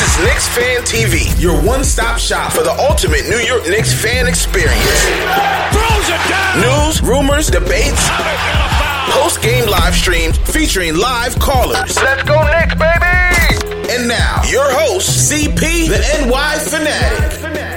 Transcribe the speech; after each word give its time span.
This 0.00 0.16
is 0.16 0.24
Knicks 0.24 0.48
Fan 0.48 0.82
TV, 0.84 1.42
your 1.42 1.60
one-stop 1.60 2.18
shop 2.18 2.52
for 2.52 2.62
the 2.62 2.70
ultimate 2.70 3.28
New 3.28 3.36
York 3.36 3.68
Knicks 3.68 3.92
fan 3.92 4.26
experience. 4.26 4.80
News, 6.56 7.02
rumors, 7.02 7.48
debates, 7.48 8.08
post-game 9.10 9.68
live 9.68 9.94
streams 9.94 10.38
featuring 10.38 10.96
live 10.96 11.38
callers. 11.38 11.94
Let's 12.02 12.22
go 12.22 12.42
Knicks, 12.46 12.76
baby! 12.76 13.92
And 13.92 14.08
now, 14.08 14.40
your 14.48 14.72
host, 14.72 15.30
CP, 15.30 15.88
the 15.90 15.98
NY 16.26 16.58
Fanatic. 16.60 17.69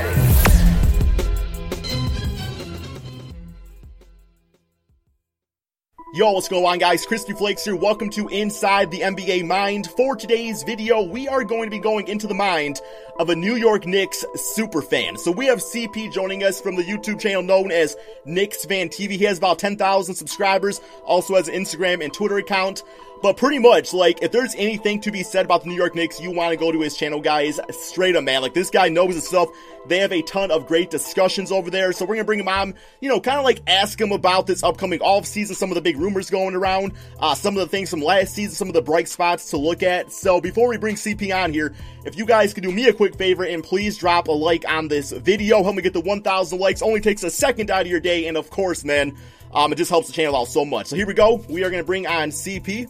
Yo, 6.16 6.32
what's 6.32 6.48
going 6.48 6.64
on 6.64 6.78
guys? 6.78 7.08
KrispyFlakes 7.08 7.64
here. 7.64 7.76
Welcome 7.76 8.12
to 8.12 8.28
Inside 8.28 8.92
the 8.92 9.00
NBA 9.00 9.48
Mind. 9.48 9.88
For 9.98 10.16
today's 10.16 10.62
video, 10.62 11.02
we 11.02 11.28
are 11.28 11.44
going 11.44 11.64
to 11.64 11.72
be 11.72 11.80
going 11.80 12.08
into 12.08 12.28
the 12.28 12.36
mind 12.36 12.80
of 13.18 13.32
a 13.32 13.36
New 13.36 13.56
York 13.56 13.88
Knicks 13.88 14.24
super 14.36 14.84
fan. 14.84 15.18
So 15.18 15.32
we 15.32 15.48
have 15.48 15.58
CP 15.58 16.14
joining 16.14 16.44
us 16.44 16.62
from 16.62 16.76
the 16.76 16.84
YouTube 16.84 17.20
channel 17.20 17.42
known 17.42 17.72
as 17.72 17.98
Knicks 18.26 18.64
Fan 18.64 18.90
TV. 18.90 19.14
He 19.14 19.24
has 19.24 19.40
about 19.40 19.58
10,000 19.58 20.14
subscribers, 20.14 20.82
also 21.04 21.34
has 21.34 21.48
an 21.48 21.56
Instagram 21.56 22.04
and 22.04 22.14
Twitter 22.14 22.38
account. 22.38 22.84
But 23.24 23.38
pretty 23.38 23.58
much, 23.58 23.94
like, 23.94 24.22
if 24.22 24.34
there's 24.34 24.54
anything 24.56 25.00
to 25.00 25.10
be 25.10 25.24
said 25.24 25.46
about 25.46 25.64
the 25.64 25.70
New 25.70 25.76
York 25.76 25.96
Knicks, 25.96 26.20
you 26.20 26.30
want 26.30 26.52
to 26.52 26.58
go 26.58 26.74
to 26.74 26.82
his 26.82 26.98
channel, 26.98 27.22
guys. 27.22 27.58
Straight 27.72 28.18
up, 28.18 28.26
man. 28.26 28.42
Like, 28.42 28.54
this 28.54 28.70
guy 28.70 28.90
knows 28.90 29.16
his 29.16 29.26
stuff. 29.26 29.48
They 29.88 30.00
have 30.00 30.12
a 30.12 30.22
ton 30.24 30.52
of 30.52 30.68
great 30.68 30.90
discussions 30.90 31.50
over 31.50 31.72
there. 31.72 31.94
So 31.94 32.04
we're 32.04 32.16
going 32.16 32.26
to 32.26 32.26
bring 32.26 32.42
him 32.42 32.50
on, 32.50 32.74
you 33.00 33.08
know, 33.08 33.22
kind 33.22 33.38
of 33.38 33.46
like 33.46 33.62
ask 33.66 34.00
him 34.00 34.12
about 34.12 34.46
this 34.46 34.62
upcoming 34.62 35.00
off 35.00 35.26
season, 35.26 35.56
some 35.56 35.72
of 35.72 35.76
the 35.76 35.82
big 35.82 35.98
rumors 35.98 36.30
going 36.30 36.54
around, 36.54 36.92
uh, 37.18 37.34
some 37.34 37.56
of 37.56 37.62
the 37.62 37.68
things 37.68 37.90
from 37.90 38.02
last 38.02 38.34
season, 38.34 38.56
some 38.56 38.68
of 38.68 38.74
the 38.74 38.82
bright 38.82 39.08
spots 39.08 39.52
to 39.52 39.58
look 39.58 39.84
at. 39.84 40.12
So 40.12 40.42
before 40.42 40.68
we 40.68 40.76
bring 40.76 40.96
CP 40.96 41.34
on 41.34 41.54
here, 41.54 41.74
if 42.04 42.18
you 42.18 42.26
guys 42.26 42.54
could 42.54 42.64
do 42.64 42.74
me 42.74 42.90
a 42.90 42.94
quick 42.94 43.16
favor 43.16 43.46
and 43.46 43.64
please 43.64 43.98
drop 43.98 44.28
a 44.28 44.34
like 44.34 44.68
on 44.68 44.90
this 44.90 45.14
video, 45.14 45.64
help 45.64 45.78
me 45.78 45.82
get 45.82 45.94
the 45.94 46.02
1,000 46.02 46.60
likes. 46.60 46.82
Only 46.82 47.00
takes 47.00 47.24
a 47.24 47.32
second 47.32 47.72
out 47.72 47.84
of 47.84 47.88
your 47.88 48.02
day. 48.02 48.28
And 48.28 48.36
of 48.36 48.50
course, 48.50 48.84
man, 48.84 49.18
um, 49.54 49.72
it 49.72 49.78
just 49.78 49.90
helps 49.90 50.08
the 50.08 50.14
channel 50.14 50.36
out 50.36 50.50
so 50.50 50.66
much. 50.66 50.88
So 50.88 50.98
here 50.98 51.08
we 51.08 51.14
go. 51.14 51.36
We 51.48 51.64
are 51.64 51.70
going 51.70 51.82
to 51.82 51.88
bring 51.88 52.06
on 52.06 52.30
CP. 52.30 52.90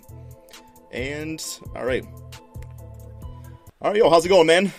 And 0.93 1.43
all 1.75 1.85
right. 1.85 2.05
All 3.81 3.91
right, 3.91 3.95
yo, 3.95 4.09
how's 4.09 4.25
it 4.25 4.29
going, 4.29 4.47
man? 4.47 4.71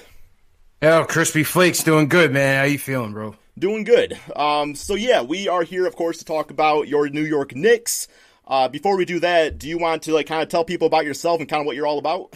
Yo, 0.80 1.04
KrispyFlakes 1.04 1.84
doing 1.84 2.08
good, 2.08 2.32
man. 2.32 2.58
How 2.58 2.64
you 2.64 2.78
feeling, 2.78 3.12
bro? 3.12 3.34
Doing 3.58 3.82
good. 3.82 4.18
Um, 4.36 4.76
so 4.76 4.94
yeah, 4.94 5.22
we 5.22 5.48
are 5.48 5.64
here, 5.64 5.86
of 5.86 5.96
course, 5.96 6.18
to 6.18 6.24
talk 6.24 6.50
about 6.52 6.86
your 6.86 7.08
New 7.08 7.24
York 7.24 7.56
Knicks. 7.56 8.06
Uh, 8.46 8.68
before 8.68 8.96
we 8.96 9.04
do 9.04 9.18
that, 9.20 9.58
do 9.58 9.68
you 9.68 9.76
want 9.76 10.02
to 10.04 10.12
like 10.12 10.26
kind 10.26 10.42
of 10.42 10.48
tell 10.48 10.64
people 10.64 10.86
about 10.86 11.04
yourself 11.04 11.40
and 11.40 11.48
kind 11.48 11.60
of 11.60 11.66
what 11.66 11.74
you're 11.74 11.86
all 11.86 11.98
about? 11.98 12.32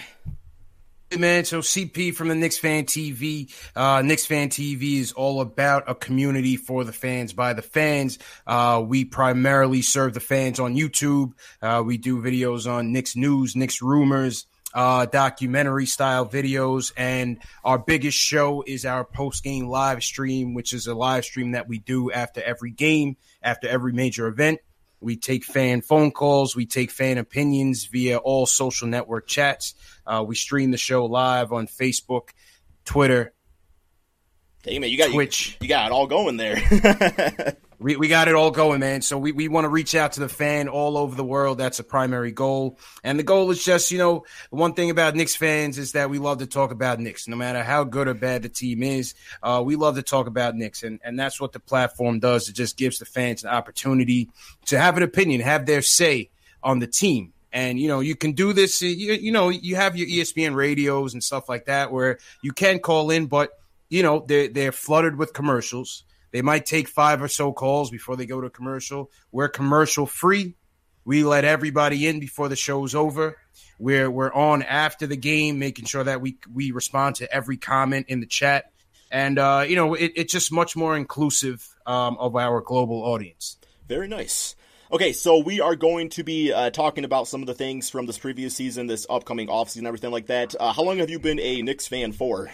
Man, 1.16 1.46
so 1.46 1.60
CP 1.60 2.14
from 2.14 2.28
the 2.28 2.34
Knicks 2.34 2.58
Fan 2.58 2.84
TV. 2.84 3.50
Uh, 3.74 4.02
Knicks 4.02 4.26
Fan 4.26 4.50
TV 4.50 4.98
is 4.98 5.12
all 5.12 5.40
about 5.40 5.84
a 5.88 5.94
community 5.94 6.56
for 6.56 6.84
the 6.84 6.92
fans 6.92 7.32
by 7.32 7.54
the 7.54 7.62
fans. 7.62 8.18
Uh, 8.46 8.84
we 8.86 9.06
primarily 9.06 9.80
serve 9.80 10.12
the 10.12 10.20
fans 10.20 10.60
on 10.60 10.74
YouTube. 10.74 11.32
Uh, 11.62 11.82
we 11.84 11.96
do 11.96 12.20
videos 12.20 12.70
on 12.70 12.92
Knicks 12.92 13.16
news, 13.16 13.56
Knicks 13.56 13.80
rumors, 13.80 14.46
uh, 14.74 15.06
documentary 15.06 15.86
style 15.86 16.26
videos. 16.26 16.92
And 16.94 17.38
our 17.64 17.78
biggest 17.78 18.18
show 18.18 18.62
is 18.66 18.84
our 18.84 19.02
post 19.04 19.42
game 19.42 19.66
live 19.66 20.04
stream, 20.04 20.52
which 20.52 20.74
is 20.74 20.86
a 20.86 20.94
live 20.94 21.24
stream 21.24 21.52
that 21.52 21.68
we 21.68 21.78
do 21.78 22.12
after 22.12 22.42
every 22.42 22.70
game, 22.70 23.16
after 23.42 23.66
every 23.66 23.94
major 23.94 24.26
event. 24.26 24.60
We 25.00 25.16
take 25.16 25.44
fan 25.44 25.80
phone 25.80 26.10
calls. 26.10 26.56
We 26.56 26.66
take 26.66 26.90
fan 26.90 27.18
opinions 27.18 27.84
via 27.86 28.18
all 28.18 28.46
social 28.46 28.88
network 28.88 29.26
chats. 29.26 29.74
Uh, 30.06 30.24
we 30.26 30.34
stream 30.34 30.70
the 30.70 30.76
show 30.76 31.06
live 31.06 31.52
on 31.52 31.66
Facebook, 31.66 32.30
Twitter, 32.84 33.32
Hey 34.64 34.78
man, 34.80 34.90
you 34.90 34.98
got 34.98 35.12
Twitch. 35.12 35.50
You, 35.50 35.56
you 35.62 35.68
got 35.68 35.86
it 35.86 35.92
all 35.92 36.06
going 36.06 36.36
there. 36.36 36.56
We, 37.80 37.96
we 37.96 38.08
got 38.08 38.26
it 38.26 38.34
all 38.34 38.50
going, 38.50 38.80
man. 38.80 39.02
So 39.02 39.18
we, 39.18 39.30
we 39.30 39.46
want 39.46 39.64
to 39.64 39.68
reach 39.68 39.94
out 39.94 40.12
to 40.12 40.20
the 40.20 40.28
fan 40.28 40.68
all 40.68 40.98
over 40.98 41.14
the 41.14 41.24
world. 41.24 41.58
That's 41.58 41.78
a 41.78 41.84
primary 41.84 42.32
goal. 42.32 42.76
And 43.04 43.18
the 43.18 43.22
goal 43.22 43.50
is 43.52 43.64
just, 43.64 43.92
you 43.92 43.98
know, 43.98 44.24
the 44.50 44.56
one 44.56 44.74
thing 44.74 44.90
about 44.90 45.14
Knicks 45.14 45.36
fans 45.36 45.78
is 45.78 45.92
that 45.92 46.10
we 46.10 46.18
love 46.18 46.38
to 46.38 46.46
talk 46.46 46.72
about 46.72 46.98
Knicks. 46.98 47.28
No 47.28 47.36
matter 47.36 47.62
how 47.62 47.84
good 47.84 48.08
or 48.08 48.14
bad 48.14 48.42
the 48.42 48.48
team 48.48 48.82
is, 48.82 49.14
uh, 49.44 49.62
we 49.64 49.76
love 49.76 49.94
to 49.94 50.02
talk 50.02 50.26
about 50.26 50.56
Knicks. 50.56 50.82
And, 50.82 50.98
and 51.04 51.16
that's 51.16 51.40
what 51.40 51.52
the 51.52 51.60
platform 51.60 52.18
does. 52.18 52.48
It 52.48 52.54
just 52.54 52.76
gives 52.76 52.98
the 52.98 53.04
fans 53.04 53.44
an 53.44 53.50
opportunity 53.50 54.28
to 54.66 54.78
have 54.78 54.96
an 54.96 55.04
opinion, 55.04 55.40
have 55.42 55.64
their 55.64 55.82
say 55.82 56.30
on 56.64 56.80
the 56.80 56.88
team. 56.88 57.32
And, 57.52 57.78
you 57.78 57.88
know, 57.88 58.00
you 58.00 58.16
can 58.16 58.32
do 58.32 58.52
this, 58.52 58.82
you, 58.82 59.12
you 59.12 59.32
know, 59.32 59.48
you 59.48 59.76
have 59.76 59.96
your 59.96 60.06
ESPN 60.06 60.54
radios 60.54 61.14
and 61.14 61.22
stuff 61.22 61.48
like 61.48 61.66
that 61.66 61.92
where 61.92 62.18
you 62.42 62.52
can 62.52 62.78
call 62.78 63.10
in, 63.10 63.26
but, 63.26 63.52
you 63.88 64.02
know, 64.02 64.24
they're, 64.26 64.48
they're 64.48 64.72
flooded 64.72 65.16
with 65.16 65.32
commercials. 65.32 66.04
They 66.30 66.42
might 66.42 66.66
take 66.66 66.88
five 66.88 67.22
or 67.22 67.28
so 67.28 67.52
calls 67.52 67.90
before 67.90 68.16
they 68.16 68.26
go 68.26 68.40
to 68.40 68.50
commercial. 68.50 69.10
We're 69.32 69.48
commercial 69.48 70.06
free. 70.06 70.56
We 71.04 71.24
let 71.24 71.44
everybody 71.44 72.06
in 72.06 72.20
before 72.20 72.48
the 72.48 72.56
show's 72.56 72.94
over. 72.94 73.38
We're 73.78 74.10
we're 74.10 74.32
on 74.32 74.62
after 74.62 75.06
the 75.06 75.16
game, 75.16 75.58
making 75.58 75.86
sure 75.86 76.04
that 76.04 76.20
we 76.20 76.38
we 76.52 76.70
respond 76.70 77.16
to 77.16 77.32
every 77.32 77.56
comment 77.56 78.06
in 78.08 78.20
the 78.20 78.26
chat, 78.26 78.72
and 79.10 79.38
uh, 79.38 79.64
you 79.66 79.76
know 79.76 79.94
it, 79.94 80.12
it's 80.16 80.32
just 80.32 80.52
much 80.52 80.76
more 80.76 80.96
inclusive 80.96 81.66
um, 81.86 82.18
of 82.18 82.36
our 82.36 82.60
global 82.60 83.02
audience. 83.02 83.56
Very 83.86 84.08
nice. 84.08 84.54
Okay, 84.90 85.12
so 85.12 85.38
we 85.38 85.60
are 85.60 85.76
going 85.76 86.08
to 86.10 86.24
be 86.24 86.52
uh, 86.52 86.70
talking 86.70 87.04
about 87.04 87.28
some 87.28 87.42
of 87.42 87.46
the 87.46 87.54
things 87.54 87.90
from 87.90 88.06
this 88.06 88.16
previous 88.16 88.54
season, 88.54 88.86
this 88.86 89.06
upcoming 89.08 89.48
offseason, 89.48 89.86
everything 89.86 90.10
like 90.10 90.26
that. 90.26 90.54
Uh, 90.58 90.72
how 90.72 90.82
long 90.82 90.98
have 90.98 91.10
you 91.10 91.18
been 91.18 91.38
a 91.40 91.60
Knicks 91.60 91.86
fan 91.86 92.12
for? 92.12 92.50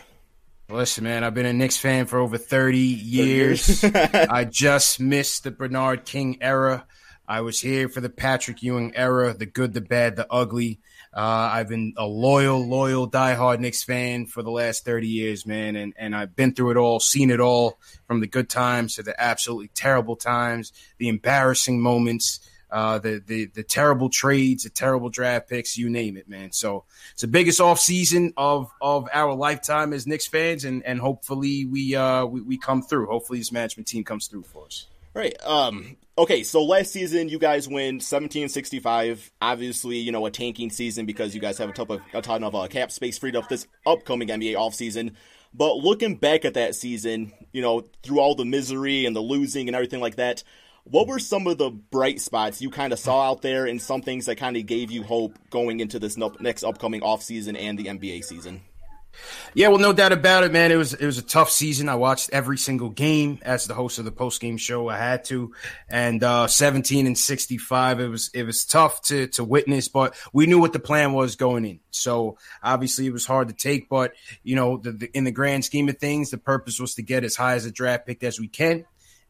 Listen, 0.71 1.05
man, 1.05 1.25
I've 1.25 1.35
been 1.35 1.47
a 1.47 1.53
Knicks 1.53 1.77
fan 1.77 2.07
for 2.07 2.19
over 2.19 2.39
30 2.39 2.79
years. 2.79 3.83
years. 3.83 3.95
I 3.95 4.45
just 4.45 4.99
missed 4.99 5.45
the 5.45 5.51
Bernard 5.51 6.07
King 6.07 6.39
era. 6.41 6.87
I 7.29 7.43
was 7.43 7.61
here 7.61 7.89
for 7.89 8.01
the 8.01 8.09
Patrick 8.09 8.63
Ewing 8.63 8.97
era, 8.97 9.35
the 9.35 9.47
good, 9.47 9.75
the 9.75 9.81
bad, 9.83 10.17
the 10.17 10.27
ugly. 10.31 10.81
Uh, 11.13 11.51
I've 11.53 11.69
been 11.69 11.93
a 11.97 12.07
loyal, 12.07 12.67
loyal, 12.67 13.11
diehard 13.11 13.61
Knicks 13.61 13.85
fan 13.85 14.27
for 14.27 14.43
the 14.43 14.51
last 14.51 14.85
30 14.85 15.07
years, 15.07 15.47
man. 15.47 15.77
And, 15.77 15.93
and 15.97 16.17
I've 16.17 16.35
been 16.35 16.55
through 16.55 16.73
it 16.73 16.77
all, 16.77 16.99
seen 16.99 17.31
it 17.31 17.41
all 17.41 17.79
from 18.07 18.21
the 18.21 18.27
good 18.27 18.49
times 18.49 18.97
to 18.97 19.03
the 19.03 19.19
absolutely 19.21 19.69
terrible 19.69 20.17
times, 20.17 20.73
the 20.99 21.09
embarrassing 21.09 21.81
moments, 21.81 22.41
uh, 22.75 22.99
the, 22.99 23.23
the, 23.25 23.45
the 23.47 23.63
terrible 23.63 24.11
trades, 24.11 24.65
the 24.65 24.69
terrible 24.69 25.09
draft 25.09 25.49
picks, 25.49 25.79
you 25.79 25.89
name 25.89 26.17
it, 26.17 26.29
man. 26.29 26.51
So 26.51 26.83
it's 27.13 27.21
the 27.21 27.29
biggest 27.29 27.61
off 27.61 27.79
season 27.79 28.35
of, 28.37 28.69
of 28.83 29.09
our 29.13 29.33
lifetime 29.33 29.93
as 29.93 30.09
Knicks 30.09 30.27
fans. 30.27 30.65
And, 30.65 30.85
and 30.85 30.99
hopefully 30.99 31.67
we, 31.67 31.95
uh, 31.95 32.27
we, 32.27 32.41
we 32.41 32.59
come 32.59 32.83
through. 32.83 33.07
Hopefully 33.07 33.39
this 33.39 33.53
management 33.53 33.87
team 33.87 34.03
comes 34.03 34.27
through 34.27 34.43
for 34.43 34.67
us. 34.67 34.89
Right. 35.15 35.37
Um, 35.45 35.97
okay, 36.19 36.43
so 36.43 36.65
last 36.65 36.91
season 36.91 37.29
you 37.29 37.39
guys 37.39 37.69
win 37.69 38.01
17-65. 38.01 39.31
Obviously, 39.41 39.99
you 39.99 40.11
know, 40.11 40.27
a 40.27 40.33
tanking 40.33 40.71
season 40.71 41.07
because 41.07 41.33
you 41.33 41.41
guys 41.41 41.59
have 41.59 41.69
a 41.69 41.73
ton 41.73 41.87
of, 41.89 42.01
a 42.13 42.23
ton 42.23 42.43
of 42.43 42.57
uh, 42.57 42.67
cap 42.67 42.91
space 42.91 43.19
freed 43.19 43.37
up 43.37 43.49
this 43.49 43.69
upcoming 43.87 44.27
NBA 44.27 44.55
offseason. 44.57 45.15
But 45.57 45.77
looking 45.77 46.17
back 46.17 46.45
at 46.45 46.55
that 46.55 46.75
season, 46.75 47.33
you 47.53 47.63
know, 47.63 47.85
through 48.03 48.19
all 48.19 48.35
the 48.35 48.45
misery 48.45 49.07
and 49.07 49.15
the 49.15 49.21
losing 49.21 49.69
and 49.69 49.77
everything 49.77 50.01
like 50.01 50.17
that, 50.17 50.43
what 50.85 51.09
were 51.09 51.19
some 51.19 51.47
of 51.47 51.59
the 51.59 51.71
bright 51.71 52.21
spots 52.21 52.61
you 52.61 52.71
kind 52.71 52.93
of 52.93 52.99
saw 52.99 53.31
out 53.31 53.43
there 53.43 53.67
and 53.67 53.81
some 53.81 54.03
things 54.03 54.27
that 54.27 54.37
kind 54.37 54.57
of 54.57 54.67
gave 54.67 54.91
you 54.91 55.03
hope 55.03 55.39
going 55.51 55.81
into 55.81 55.99
this 55.99 56.17
next 56.17 56.63
upcoming 56.63 57.01
offseason 57.01 57.59
and 57.59 57.79
the 57.79 57.87
NBA 57.87 58.25
season? 58.25 58.61
Yeah, 59.55 59.69
well, 59.69 59.79
no 59.79 59.93
doubt 59.93 60.13
about 60.13 60.43
it, 60.43 60.53
man. 60.53 60.73
It 60.73 60.77
was 60.77 60.95
it 60.95 61.07
was 61.07 61.19
a 61.19 61.23
tough 61.23 61.51
season. 61.51 61.89
I 61.89 61.95
watched 61.95 62.31
every 62.33 62.59
single 62.59 62.91
game 62.91 63.39
as 63.43 63.67
the 63.67 63.75
host 63.75 63.99
of 64.01 64.05
the 64.05 64.13
post 64.13 64.41
game 64.41 64.57
show. 64.57 64.89
I 64.89 64.99
had 64.99 65.25
to, 65.27 65.55
and 65.89 66.23
uh, 66.23 66.49
seventeen 66.49 67.07
and 67.07 67.17
sixty 67.17 67.57
five. 67.57 68.01
It 68.01 68.09
was 68.09 68.31
it 68.35 68.43
was 68.43 68.65
tough 68.65 69.03
to 69.03 69.29
to 69.29 69.45
witness, 69.45 69.89
but 69.89 70.17
we 70.33 70.47
knew 70.47 70.59
what 70.59 70.73
the 70.73 70.81
plan 70.81 71.13
was 71.13 71.37
going 71.37 71.65
in. 71.65 71.81
So 71.91 72.39
obviously, 72.63 73.07
it 73.07 73.13
was 73.13 73.27
hard 73.27 73.49
to 73.49 73.55
take, 73.55 73.89
but 73.89 74.15
you 74.43 74.57
know, 74.57 74.79
the, 74.79 74.93
the, 74.93 75.11
in 75.17 75.23
the 75.23 75.31
grand 75.31 75.65
scheme 75.65 75.89
of 75.89 75.99
things, 75.99 76.31
the 76.31 76.39
purpose 76.39 76.81
was 76.81 76.97
to 76.97 77.03
get 77.03 77.23
as 77.23 77.37
high 77.37 77.55
as 77.55 77.67
a 77.67 77.71
draft 77.71 78.07
pick 78.07 78.25
as 78.25 78.41
we 78.41 78.49
can. 78.49 78.85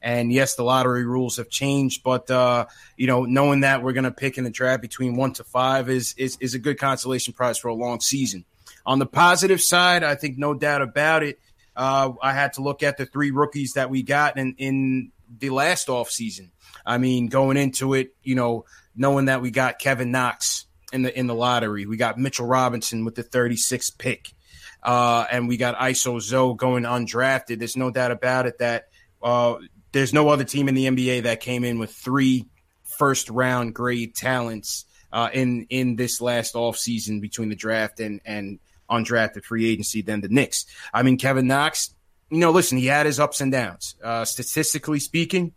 And 0.04 0.30
yes, 0.30 0.54
the 0.54 0.64
lottery 0.64 1.06
rules 1.06 1.38
have 1.38 1.48
changed, 1.48 2.02
but 2.04 2.30
uh, 2.30 2.66
you 2.94 3.06
know, 3.06 3.24
knowing 3.24 3.60
that 3.60 3.82
we're 3.82 3.94
going 3.94 4.04
to 4.04 4.10
pick 4.10 4.36
in 4.36 4.44
the 4.44 4.50
draft 4.50 4.82
between 4.82 5.16
one 5.16 5.32
to 5.32 5.44
five 5.44 5.88
is, 5.88 6.14
is 6.18 6.36
is 6.40 6.52
a 6.52 6.58
good 6.58 6.78
consolation 6.78 7.32
prize 7.32 7.56
for 7.56 7.68
a 7.68 7.74
long 7.74 8.00
season. 8.00 8.44
On 8.84 8.98
the 8.98 9.06
positive 9.06 9.62
side, 9.62 10.04
I 10.04 10.14
think 10.14 10.36
no 10.36 10.52
doubt 10.52 10.82
about 10.82 11.22
it. 11.22 11.38
Uh, 11.74 12.12
I 12.22 12.34
had 12.34 12.52
to 12.52 12.62
look 12.62 12.82
at 12.82 12.98
the 12.98 13.06
three 13.06 13.30
rookies 13.30 13.72
that 13.72 13.88
we 13.88 14.02
got 14.02 14.36
in, 14.36 14.54
in 14.58 15.10
the 15.38 15.48
last 15.48 15.88
offseason. 15.88 16.50
I 16.84 16.98
mean, 16.98 17.28
going 17.28 17.56
into 17.56 17.94
it, 17.94 18.14
you 18.22 18.34
know, 18.34 18.66
knowing 18.94 19.24
that 19.24 19.40
we 19.40 19.50
got 19.50 19.78
Kevin 19.78 20.10
Knox 20.10 20.66
in 20.92 21.00
the 21.00 21.18
in 21.18 21.28
the 21.28 21.34
lottery, 21.34 21.86
we 21.86 21.96
got 21.96 22.18
Mitchell 22.18 22.46
Robinson 22.46 23.06
with 23.06 23.14
the 23.14 23.24
36th 23.24 23.96
pick, 23.96 24.34
uh, 24.82 25.24
and 25.30 25.48
we 25.48 25.56
got 25.56 25.78
Iso 25.78 26.54
going 26.54 26.82
undrafted. 26.82 27.58
There's 27.58 27.74
no 27.74 27.90
doubt 27.90 28.10
about 28.10 28.44
it 28.44 28.58
that 28.58 28.88
uh, 29.22 29.56
there's 29.94 30.12
no 30.12 30.28
other 30.28 30.44
team 30.44 30.68
in 30.68 30.74
the 30.74 30.86
NBA 30.86 31.22
that 31.22 31.40
came 31.40 31.64
in 31.64 31.78
with 31.78 31.92
three 31.92 32.46
first 32.82 33.30
round 33.30 33.74
grade 33.74 34.14
talents 34.14 34.84
uh, 35.12 35.30
in 35.32 35.66
in 35.70 35.96
this 35.96 36.20
last 36.20 36.54
offseason 36.54 37.20
between 37.20 37.48
the 37.48 37.54
draft 37.54 38.00
and 38.00 38.20
and 38.26 38.58
undrafted 38.90 39.44
free 39.44 39.70
agency 39.70 40.02
than 40.02 40.20
the 40.20 40.28
Knicks. 40.28 40.66
I 40.92 41.02
mean, 41.04 41.16
Kevin 41.16 41.46
Knox, 41.46 41.94
you 42.28 42.38
know, 42.38 42.50
listen, 42.50 42.76
he 42.76 42.86
had 42.86 43.06
his 43.06 43.18
ups 43.20 43.40
and 43.40 43.50
downs. 43.50 43.94
Uh, 44.02 44.24
statistically 44.24 44.98
speaking, 44.98 45.52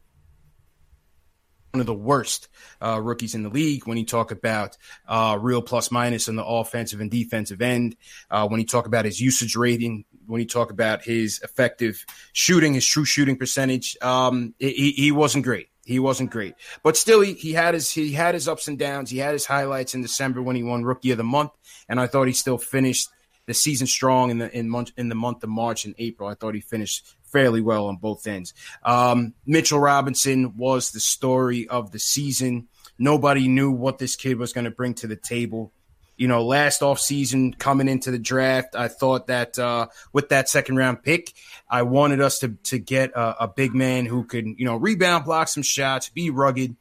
one 1.77 1.81
of 1.81 1.85
the 1.85 1.94
worst 1.94 2.47
uh, 2.81 3.00
rookies 3.00 3.35
in 3.35 3.44
the 3.44 3.50
league 3.50 3.85
when 3.85 4.00
you 4.00 4.06
talk 4.06 4.31
about 4.31 4.75
uh, 5.07 5.38
real 5.39 5.62
plus 5.62 5.91
minus 5.91 6.27
on 6.27 6.35
the 6.35 6.44
offensive 6.44 7.00
and 7.00 7.12
defensive 7.12 7.62
end. 7.62 7.95
Uh, 8.31 8.47
when 8.47 8.59
you 8.59 8.65
talk 8.65 8.88
about 8.88 9.06
his 9.06 9.21
usage 9.21 9.56
rating, 9.56 10.03
when 10.25 10.41
you 10.41 10.47
talk 10.47 10.71
about 10.71 11.03
his 11.03 11.39
effective 11.44 12.03
shooting, 12.33 12.74
his 12.74 12.85
true 12.85 13.06
shooting 13.06 13.38
percentage, 13.38 13.95
um, 14.01 14.56
he, 14.57 14.91
he 14.91 15.12
wasn't 15.12 15.44
great. 15.45 15.68
He 15.85 16.00
wasn't 16.00 16.31
great, 16.31 16.56
but 16.83 16.97
still, 16.97 17.21
he, 17.21 17.31
he 17.31 17.53
had 17.53 17.74
his 17.74 17.89
he 17.89 18.12
had 18.12 18.33
his 18.33 18.50
ups 18.50 18.68
and 18.68 18.77
downs. 18.77 19.09
He 19.09 19.19
had 19.19 19.31
his 19.31 19.45
highlights 19.45 19.95
in 19.95 20.01
December 20.01 20.41
when 20.41 20.57
he 20.57 20.63
won 20.63 20.83
Rookie 20.83 21.12
of 21.12 21.18
the 21.18 21.23
Month, 21.23 21.51
and 21.88 21.97
I 21.97 22.07
thought 22.07 22.27
he 22.27 22.33
still 22.33 22.57
finished 22.57 23.07
the 23.45 23.53
season 23.53 23.88
strong 23.88 24.30
in 24.30 24.39
the 24.39 24.53
in 24.53 24.69
month 24.69 24.91
in 24.97 25.07
the 25.07 25.15
month 25.15 25.44
of 25.44 25.50
March 25.50 25.85
and 25.85 25.95
April. 25.97 26.27
I 26.27 26.33
thought 26.33 26.56
he 26.56 26.59
finished 26.59 27.15
fairly 27.27 27.62
well 27.62 27.88
on 27.88 27.97
both 27.97 28.25
ends. 28.27 28.53
Um, 28.83 29.33
Mitchell 29.45 29.79
Robinson 29.79 30.57
was 30.57 30.91
the 30.91 31.00
story 31.00 31.68
of 31.68 31.91
the 31.91 32.00
season. 32.00 32.68
Nobody 32.97 33.47
knew 33.47 33.71
what 33.71 34.00
this 34.00 34.15
kid 34.15 34.38
was 34.38 34.53
going 34.53 34.65
to 34.65 34.71
bring 34.71 34.95
to 34.95 35.07
the 35.07 35.15
table. 35.15 35.71
You 36.15 36.27
know, 36.27 36.44
last 36.44 36.81
off 36.81 37.00
season 37.00 37.53
coming 37.53 37.88
into 37.88 38.09
the 38.09 38.18
draft, 38.18 38.75
I 38.75 38.88
thought 38.88 39.27
that 39.27 39.59
uh, 39.59 39.88
with 40.13 40.29
that 40.29 40.50
second 40.50 40.77
round 40.77 41.03
pick, 41.03 41.31
I 41.69 41.83
wanted 41.83 42.21
us 42.21 42.39
to 42.39 42.57
to 42.63 42.79
get 42.79 43.12
a, 43.12 43.44
a 43.44 43.47
big 43.47 43.75
man 43.75 44.07
who 44.07 44.23
could 44.23 44.45
you 44.45 44.65
know 44.65 44.77
rebound, 44.77 45.25
block 45.25 45.47
some 45.47 45.62
shots, 45.62 46.09
be 46.09 46.31
rugged, 46.31 46.75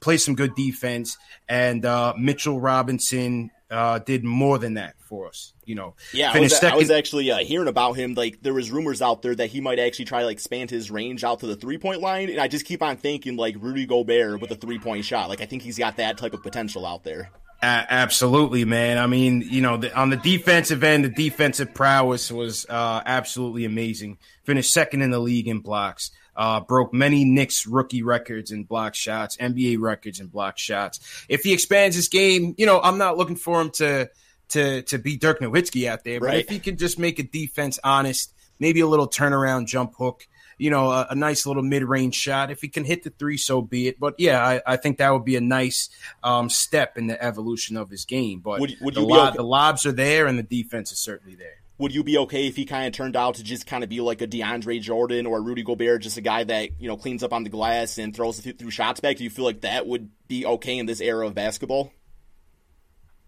play 0.00 0.16
some 0.16 0.34
good 0.34 0.56
defense, 0.56 1.18
and 1.48 1.84
uh, 1.84 2.14
Mitchell 2.18 2.60
Robinson 2.60 3.52
uh, 3.70 3.98
did 4.00 4.24
more 4.24 4.58
than 4.58 4.74
that 4.74 4.96
for 5.00 5.28
us. 5.28 5.52
You 5.64 5.74
know, 5.76 5.94
yeah. 6.12 6.32
I 6.32 6.40
was, 6.40 6.62
I 6.62 6.74
was, 6.74 6.90
actually 6.90 7.30
uh, 7.30 7.38
hearing 7.38 7.68
about 7.68 7.92
him. 7.92 8.14
Like 8.14 8.42
there 8.42 8.54
was 8.54 8.70
rumors 8.70 9.00
out 9.00 9.22
there 9.22 9.34
that 9.34 9.48
he 9.48 9.60
might 9.60 9.78
actually 9.78 10.06
try 10.06 10.20
to 10.20 10.26
like 10.26 10.34
expand 10.34 10.70
his 10.70 10.90
range 10.90 11.22
out 11.22 11.40
to 11.40 11.46
the 11.46 11.56
three 11.56 11.78
point 11.78 12.00
line, 12.00 12.28
and 12.28 12.40
I 12.40 12.48
just 12.48 12.64
keep 12.64 12.82
on 12.82 12.96
thinking 12.96 13.36
like 13.36 13.56
Rudy 13.58 13.86
Gobert 13.86 14.40
with 14.40 14.50
a 14.50 14.56
three 14.56 14.78
point 14.78 15.04
shot. 15.04 15.28
Like 15.28 15.40
I 15.40 15.46
think 15.46 15.62
he's 15.62 15.78
got 15.78 15.96
that 15.96 16.18
type 16.18 16.34
of 16.34 16.42
potential 16.42 16.84
out 16.84 17.04
there. 17.04 17.30
Uh, 17.62 17.84
absolutely, 17.90 18.64
man. 18.64 18.96
I 18.96 19.06
mean, 19.06 19.42
you 19.42 19.60
know, 19.60 19.76
the, 19.76 19.94
on 19.94 20.08
the 20.08 20.16
defensive 20.16 20.82
end, 20.82 21.04
the 21.04 21.10
defensive 21.10 21.74
prowess 21.74 22.32
was 22.32 22.64
uh, 22.66 23.02
absolutely 23.04 23.66
amazing. 23.66 24.16
Finished 24.44 24.72
second 24.72 25.02
in 25.02 25.10
the 25.10 25.18
league 25.18 25.46
in 25.46 25.58
blocks 25.58 26.10
uh, 26.40 26.58
broke 26.58 26.94
many 26.94 27.26
Knicks 27.26 27.66
rookie 27.66 28.02
records 28.02 28.50
in 28.50 28.64
block 28.64 28.94
shots, 28.94 29.36
NBA 29.36 29.78
records 29.78 30.20
in 30.20 30.28
block 30.28 30.56
shots. 30.56 31.26
If 31.28 31.42
he 31.42 31.52
expands 31.52 31.94
his 31.94 32.08
game, 32.08 32.54
you 32.56 32.64
know, 32.64 32.80
I'm 32.80 32.96
not 32.96 33.18
looking 33.18 33.36
for 33.36 33.60
him 33.60 33.68
to 33.72 34.08
to 34.48 34.80
to 34.80 34.98
be 34.98 35.18
Dirk 35.18 35.40
Nowitzki 35.40 35.86
out 35.86 36.02
there, 36.02 36.18
but 36.18 36.26
right. 36.26 36.38
if 36.38 36.48
he 36.48 36.58
can 36.58 36.78
just 36.78 36.98
make 36.98 37.18
a 37.18 37.24
defense 37.24 37.78
honest, 37.84 38.32
maybe 38.58 38.80
a 38.80 38.86
little 38.86 39.06
turnaround 39.06 39.66
jump 39.66 39.92
hook, 39.98 40.26
you 40.56 40.70
know, 40.70 40.90
a, 40.90 41.08
a 41.10 41.14
nice 41.14 41.44
little 41.44 41.62
mid 41.62 41.82
range 41.82 42.14
shot. 42.14 42.50
If 42.50 42.62
he 42.62 42.68
can 42.68 42.84
hit 42.84 43.02
the 43.02 43.10
three, 43.10 43.36
so 43.36 43.60
be 43.60 43.88
it. 43.88 44.00
But 44.00 44.14
yeah, 44.16 44.42
I, 44.42 44.62
I 44.66 44.76
think 44.78 44.96
that 44.96 45.12
would 45.12 45.26
be 45.26 45.36
a 45.36 45.42
nice 45.42 45.90
um, 46.22 46.48
step 46.48 46.96
in 46.96 47.06
the 47.06 47.22
evolution 47.22 47.76
of 47.76 47.90
his 47.90 48.06
game. 48.06 48.40
But 48.40 48.60
would, 48.60 48.76
would 48.80 48.94
the, 48.94 49.02
lob, 49.02 49.28
okay? 49.28 49.36
the 49.36 49.42
lobs 49.42 49.84
are 49.84 49.92
there, 49.92 50.26
and 50.26 50.38
the 50.38 50.42
defense 50.42 50.90
is 50.90 51.00
certainly 51.00 51.34
there 51.34 51.59
would 51.80 51.94
you 51.94 52.04
be 52.04 52.18
okay 52.18 52.46
if 52.46 52.56
he 52.56 52.66
kind 52.66 52.86
of 52.86 52.92
turned 52.92 53.16
out 53.16 53.36
to 53.36 53.42
just 53.42 53.66
kind 53.66 53.82
of 53.82 53.88
be 53.88 54.02
like 54.02 54.20
a 54.20 54.26
DeAndre 54.26 54.82
Jordan 54.82 55.24
or 55.24 55.38
a 55.38 55.40
Rudy 55.40 55.62
Gobert, 55.62 56.02
just 56.02 56.18
a 56.18 56.20
guy 56.20 56.44
that 56.44 56.78
you 56.78 56.88
know 56.88 56.96
cleans 56.98 57.22
up 57.22 57.32
on 57.32 57.42
the 57.42 57.48
glass 57.48 57.96
and 57.96 58.14
throws 58.14 58.38
through 58.38 58.70
shots 58.70 59.00
back? 59.00 59.16
Do 59.16 59.24
you 59.24 59.30
feel 59.30 59.46
like 59.46 59.62
that 59.62 59.86
would 59.86 60.10
be 60.28 60.44
okay 60.44 60.76
in 60.76 60.84
this 60.84 61.00
era 61.00 61.26
of 61.26 61.34
basketball? 61.34 61.90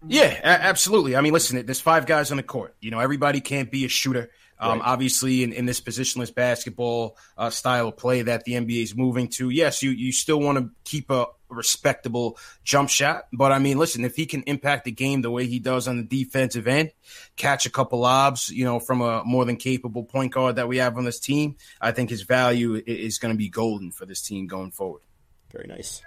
Yeah, 0.07 0.39
absolutely. 0.43 1.15
I 1.15 1.21
mean, 1.21 1.33
listen, 1.33 1.65
there's 1.65 1.81
five 1.81 2.05
guys 2.05 2.29
on 2.29 2.37
the 2.37 2.43
court. 2.43 2.75
You 2.79 2.91
know, 2.91 2.99
everybody 2.99 3.41
can't 3.41 3.71
be 3.71 3.85
a 3.85 3.87
shooter. 3.87 4.29
Um, 4.59 4.79
right. 4.79 4.87
Obviously, 4.87 5.43
in, 5.43 5.51
in 5.51 5.65
this 5.65 5.81
positionless 5.81 6.33
basketball 6.33 7.17
uh, 7.37 7.49
style 7.49 7.87
of 7.87 7.97
play 7.97 8.21
that 8.21 8.43
the 8.43 8.53
NBA 8.53 8.83
is 8.83 8.95
moving 8.95 9.29
to, 9.29 9.49
yes, 9.49 9.81
you, 9.81 9.89
you 9.91 10.11
still 10.11 10.39
want 10.39 10.57
to 10.59 10.69
keep 10.83 11.09
a 11.09 11.25
respectable 11.53 12.37
jump 12.63 12.89
shot. 12.89 13.27
But 13.31 13.51
I 13.51 13.59
mean, 13.59 13.77
listen, 13.77 14.05
if 14.05 14.15
he 14.15 14.25
can 14.25 14.43
impact 14.43 14.85
the 14.85 14.91
game 14.91 15.21
the 15.21 15.31
way 15.31 15.45
he 15.45 15.59
does 15.59 15.87
on 15.87 15.97
the 15.97 16.03
defensive 16.03 16.67
end, 16.67 16.91
catch 17.35 17.65
a 17.65 17.69
couple 17.69 17.99
lobs, 17.99 18.49
you 18.49 18.65
know, 18.65 18.79
from 18.79 19.01
a 19.01 19.23
more 19.25 19.45
than 19.45 19.57
capable 19.57 20.03
point 20.03 20.33
guard 20.33 20.57
that 20.57 20.67
we 20.67 20.77
have 20.77 20.97
on 20.97 21.05
this 21.05 21.19
team, 21.19 21.55
I 21.79 21.91
think 21.91 22.09
his 22.09 22.23
value 22.23 22.81
is 22.85 23.19
going 23.19 23.33
to 23.33 23.37
be 23.37 23.49
golden 23.49 23.91
for 23.91 24.05
this 24.05 24.21
team 24.21 24.47
going 24.47 24.71
forward. 24.71 25.01
Very 25.51 25.67
nice. 25.67 26.01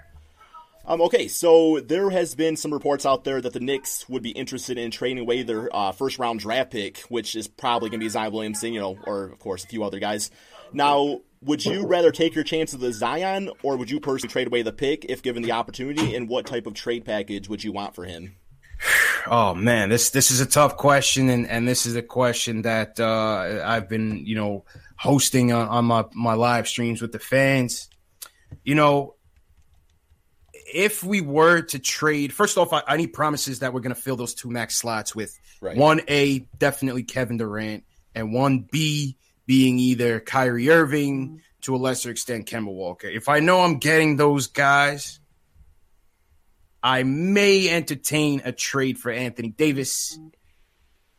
Um, 0.89 1.01
okay, 1.01 1.27
so 1.27 1.81
there 1.81 2.11
has 2.11 2.37
been 2.37 2.57
some 2.57 2.73
reports 2.73 3.05
out 3.05 3.25
there 3.25 3.41
that 3.41 3.53
the 3.53 3.59
Knicks 3.59 4.09
would 4.09 4.23
be 4.23 4.31
interested 4.31 4.79
in 4.79 4.93
trading 4.93 5.19
away 5.19 5.43
their 5.43 5.75
uh, 5.75 5.91
first 5.91 6.21
round 6.21 6.39
draft 6.39 6.71
pick, 6.71 6.99
which 7.09 7.35
is 7.35 7.49
probably 7.49 7.91
going 7.91 7.99
to 7.99 8.05
be 8.05 8.09
Zion 8.09 8.33
Williamson, 8.33 8.73
you 8.73 8.79
know, 8.79 8.97
or 9.05 9.25
of 9.25 9.39
course 9.41 9.65
a 9.65 9.67
few 9.67 9.83
other 9.83 9.99
guys. 9.99 10.31
Now, 10.77 11.23
would 11.41 11.65
you 11.65 11.87
rather 11.87 12.13
take 12.13 12.35
your 12.35 12.45
chances 12.45 12.79
with 12.79 12.93
Zion, 12.93 13.51
or 13.63 13.79
would 13.79 13.91
you 13.91 13.99
personally 13.99 14.31
trade 14.31 14.47
away 14.47 14.61
the 14.61 14.75
pick 14.75 15.07
if 15.07 15.23
given 15.23 15.43
the 15.43 15.53
opportunity? 15.53 16.15
And 16.15 16.29
what 16.29 16.45
type 16.45 16.67
of 16.67 16.75
trade 16.75 17.07
package 17.07 17.49
would 17.49 17.65
you 17.65 17.73
want 17.73 17.95
for 17.95 18.05
him? 18.05 18.37
Oh 19.29 19.57
man, 19.57 19.89
this 19.89 20.11
this 20.11 20.31
is 20.31 20.39
a 20.39 20.47
tough 20.47 20.77
question, 20.77 21.29
and, 21.31 21.49
and 21.49 21.67
this 21.67 21.85
is 21.85 21.97
a 21.97 22.03
question 22.03 22.63
that 22.63 23.01
uh, 23.01 23.61
I've 23.65 23.89
been 23.89 24.25
you 24.25 24.37
know 24.37 24.65
hosting 24.97 25.51
on, 25.53 25.67
on 25.67 25.85
my 25.85 26.05
my 26.15 26.35
live 26.35 26.69
streams 26.69 27.03
with 27.03 27.11
the 27.11 27.19
fans. 27.19 27.91
You 28.63 28.77
know, 28.77 29.17
if 30.73 31.03
we 31.03 31.23
were 31.23 31.63
to 31.63 31.81
trade, 31.81 32.33
first 32.33 32.57
off, 32.57 32.73
I, 32.73 32.85
I 32.87 32.97
need 32.99 33.15
promises 33.15 33.59
that 33.59 33.73
we're 33.73 33.81
going 33.81 33.97
to 33.97 34.01
fill 34.01 34.15
those 34.15 34.33
two 34.33 34.49
max 34.49 34.77
slots 34.77 35.13
with 35.13 35.37
right. 35.61 35.77
one 35.77 36.03
A, 36.07 36.47
definitely 36.59 37.03
Kevin 37.03 37.37
Durant, 37.37 37.83
and 38.15 38.33
one 38.33 38.69
B 38.71 39.17
being 39.47 39.79
either 39.79 40.21
Kyrie 40.21 40.71
Irving 40.71 41.43
to 41.63 41.75
a 41.75 41.79
lesser 41.79 42.11
extent 42.11 42.47
Kemba 42.47 42.73
Walker. 42.73 43.09
If 43.09 43.29
I 43.29 43.41
know 43.41 43.63
I'm 43.63 43.79
getting 43.79 44.17
those 44.17 44.49
guys, 44.49 45.21
I 46.83 47.03
may 47.03 47.69
entertain 47.69 48.43
a 48.45 48.53
trade 48.53 48.99
for 48.99 49.11
Anthony 49.11 49.49
Davis, 49.49 50.19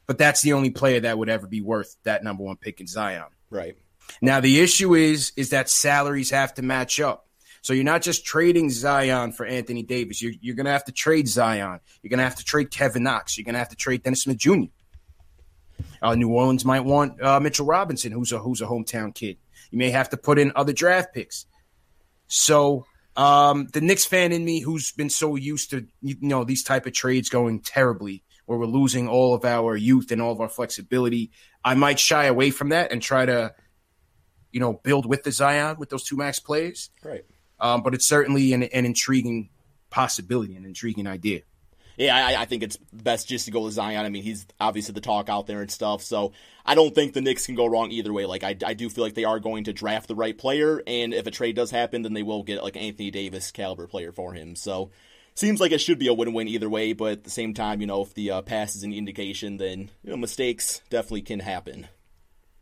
but 0.05 0.17
that's 0.17 0.41
the 0.41 0.53
only 0.53 0.69
player 0.69 1.01
that 1.01 1.17
would 1.17 1.29
ever 1.29 1.47
be 1.47 1.61
worth 1.61 1.95
that 2.03 2.23
number 2.23 2.43
one 2.43 2.57
pick 2.57 2.79
in 2.79 2.87
Zion. 2.87 3.25
Right. 3.49 3.75
Now 4.21 4.39
the 4.39 4.61
issue 4.61 4.95
is 4.95 5.33
is 5.35 5.49
that 5.49 5.69
salaries 5.69 6.29
have 6.29 6.53
to 6.55 6.61
match 6.61 6.99
up. 6.99 7.27
So 7.61 7.73
you're 7.73 7.83
not 7.83 8.01
just 8.01 8.25
trading 8.25 8.69
Zion 8.69 9.33
for 9.33 9.45
Anthony 9.45 9.83
Davis. 9.83 10.21
You're, 10.21 10.31
you're 10.39 10.55
going 10.55 10.67
to 10.67 10.71
have 10.71 10.85
to 10.85 10.93
trade 10.93 11.27
Zion. 11.27 11.81
You're 12.01 12.09
going 12.09 12.19
to 12.19 12.23
have 12.23 12.35
to 12.35 12.45
trade 12.45 12.71
Kevin 12.71 13.03
Knox. 13.03 13.37
You're 13.37 13.43
going 13.43 13.55
to 13.55 13.59
have 13.59 13.69
to 13.69 13.75
trade 13.75 14.03
Dennis 14.03 14.21
Smith 14.21 14.37
Jr. 14.37 14.67
Uh, 16.01 16.15
New 16.15 16.29
Orleans 16.29 16.65
might 16.65 16.85
want 16.85 17.21
uh, 17.21 17.39
Mitchell 17.39 17.65
Robinson, 17.65 18.11
who's 18.11 18.31
a 18.31 18.39
who's 18.39 18.61
a 18.61 18.65
hometown 18.65 19.13
kid. 19.13 19.37
You 19.71 19.77
may 19.77 19.91
have 19.91 20.09
to 20.09 20.17
put 20.17 20.39
in 20.39 20.51
other 20.55 20.73
draft 20.73 21.13
picks. 21.13 21.45
So 22.27 22.85
Um, 23.17 23.67
the 23.73 23.81
Knicks 23.81 24.05
fan 24.05 24.31
in 24.31 24.45
me, 24.45 24.61
who's 24.61 24.91
been 24.91 25.09
so 25.09 25.35
used 25.35 25.71
to 25.71 25.87
you 26.01 26.15
know 26.21 26.43
these 26.43 26.63
type 26.63 26.85
of 26.85 26.93
trades 26.93 27.29
going 27.29 27.61
terribly, 27.61 28.23
where 28.45 28.59
we're 28.59 28.67
losing 28.67 29.09
all 29.09 29.33
of 29.33 29.43
our 29.43 29.75
youth 29.75 30.11
and 30.11 30.21
all 30.21 30.31
of 30.31 30.39
our 30.39 30.49
flexibility, 30.49 31.31
I 31.65 31.73
might 31.73 31.99
shy 31.99 32.25
away 32.25 32.51
from 32.51 32.69
that 32.69 32.91
and 32.91 33.01
try 33.01 33.25
to, 33.25 33.55
you 34.51 34.59
know, 34.59 34.73
build 34.73 35.07
with 35.07 35.23
the 35.23 35.31
Zion 35.31 35.77
with 35.79 35.89
those 35.89 36.03
two 36.03 36.15
max 36.15 36.39
plays. 36.39 36.91
Right. 37.03 37.25
Um, 37.59 37.81
but 37.81 37.95
it's 37.95 38.07
certainly 38.07 38.53
an, 38.53 38.63
an 38.63 38.85
intriguing 38.85 39.49
possibility, 39.89 40.55
an 40.55 40.63
intriguing 40.63 41.07
idea. 41.07 41.41
Yeah, 41.97 42.15
I, 42.15 42.41
I, 42.41 42.45
think 42.45 42.61
it's 42.61 42.77
best 42.93 43.27
just 43.27 43.45
to 43.45 43.51
go 43.51 43.61
with 43.61 43.73
Zion. 43.73 44.05
I 44.05 44.09
mean, 44.09 44.21
he's 44.21 44.45
obviously 44.59 44.93
the 44.93 45.01
talk 45.01 45.29
out 45.29 45.47
there 45.47 45.61
and 45.61 45.71
stuff. 45.71 46.03
So 46.03 46.31
I 46.63 46.75
don't 46.75 46.93
think 46.93 47.13
the 47.13 47.21
Knicks 47.21 47.47
can 47.47 47.55
go 47.55 47.65
wrong 47.65 47.91
either 47.91 48.13
way. 48.13 48.25
Like 48.25 48.43
I, 48.43 48.55
I 48.63 48.75
do 48.75 48.87
feel 48.89 49.03
like 49.03 49.15
they 49.15 49.23
are 49.23 49.39
going 49.39 49.63
to 49.63 49.73
draft 49.73 50.07
the 50.07 50.15
right 50.15 50.37
player, 50.37 50.81
and 50.85 51.13
if 51.13 51.25
a 51.25 51.31
trade 51.31 51.55
does 51.55 51.71
happen, 51.71 52.03
then 52.03 52.13
they 52.13 52.23
will 52.23 52.43
get 52.43 52.63
like 52.63 52.77
Anthony 52.77 53.09
Davis 53.09 53.51
caliber 53.51 53.87
player 53.87 54.11
for 54.11 54.33
him. 54.33 54.55
So 54.55 54.91
seems 55.33 55.59
like 55.59 55.71
it 55.71 55.81
should 55.81 55.99
be 55.99 56.07
a 56.07 56.13
win-win 56.13 56.47
either 56.47 56.69
way. 56.69 56.93
But 56.93 57.11
at 57.11 57.23
the 57.23 57.29
same 57.31 57.55
time, 57.55 57.81
you 57.81 57.87
know, 57.87 58.03
if 58.03 58.13
the 58.13 58.31
uh, 58.31 58.41
pass 58.43 58.75
is 58.75 58.83
an 58.83 58.93
indication, 58.93 59.57
then 59.57 59.89
you 60.03 60.11
know 60.11 60.17
mistakes 60.17 60.81
definitely 60.91 61.23
can 61.23 61.39
happen. 61.39 61.87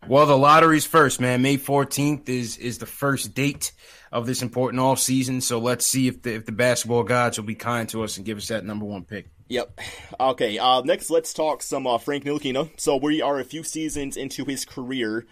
Well, 0.08 0.28
the 0.28 0.38
lottery's 0.38 0.86
first, 0.86 1.20
man. 1.20 1.42
May 1.42 1.58
14th 1.58 2.30
is 2.30 2.58
is 2.58 2.78
the 2.78 2.86
first 2.86 3.34
date 3.34 3.72
of 4.12 4.28
this 4.28 4.44
important 4.44 4.80
off 4.80 5.00
season. 5.00 5.42
So 5.42 5.60
let's 5.60 5.86
see 5.86 6.08
if 6.08 6.22
the 6.22 6.36
if 6.36 6.46
the 6.46 6.52
basketball 6.52 7.04
gods 7.04 7.38
will 7.38 7.46
be 7.46 7.56
kind 7.56 7.90
to 7.90 8.04
us 8.04 8.18
and 8.18 8.26
give 8.26 8.38
us 8.38 8.50
that 8.50 8.64
number 8.64 8.86
one 8.86 9.04
pick. 9.04 9.30
Yep. 9.48 9.80
Okay. 10.20 10.58
Uh, 10.60 10.82
next, 10.82 11.10
let's 11.10 11.34
talk 11.34 11.62
some 11.62 11.88
uh, 11.88 11.98
Frank 11.98 12.24
Ntilikina. 12.24 12.70
So 12.80 12.98
we 12.98 13.22
are 13.22 13.40
a 13.40 13.44
few 13.44 13.64
seasons 13.64 14.16
into 14.16 14.46
his 14.46 14.64
career. 14.64 15.26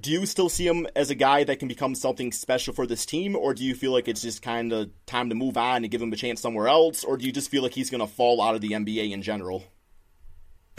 Do 0.00 0.10
you 0.10 0.24
still 0.24 0.48
see 0.48 0.66
him 0.66 0.86
as 0.96 1.10
a 1.10 1.14
guy 1.14 1.44
that 1.44 1.58
can 1.58 1.68
become 1.68 1.94
something 1.94 2.32
special 2.32 2.72
for 2.72 2.86
this 2.86 3.04
team, 3.04 3.36
or 3.36 3.52
do 3.52 3.62
you 3.62 3.74
feel 3.74 3.92
like 3.92 4.08
it's 4.08 4.22
just 4.22 4.40
kind 4.40 4.72
of 4.72 4.90
time 5.04 5.28
to 5.28 5.34
move 5.34 5.58
on 5.58 5.82
and 5.82 5.90
give 5.90 6.00
him 6.00 6.12
a 6.12 6.16
chance 6.16 6.40
somewhere 6.40 6.68
else, 6.68 7.04
or 7.04 7.18
do 7.18 7.26
you 7.26 7.32
just 7.32 7.50
feel 7.50 7.62
like 7.62 7.74
he's 7.74 7.90
going 7.90 8.00
to 8.00 8.06
fall 8.06 8.40
out 8.40 8.54
of 8.54 8.62
the 8.62 8.70
NBA 8.70 9.10
in 9.10 9.20
general? 9.20 9.64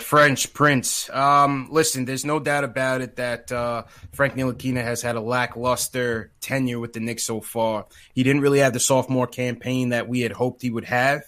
French 0.03 0.53
Prince. 0.53 1.09
Um, 1.09 1.69
listen, 1.71 2.05
there's 2.05 2.25
no 2.25 2.39
doubt 2.39 2.63
about 2.63 3.01
it 3.01 3.15
that 3.15 3.51
uh, 3.51 3.83
Frank 4.11 4.35
Ntilikina 4.35 4.83
has 4.83 5.01
had 5.01 5.15
a 5.15 5.21
lackluster 5.21 6.31
tenure 6.41 6.79
with 6.79 6.93
the 6.93 6.99
Knicks 6.99 7.25
so 7.25 7.41
far. 7.41 7.87
He 8.13 8.23
didn't 8.23 8.41
really 8.41 8.59
have 8.59 8.73
the 8.73 8.79
sophomore 8.79 9.27
campaign 9.27 9.89
that 9.89 10.07
we 10.07 10.19
had 10.21 10.31
hoped 10.31 10.61
he 10.61 10.69
would 10.69 10.85
have. 10.85 11.23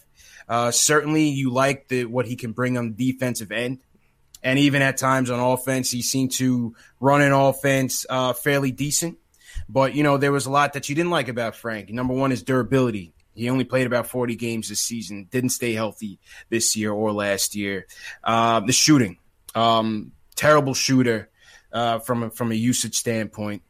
Uh, 0.47 0.69
certainly, 0.69 1.29
you 1.29 1.49
like 1.49 1.87
the 1.87 2.05
what 2.05 2.27
he 2.27 2.35
can 2.35 2.51
bring 2.51 2.77
on 2.77 2.93
the 2.93 3.11
defensive 3.11 3.51
end, 3.51 3.79
and 4.43 4.59
even 4.59 4.83
at 4.83 4.97
times 4.97 5.31
on 5.31 5.39
offense, 5.39 5.89
he 5.89 6.03
seemed 6.03 6.33
to 6.33 6.75
run 6.99 7.21
an 7.21 7.31
offense 7.31 8.05
uh, 8.07 8.33
fairly 8.33 8.71
decent. 8.71 9.17
But 9.67 9.95
you 9.95 10.03
know, 10.03 10.17
there 10.17 10.31
was 10.31 10.45
a 10.45 10.51
lot 10.51 10.73
that 10.73 10.87
you 10.87 10.93
didn't 10.93 11.09
like 11.09 11.29
about 11.29 11.55
Frank. 11.55 11.89
Number 11.89 12.13
one 12.13 12.31
is 12.31 12.43
durability. 12.43 13.14
He 13.35 13.49
only 13.49 13.65
played 13.65 13.85
about 13.85 14.07
40 14.07 14.35
games 14.35 14.69
this 14.69 14.79
season. 14.79 15.27
Didn't 15.29 15.49
stay 15.49 15.73
healthy 15.73 16.19
this 16.49 16.75
year 16.75 16.91
or 16.91 17.11
last 17.11 17.55
year. 17.55 17.85
Uh, 18.23 18.61
the 18.61 18.71
shooting, 18.71 19.17
um, 19.53 20.13
terrible 20.35 20.73
shooter 20.73 21.29
uh, 21.71 21.99
from 21.99 22.23
a, 22.23 22.29
from 22.29 22.51
a 22.51 22.55
usage 22.55 22.95
standpoint. 22.95 23.61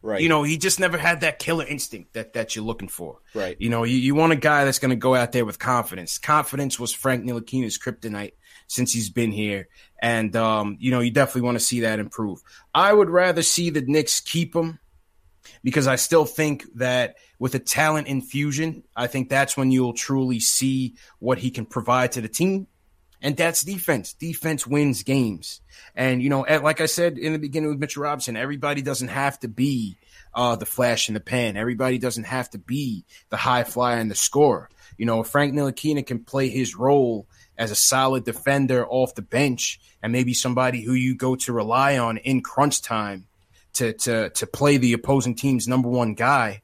Right. 0.00 0.20
You 0.20 0.28
know, 0.28 0.42
he 0.42 0.58
just 0.58 0.78
never 0.78 0.98
had 0.98 1.22
that 1.22 1.38
killer 1.38 1.64
instinct 1.66 2.12
that, 2.12 2.34
that 2.34 2.54
you're 2.54 2.64
looking 2.64 2.88
for. 2.88 3.20
Right. 3.32 3.56
You 3.58 3.70
know, 3.70 3.84
you, 3.84 3.96
you 3.96 4.14
want 4.14 4.34
a 4.34 4.36
guy 4.36 4.66
that's 4.66 4.78
going 4.78 4.90
to 4.90 4.96
go 4.96 5.14
out 5.14 5.32
there 5.32 5.46
with 5.46 5.58
confidence. 5.58 6.18
Confidence 6.18 6.78
was 6.78 6.92
Frank 6.92 7.24
Ntilikina's 7.24 7.78
kryptonite 7.78 8.32
since 8.66 8.92
he's 8.92 9.08
been 9.08 9.32
here. 9.32 9.68
And, 10.02 10.36
um, 10.36 10.76
you 10.78 10.90
know, 10.90 11.00
you 11.00 11.10
definitely 11.10 11.42
want 11.42 11.58
to 11.58 11.64
see 11.64 11.80
that 11.80 12.00
improve. 12.00 12.42
I 12.74 12.92
would 12.92 13.08
rather 13.08 13.42
see 13.42 13.70
the 13.70 13.80
Knicks 13.80 14.20
keep 14.20 14.54
him 14.54 14.78
because 15.62 15.86
I 15.86 15.96
still 15.96 16.24
think 16.24 16.64
that 16.76 17.16
with 17.38 17.54
a 17.54 17.58
talent 17.58 18.08
infusion, 18.08 18.84
I 18.96 19.06
think 19.06 19.28
that's 19.28 19.56
when 19.56 19.70
you'll 19.70 19.94
truly 19.94 20.40
see 20.40 20.94
what 21.18 21.38
he 21.38 21.50
can 21.50 21.66
provide 21.66 22.12
to 22.12 22.20
the 22.20 22.28
team. 22.28 22.66
And 23.22 23.36
that's 23.36 23.62
defense. 23.62 24.12
Defense 24.12 24.66
wins 24.66 25.02
games. 25.02 25.62
And, 25.94 26.22
you 26.22 26.28
know, 26.28 26.40
like 26.40 26.82
I 26.82 26.86
said 26.86 27.16
in 27.16 27.32
the 27.32 27.38
beginning 27.38 27.70
with 27.70 27.78
Mitchell 27.78 28.02
Robinson, 28.02 28.36
everybody 28.36 28.82
doesn't 28.82 29.08
have 29.08 29.40
to 29.40 29.48
be 29.48 29.96
uh, 30.34 30.56
the 30.56 30.66
flash 30.66 31.08
in 31.08 31.14
the 31.14 31.20
pan. 31.20 31.56
Everybody 31.56 31.96
doesn't 31.96 32.24
have 32.24 32.50
to 32.50 32.58
be 32.58 33.06
the 33.30 33.38
high 33.38 33.64
flyer 33.64 33.98
and 33.98 34.10
the 34.10 34.14
scorer. 34.14 34.68
You 34.98 35.06
know, 35.06 35.22
Frank 35.22 35.54
Ntilikina 35.54 36.06
can 36.06 36.24
play 36.24 36.50
his 36.50 36.76
role 36.76 37.26
as 37.56 37.70
a 37.70 37.76
solid 37.76 38.24
defender 38.24 38.86
off 38.86 39.14
the 39.14 39.22
bench 39.22 39.80
and 40.02 40.12
maybe 40.12 40.34
somebody 40.34 40.82
who 40.82 40.92
you 40.92 41.16
go 41.16 41.34
to 41.36 41.52
rely 41.52 41.98
on 41.98 42.18
in 42.18 42.42
crunch 42.42 42.82
time 42.82 43.26
to 43.74 43.92
to 43.92 44.30
to 44.30 44.46
play 44.46 44.76
the 44.76 44.92
opposing 44.92 45.34
team's 45.34 45.68
number 45.68 45.88
one 45.88 46.14
guy, 46.14 46.62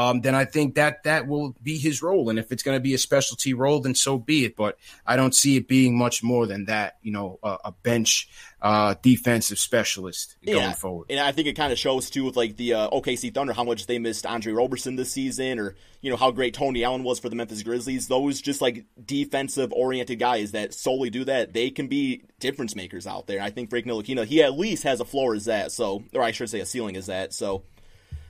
um, 0.00 0.22
then 0.22 0.34
I 0.34 0.46
think 0.46 0.76
that 0.76 1.02
that 1.02 1.26
will 1.26 1.54
be 1.62 1.76
his 1.76 2.02
role. 2.02 2.30
And 2.30 2.38
if 2.38 2.52
it's 2.52 2.62
going 2.62 2.74
to 2.74 2.80
be 2.80 2.94
a 2.94 2.98
specialty 2.98 3.52
role, 3.52 3.80
then 3.80 3.94
so 3.94 4.16
be 4.16 4.46
it. 4.46 4.56
But 4.56 4.78
I 5.06 5.16
don't 5.16 5.34
see 5.34 5.58
it 5.58 5.68
being 5.68 5.98
much 5.98 6.22
more 6.22 6.46
than 6.46 6.64
that. 6.64 6.96
You 7.02 7.12
know, 7.12 7.38
a, 7.42 7.58
a 7.66 7.72
bench 7.72 8.30
uh, 8.62 8.94
defensive 9.02 9.58
specialist 9.58 10.36
yeah. 10.40 10.54
going 10.54 10.72
forward. 10.72 11.06
And 11.10 11.20
I 11.20 11.32
think 11.32 11.48
it 11.48 11.52
kind 11.52 11.70
of 11.70 11.78
shows 11.78 12.08
too 12.08 12.24
with 12.24 12.34
like 12.34 12.56
the 12.56 12.72
uh, 12.72 12.88
OKC 12.88 13.34
Thunder 13.34 13.52
how 13.52 13.64
much 13.64 13.86
they 13.86 13.98
missed 13.98 14.24
Andre 14.24 14.54
Roberson 14.54 14.96
this 14.96 15.12
season, 15.12 15.58
or 15.58 15.74
you 16.00 16.10
know 16.10 16.16
how 16.16 16.30
great 16.30 16.54
Tony 16.54 16.82
Allen 16.82 17.02
was 17.02 17.18
for 17.18 17.28
the 17.28 17.36
Memphis 17.36 17.62
Grizzlies. 17.62 18.08
Those 18.08 18.40
just 18.40 18.62
like 18.62 18.86
defensive 19.04 19.70
oriented 19.70 20.18
guys 20.18 20.52
that 20.52 20.72
solely 20.72 21.10
do 21.10 21.24
that, 21.24 21.52
they 21.52 21.68
can 21.68 21.88
be 21.88 22.22
difference 22.38 22.74
makers 22.74 23.06
out 23.06 23.26
there. 23.26 23.42
I 23.42 23.50
think 23.50 23.68
Frank 23.68 23.84
Ntilikina, 23.84 24.24
he 24.24 24.42
at 24.42 24.58
least 24.58 24.84
has 24.84 25.00
a 25.00 25.04
floor 25.04 25.34
as 25.34 25.44
that. 25.44 25.72
So, 25.72 26.04
or 26.14 26.22
I 26.22 26.30
should 26.30 26.48
say 26.48 26.60
a 26.60 26.66
ceiling 26.66 26.96
as 26.96 27.06
that. 27.06 27.34
So, 27.34 27.64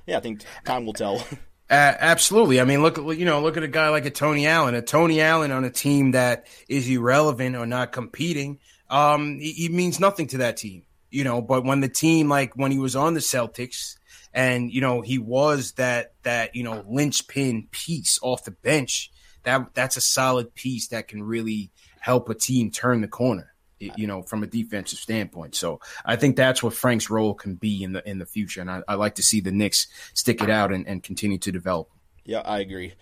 yeah, 0.08 0.16
I 0.16 0.20
think 0.20 0.42
time 0.64 0.84
will 0.84 0.94
tell. 0.94 1.24
Uh, 1.70 1.94
absolutely. 2.00 2.60
I 2.60 2.64
mean, 2.64 2.82
look, 2.82 2.96
you 2.96 3.24
know, 3.24 3.40
look 3.40 3.56
at 3.56 3.62
a 3.62 3.68
guy 3.68 3.90
like 3.90 4.04
a 4.04 4.10
Tony 4.10 4.46
Allen. 4.46 4.74
A 4.74 4.82
Tony 4.82 5.20
Allen 5.20 5.52
on 5.52 5.64
a 5.64 5.70
team 5.70 6.10
that 6.12 6.46
is 6.68 6.88
irrelevant 6.88 7.54
or 7.54 7.64
not 7.64 7.92
competing 7.92 8.58
um, 8.90 9.38
he, 9.38 9.52
he 9.52 9.68
means 9.68 10.00
nothing 10.00 10.26
to 10.28 10.38
that 10.38 10.56
team, 10.56 10.82
you 11.10 11.24
know. 11.24 11.40
But 11.40 11.64
when 11.64 11.80
the 11.80 11.88
team, 11.88 12.28
like 12.28 12.54
when 12.54 12.72
he 12.72 12.78
was 12.78 12.96
on 12.96 13.14
the 13.14 13.20
Celtics, 13.20 13.96
and 14.34 14.72
you 14.72 14.80
know 14.80 15.00
he 15.00 15.18
was 15.18 15.72
that 15.72 16.12
that 16.24 16.54
you 16.54 16.64
know 16.64 16.84
linchpin 16.88 17.68
piece 17.70 18.18
off 18.20 18.44
the 18.44 18.50
bench, 18.50 19.10
that 19.44 19.74
that's 19.74 19.96
a 19.96 20.00
solid 20.00 20.54
piece 20.54 20.88
that 20.88 21.08
can 21.08 21.22
really 21.22 21.70
help 22.00 22.28
a 22.28 22.34
team 22.34 22.70
turn 22.70 23.00
the 23.00 23.08
corner 23.08 23.54
you 23.80 24.06
know, 24.06 24.22
from 24.22 24.42
a 24.42 24.46
defensive 24.46 24.98
standpoint. 24.98 25.54
So 25.54 25.80
I 26.04 26.16
think 26.16 26.36
that's 26.36 26.62
what 26.62 26.74
Frank's 26.74 27.10
role 27.10 27.34
can 27.34 27.54
be 27.54 27.82
in 27.82 27.92
the 27.92 28.08
in 28.08 28.18
the 28.18 28.26
future, 28.26 28.60
and 28.60 28.70
I, 28.70 28.82
I 28.86 28.94
like 28.94 29.16
to 29.16 29.22
see 29.22 29.40
the 29.40 29.52
Knicks 29.52 29.88
stick 30.14 30.42
it 30.42 30.50
out 30.50 30.72
and, 30.72 30.86
and 30.86 31.02
continue 31.02 31.38
to 31.38 31.52
develop. 31.52 31.90
Yeah, 32.24 32.40
I 32.40 32.60
agree. 32.60 32.94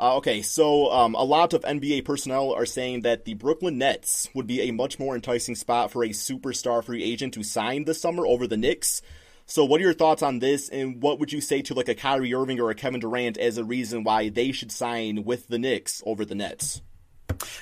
Uh, 0.00 0.16
okay, 0.16 0.40
so 0.42 0.90
um, 0.90 1.14
a 1.14 1.22
lot 1.22 1.52
of 1.52 1.62
NBA 1.62 2.04
personnel 2.04 2.52
are 2.52 2.66
saying 2.66 3.02
that 3.02 3.24
the 3.24 3.34
Brooklyn 3.34 3.78
Nets 3.78 4.28
would 4.34 4.46
be 4.46 4.62
a 4.62 4.72
much 4.72 4.98
more 4.98 5.14
enticing 5.14 5.54
spot 5.54 5.90
for 5.90 6.02
a 6.02 6.08
superstar 6.08 6.82
free 6.82 7.04
agent 7.04 7.34
to 7.34 7.42
sign 7.42 7.84
this 7.84 8.00
summer 8.00 8.26
over 8.26 8.46
the 8.46 8.56
Knicks. 8.56 9.02
So, 9.44 9.64
what 9.64 9.80
are 9.80 9.84
your 9.84 9.92
thoughts 9.92 10.22
on 10.22 10.38
this, 10.38 10.68
and 10.70 11.02
what 11.02 11.20
would 11.20 11.32
you 11.32 11.40
say 11.40 11.62
to 11.62 11.74
like 11.74 11.88
a 11.88 11.94
Kyrie 11.94 12.34
Irving 12.34 12.58
or 12.58 12.70
a 12.70 12.74
Kevin 12.74 13.00
Durant 13.00 13.36
as 13.36 13.58
a 13.58 13.64
reason 13.64 14.02
why 14.02 14.30
they 14.30 14.50
should 14.50 14.72
sign 14.72 15.24
with 15.24 15.48
the 15.48 15.58
Knicks 15.58 16.02
over 16.06 16.24
the 16.24 16.34
Nets? 16.34 16.80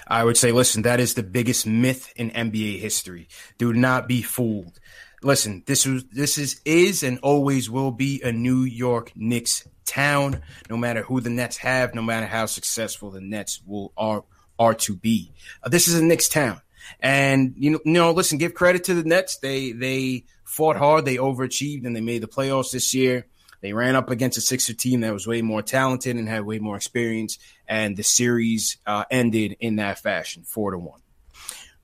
I 0.07 0.25
would 0.25 0.37
say, 0.37 0.53
listen, 0.53 0.83
that 0.83 1.00
is 1.00 1.15
the 1.15 1.23
biggest 1.23 1.67
myth 1.67 2.12
in 2.17 2.31
NBA 2.31 2.81
history. 2.81 3.29
Do 3.59 3.73
not 3.73 4.09
be 4.09 4.23
fooled. 4.23 4.79
Listen, 5.23 5.62
this 5.67 5.85
is 5.85 6.05
this 6.07 6.39
is 6.39 6.61
is 6.65 7.03
and 7.03 7.19
always 7.23 7.69
will 7.69 7.91
be 7.91 8.23
a 8.23 8.33
New 8.33 8.62
York 8.62 9.12
Knicks 9.15 9.69
town, 9.85 10.41
no 10.71 10.77
matter 10.77 11.03
who 11.03 11.21
the 11.21 11.31
Nets 11.31 11.59
have, 11.59 11.95
no 11.95 12.03
matter 12.03 12.27
how 12.27 12.47
successful 12.47 13.11
the 13.11 13.21
Nets 13.21 13.61
will 13.67 13.93
are 13.97 14.25
are 14.59 14.75
to 14.75 14.97
be. 14.97 15.33
Uh, 15.62 15.69
this 15.69 15.89
is 15.89 15.95
a 15.95 16.05
Knicks 16.05 16.29
town. 16.29 16.61
And 17.00 17.55
you 17.57 17.71
know, 17.73 17.81
you 17.85 17.93
know, 17.93 18.12
listen, 18.12 18.39
give 18.39 18.55
credit 18.55 18.85
to 18.85 18.95
the 18.95 19.05
Nets. 19.05 19.37
They 19.39 19.73
they 19.73 20.25
fought 20.45 20.77
hard, 20.77 21.05
they 21.05 21.17
overachieved, 21.17 21.87
and 21.87 21.95
they 21.95 22.00
made 22.00 22.23
the 22.23 22.29
playoffs 22.29 22.73
this 22.73 22.95
year. 22.95 23.27
They 23.61 23.73
ran 23.73 23.95
up 23.95 24.11
against 24.11 24.38
a 24.38 24.40
Sixer 24.40 24.75
team 24.75 25.00
that 25.00 25.12
was 25.12 25.26
way 25.26 25.43
more 25.43 25.62
talented 25.62 26.17
and 26.17 26.29
had 26.29 26.45
way 26.45 26.59
more 26.59 26.76
experience, 26.76 27.38
and 27.69 27.97
the 27.97 28.02
series 28.02 28.79
uh, 28.87 29.05
ended 29.11 29.57
in 29.61 29.76
that 29.76 29.99
fashion, 29.99 30.45
four 30.45 30.71
to 30.71 30.79
one. 30.79 31.00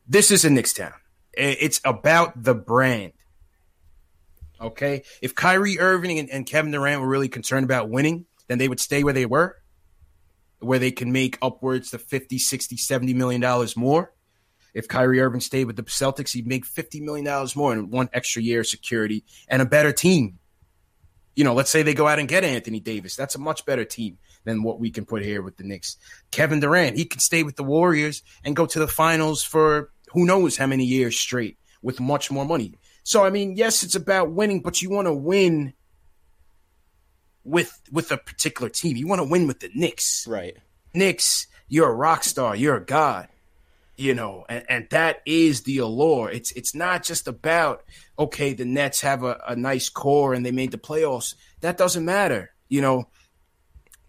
This 0.09 0.30
is 0.30 0.45
a 0.45 0.50
Knicks 0.50 0.73
town. 0.73 0.95
It's 1.33 1.80
about 1.85 2.42
the 2.42 2.54
brand. 2.54 3.12
Okay. 4.59 5.02
If 5.21 5.35
Kyrie 5.35 5.78
Irving 5.78 6.18
and, 6.18 6.30
and, 6.30 6.47
Kevin 6.47 6.73
Durant 6.73 7.02
were 7.02 7.09
really 7.09 7.28
concerned 7.28 7.64
about 7.64 7.90
winning, 7.90 8.25
then 8.49 8.56
they 8.56 8.68
would 8.68 8.80
stay 8.80 9.04
where 9.04 9.12
they 9.12 9.26
were, 9.26 9.56
where 10.61 10.78
they 10.78 10.92
can 10.92 11.12
make 11.12 11.37
upwards 11.42 11.90
to 11.90 11.99
50, 11.99 12.38
60, 12.38 12.76
70 12.78 13.12
million 13.12 13.42
dollars 13.42 13.76
more. 13.76 14.12
If 14.73 14.88
Kyrie 14.88 15.21
Irving 15.21 15.40
stayed 15.40 15.66
with 15.66 15.76
the 15.76 15.83
Celtics, 15.83 16.33
he'd 16.33 16.47
make 16.47 16.66
$50 16.66 17.02
million 17.02 17.49
more 17.54 17.73
in 17.73 17.90
one 17.90 18.09
extra 18.12 18.42
year 18.42 18.61
of 18.61 18.66
security 18.66 19.25
and 19.49 19.61
a 19.61 19.66
better 19.66 19.92
team. 19.92 20.38
You 21.37 21.45
know, 21.45 21.55
let's 21.55 21.71
say 21.71 21.83
they 21.83 21.95
go 21.95 22.09
out 22.09 22.19
and 22.19 22.28
get 22.28 22.43
Anthony 22.43 22.81
Davis. 22.81 23.14
That's 23.14 23.37
a 23.37 23.38
much 23.38 23.64
better 23.64 23.85
team 23.85 24.19
than 24.45 24.62
what 24.62 24.81
we 24.81 24.90
can 24.90 25.05
put 25.05 25.23
here 25.23 25.43
with 25.43 25.57
the 25.57 25.64
Knicks. 25.64 25.97
Kevin 26.31 26.61
Durant, 26.61 26.97
he 26.97 27.05
can 27.05 27.21
stay 27.21 27.45
with 27.45 27.57
the 27.57 27.62
Warriors 27.62 28.23
and 28.43 28.57
go 28.57 28.66
to 28.66 28.78
the 28.78 28.88
finals 28.88 29.45
for 29.45 29.90
who 30.12 30.25
knows 30.25 30.57
how 30.57 30.66
many 30.66 30.85
years 30.85 31.19
straight 31.19 31.59
with 31.83 32.00
much 32.00 32.31
more 32.31 32.45
money. 32.45 32.75
So 33.05 33.25
I 33.25 33.31
mean, 33.31 33.55
yes, 33.57 33.85
it's 33.85 33.95
about 33.95 34.33
winning, 34.33 34.61
but 34.61 34.83
you 34.83 34.90
want 34.90 35.07
to 35.07 35.14
win 35.14 35.75
with 37.45 37.81
with 37.93 38.11
a 38.11 38.16
particular 38.16 38.69
team. 38.69 38.97
You 38.97 39.07
want 39.07 39.21
to 39.21 39.28
win 39.28 39.47
with 39.47 39.61
the 39.61 39.71
Knicks, 39.75 40.26
right? 40.26 40.57
Knicks, 40.93 41.47
you're 41.69 41.88
a 41.88 41.95
rock 41.95 42.25
star, 42.25 42.57
you're 42.57 42.76
a 42.76 42.85
god, 42.85 43.28
you 43.97 44.14
know, 44.14 44.45
and, 44.49 44.64
and 44.69 44.88
that 44.90 45.23
is 45.25 45.62
the 45.62 45.78
allure. 45.78 46.31
It's 46.31 46.50
it's 46.52 46.75
not 46.75 47.02
just 47.02 47.28
about 47.28 47.85
okay, 48.18 48.52
the 48.52 48.64
Nets 48.64 49.00
have 49.00 49.23
a, 49.23 49.40
a 49.46 49.56
nice 49.56 49.88
core 49.88 50.35
and 50.35 50.44
they 50.44 50.52
made 50.52 50.70
the 50.70 50.78
playoffs. 50.78 51.35
That 51.61 51.76
doesn't 51.76 52.04
matter, 52.04 52.52
you 52.68 52.80
know. 52.80 53.08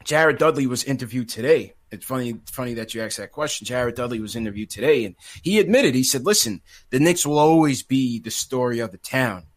Jared 0.04 0.38
Dudley 0.38 0.68
was 0.68 0.86
interviewed 0.86 1.28
today. 1.28 1.74
It's 1.92 2.06
funny, 2.06 2.40
funny 2.52 2.74
that 2.76 2.94
you 2.94 3.02
asked 3.02 3.18
that 3.18 3.32
question. 3.32 3.66
Jared 3.66 3.96
Dudley 3.96 4.20
was 4.20 4.36
interviewed 4.36 4.70
today, 4.70 5.06
and 5.06 5.16
he 5.42 5.60
admitted 5.60 5.96
he 5.96 6.04
said, 6.04 6.26
"Listen, 6.26 6.62
the 6.90 7.00
Knicks 7.00 7.26
will 7.26 7.40
always 7.40 7.84
be 7.84 8.20
the 8.20 8.32
story 8.32 8.80
of 8.80 8.92
the 8.92 8.98
town." 8.98 9.48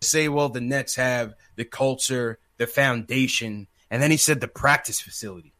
Say, 0.00 0.28
well, 0.28 0.48
the 0.48 0.60
Nets 0.60 0.96
have 0.96 1.34
the 1.56 1.64
culture, 1.64 2.38
the 2.58 2.66
foundation, 2.66 3.68
and 3.90 4.02
then 4.02 4.10
he 4.10 4.16
said 4.16 4.40
the 4.40 4.48
practice 4.48 5.00
facility. 5.00 5.54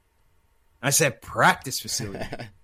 I 0.82 0.90
said 0.90 1.22
practice 1.22 1.80
facility. 1.80 2.24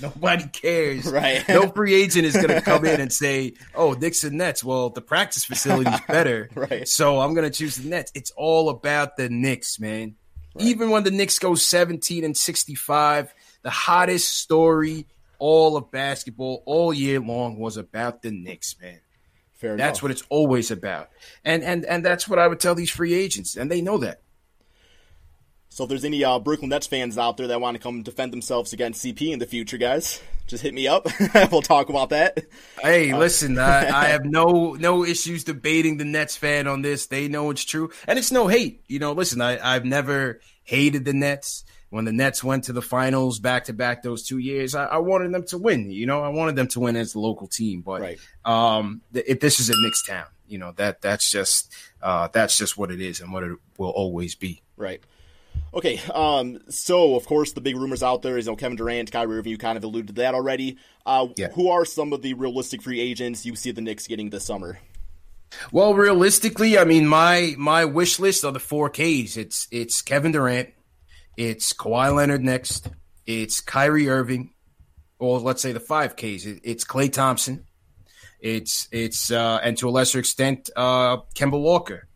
Nobody 0.00 0.46
cares. 0.48 1.06
Right. 1.10 1.46
No 1.48 1.68
free 1.68 1.94
agent 1.94 2.26
is 2.26 2.34
going 2.34 2.48
to 2.48 2.60
come 2.60 2.84
in 2.84 3.00
and 3.00 3.12
say, 3.12 3.54
"Oh, 3.74 3.92
Knicks 3.92 4.22
and 4.22 4.38
Nets." 4.38 4.62
Well, 4.62 4.90
the 4.90 5.00
practice 5.00 5.44
facility 5.44 5.90
is 5.90 6.00
better, 6.06 6.48
right? 6.54 6.86
So 6.86 7.20
I'm 7.20 7.34
going 7.34 7.50
to 7.50 7.56
choose 7.56 7.76
the 7.76 7.88
Nets. 7.88 8.12
It's 8.14 8.30
all 8.36 8.68
about 8.68 9.16
the 9.16 9.28
Knicks, 9.28 9.80
man. 9.80 10.14
Right. 10.54 10.66
Even 10.66 10.90
when 10.90 11.04
the 11.04 11.10
Knicks 11.10 11.38
go 11.38 11.54
17 11.54 12.24
and 12.24 12.36
65, 12.36 13.34
the 13.62 13.70
hottest 13.70 14.38
story 14.38 15.06
all 15.38 15.76
of 15.76 15.90
basketball 15.90 16.62
all 16.66 16.92
year 16.92 17.18
long 17.20 17.58
was 17.58 17.76
about 17.76 18.22
the 18.22 18.30
Knicks, 18.30 18.76
man. 18.80 19.00
Fair 19.54 19.76
that's 19.76 19.98
enough. 19.98 20.02
what 20.02 20.12
it's 20.12 20.24
always 20.28 20.70
about, 20.70 21.10
and 21.44 21.62
and 21.62 21.84
and 21.84 22.04
that's 22.04 22.28
what 22.28 22.38
I 22.38 22.46
would 22.46 22.60
tell 22.60 22.74
these 22.74 22.90
free 22.90 23.14
agents, 23.14 23.56
and 23.56 23.70
they 23.70 23.82
know 23.82 23.98
that. 23.98 24.22
So 25.72 25.84
if 25.84 25.88
there's 25.88 26.04
any 26.04 26.24
uh, 26.24 26.40
Brooklyn 26.40 26.70
Nets 26.70 26.88
fans 26.88 27.16
out 27.16 27.36
there 27.36 27.46
that 27.46 27.60
want 27.60 27.76
to 27.76 27.82
come 27.82 28.02
defend 28.02 28.32
themselves 28.32 28.72
against 28.72 29.04
CP 29.04 29.32
in 29.32 29.38
the 29.38 29.46
future, 29.46 29.78
guys, 29.78 30.20
just 30.48 30.64
hit 30.64 30.74
me 30.74 30.88
up. 30.88 31.06
we'll 31.52 31.62
talk 31.62 31.88
about 31.88 32.10
that. 32.10 32.44
Hey, 32.82 33.12
uh, 33.12 33.18
listen, 33.18 33.56
I, 33.56 33.88
I, 34.02 34.04
have 34.06 34.24
no 34.24 34.72
no 34.72 35.04
issues 35.04 35.44
debating 35.44 35.96
the 35.96 36.04
Nets 36.04 36.36
fan 36.36 36.66
on 36.66 36.82
this. 36.82 37.06
They 37.06 37.28
know 37.28 37.50
it's 37.50 37.64
true, 37.64 37.90
and 38.08 38.18
it's 38.18 38.32
no 38.32 38.48
hate. 38.48 38.82
You 38.88 38.98
know, 38.98 39.12
listen, 39.12 39.40
I, 39.40 39.74
I've 39.74 39.84
never 39.84 40.40
hated 40.64 41.04
the 41.04 41.12
Nets. 41.12 41.64
When 41.90 42.04
the 42.04 42.12
Nets 42.12 42.42
went 42.42 42.64
to 42.64 42.72
the 42.72 42.82
finals 42.82 43.38
back 43.38 43.64
to 43.64 43.72
back 43.72 44.02
those 44.02 44.24
two 44.24 44.38
years, 44.38 44.74
I, 44.74 44.86
I, 44.86 44.98
wanted 44.98 45.32
them 45.32 45.44
to 45.46 45.58
win. 45.58 45.90
You 45.90 46.06
know, 46.06 46.20
I 46.20 46.28
wanted 46.28 46.54
them 46.54 46.68
to 46.68 46.80
win 46.80 46.96
as 46.96 47.12
the 47.12 47.20
local 47.20 47.48
team. 47.48 47.82
But 47.82 48.00
right. 48.00 48.18
um, 48.44 49.02
if 49.12 49.40
this 49.40 49.58
is 49.58 49.70
a 49.70 49.74
Knicks 49.76 50.04
town, 50.04 50.26
you 50.48 50.58
know 50.58 50.72
that 50.76 51.00
that's 51.00 51.30
just 51.30 51.72
uh, 52.02 52.28
that's 52.32 52.58
just 52.58 52.76
what 52.76 52.90
it 52.90 53.00
is 53.00 53.20
and 53.20 53.32
what 53.32 53.44
it 53.44 53.56
will 53.78 53.90
always 53.90 54.34
be. 54.34 54.62
Right. 54.76 55.00
Okay, 55.72 56.00
um, 56.12 56.58
so 56.68 57.14
of 57.14 57.26
course 57.26 57.52
the 57.52 57.60
big 57.60 57.76
rumors 57.76 58.02
out 58.02 58.22
there 58.22 58.36
is 58.36 58.46
you 58.46 58.52
know 58.52 58.56
Kevin 58.56 58.76
Durant, 58.76 59.12
Kyrie 59.12 59.38
Irving. 59.38 59.52
You 59.52 59.58
kind 59.58 59.78
of 59.78 59.84
alluded 59.84 60.08
to 60.08 60.12
that 60.14 60.34
already. 60.34 60.78
Uh, 61.06 61.28
yeah. 61.36 61.48
Who 61.50 61.68
are 61.68 61.84
some 61.84 62.12
of 62.12 62.22
the 62.22 62.34
realistic 62.34 62.82
free 62.82 63.00
agents 63.00 63.46
you 63.46 63.54
see 63.54 63.70
the 63.70 63.80
Knicks 63.80 64.06
getting 64.06 64.30
this 64.30 64.44
summer? 64.44 64.78
Well, 65.72 65.94
realistically, 65.94 66.76
I 66.78 66.84
mean 66.84 67.06
my 67.06 67.54
my 67.56 67.84
wish 67.84 68.18
list 68.18 68.44
are 68.44 68.52
the 68.52 68.60
four 68.60 68.90
Ks. 68.90 69.36
It's 69.36 69.68
it's 69.70 70.02
Kevin 70.02 70.32
Durant, 70.32 70.70
it's 71.36 71.72
Kawhi 71.72 72.14
Leonard 72.14 72.42
next, 72.42 72.88
it's 73.26 73.60
Kyrie 73.60 74.08
Irving, 74.08 74.52
or 75.20 75.38
let's 75.38 75.62
say 75.62 75.72
the 75.72 75.80
five 75.80 76.16
Ks. 76.16 76.46
It's 76.46 76.84
Klay 76.84 77.12
Thompson, 77.12 77.64
it's 78.40 78.88
it's 78.90 79.30
uh, 79.30 79.60
and 79.62 79.76
to 79.78 79.88
a 79.88 79.90
lesser 79.90 80.18
extent 80.18 80.68
uh, 80.74 81.18
Kemba 81.34 81.60
Walker 81.60 82.08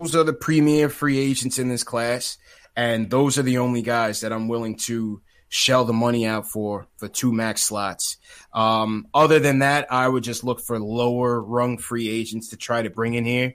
those 0.00 0.14
are 0.14 0.24
the 0.24 0.32
premier 0.32 0.88
free 0.88 1.18
agents 1.18 1.58
in 1.58 1.68
this 1.68 1.84
class, 1.84 2.38
and 2.76 3.10
those 3.10 3.38
are 3.38 3.42
the 3.42 3.58
only 3.58 3.82
guys 3.82 4.20
that 4.20 4.32
I'm 4.32 4.48
willing 4.48 4.76
to 4.76 5.20
shell 5.48 5.84
the 5.84 5.92
money 5.92 6.26
out 6.26 6.46
for 6.46 6.86
for 6.96 7.08
two 7.08 7.32
max 7.32 7.62
slots. 7.62 8.18
Um, 8.52 9.08
other 9.14 9.38
than 9.38 9.60
that, 9.60 9.92
I 9.92 10.06
would 10.06 10.22
just 10.22 10.44
look 10.44 10.60
for 10.60 10.78
lower 10.78 11.40
rung 11.40 11.78
free 11.78 12.08
agents 12.08 12.48
to 12.50 12.56
try 12.56 12.82
to 12.82 12.90
bring 12.90 13.14
in 13.14 13.24
here. 13.24 13.54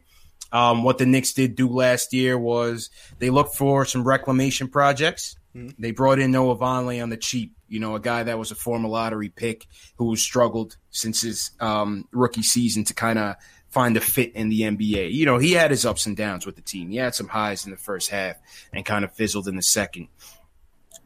Um, 0.52 0.84
what 0.84 1.00
the 1.00 1.06
Knicks 1.06 1.34
did 1.34 1.56
do 1.56 1.68
last 1.68 2.14
year 2.14 2.38
was 2.38 2.90
they 3.18 3.32
looked 3.32 3.56
for 3.56 3.86
some 3.86 4.04
reclamation 4.04 4.68
projects. 4.68 5.36
Mm-hmm. 5.56 5.82
They 5.82 5.92
brought 5.92 6.20
in 6.20 6.32
Noah 6.32 6.58
Vonleh 6.58 7.02
on 7.02 7.10
the 7.10 7.18
cheap, 7.18 7.56
you 7.68 7.80
know, 7.80 7.96
a 7.96 8.00
guy 8.00 8.24
that 8.24 8.38
was 8.38 8.52
a 8.52 8.56
former 8.56 8.88
lottery 8.88 9.30
pick 9.30 9.68
who 9.98 10.16
struggled 10.16 10.78
since 10.92 11.22
his 11.22 11.52
um, 11.60 12.08
rookie 12.12 12.44
season 12.44 12.84
to 12.86 12.94
kind 12.94 13.18
of 13.18 13.36
find 13.74 13.98
a 13.98 14.02
fit 14.02 14.34
in 14.36 14.50
the 14.50 14.62
NBA. 14.62 15.12
You 15.12 15.26
know, 15.26 15.40
he 15.40 15.54
had 15.54 15.72
his 15.72 15.84
ups 15.84 16.06
and 16.06 16.16
downs 16.16 16.46
with 16.46 16.56
the 16.56 16.62
team. 16.62 16.92
He 16.92 16.98
had 16.98 17.16
some 17.16 17.28
highs 17.28 17.66
in 17.66 17.72
the 17.72 17.78
first 17.78 18.12
half 18.12 18.36
and 18.72 18.86
kind 18.86 19.04
of 19.04 19.12
fizzled 19.12 19.48
in 19.48 19.56
the 19.56 19.64
second. 19.64 20.10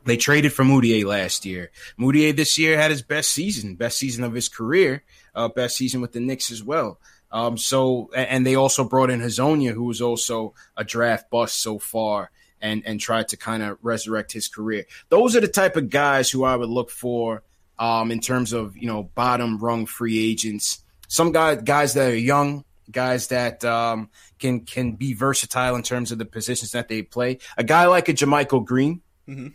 They 0.03 0.17
traded 0.17 0.51
for 0.51 0.63
Mudiay 0.63 1.05
last 1.05 1.45
year. 1.45 1.71
Mudiay 1.97 2.35
this 2.35 2.57
year 2.57 2.77
had 2.77 2.91
his 2.91 3.01
best 3.01 3.31
season, 3.31 3.75
best 3.75 3.97
season 3.97 4.25
of 4.25 4.33
his 4.33 4.49
career, 4.49 5.03
uh, 5.33 5.47
best 5.47 5.77
season 5.77 6.01
with 6.01 6.11
the 6.11 6.19
Knicks 6.19 6.51
as 6.51 6.61
well. 6.61 6.99
Um, 7.31 7.57
so, 7.57 8.09
and 8.13 8.45
they 8.45 8.55
also 8.55 8.83
brought 8.83 9.09
in 9.09 9.21
Hezonja, 9.21 9.71
who 9.71 9.83
was 9.85 10.01
also 10.01 10.53
a 10.75 10.83
draft 10.83 11.29
bust 11.29 11.61
so 11.61 11.79
far, 11.79 12.31
and 12.61 12.83
and 12.85 12.99
tried 12.99 13.27
to 13.29 13.37
kind 13.37 13.63
of 13.63 13.77
resurrect 13.81 14.31
his 14.31 14.47
career. 14.47 14.85
Those 15.09 15.35
are 15.35 15.41
the 15.41 15.47
type 15.47 15.75
of 15.75 15.89
guys 15.89 16.29
who 16.29 16.43
I 16.43 16.55
would 16.55 16.69
look 16.69 16.89
for 16.89 17.43
um, 17.77 18.11
in 18.11 18.19
terms 18.19 18.53
of 18.53 18.77
you 18.77 18.87
know 18.87 19.03
bottom 19.03 19.59
rung 19.59 19.85
free 19.85 20.31
agents 20.31 20.83
some 21.07 21.31
guys 21.31 21.61
guys 21.63 21.93
that 21.93 22.11
are 22.11 22.15
young, 22.15 22.63
guys 22.91 23.27
that 23.27 23.63
um, 23.65 24.09
can 24.39 24.61
can 24.61 24.93
be 24.93 25.13
versatile 25.13 25.75
in 25.75 25.83
terms 25.83 26.11
of 26.11 26.17
the 26.17 26.25
positions 26.25 26.71
that 26.71 26.87
they 26.87 27.01
play. 27.01 27.39
A 27.57 27.63
guy 27.63 27.85
like 27.85 28.09
a 28.09 28.13
JaMychal 28.13 28.65
Green, 28.65 29.01
mm-hmm. 29.27 29.47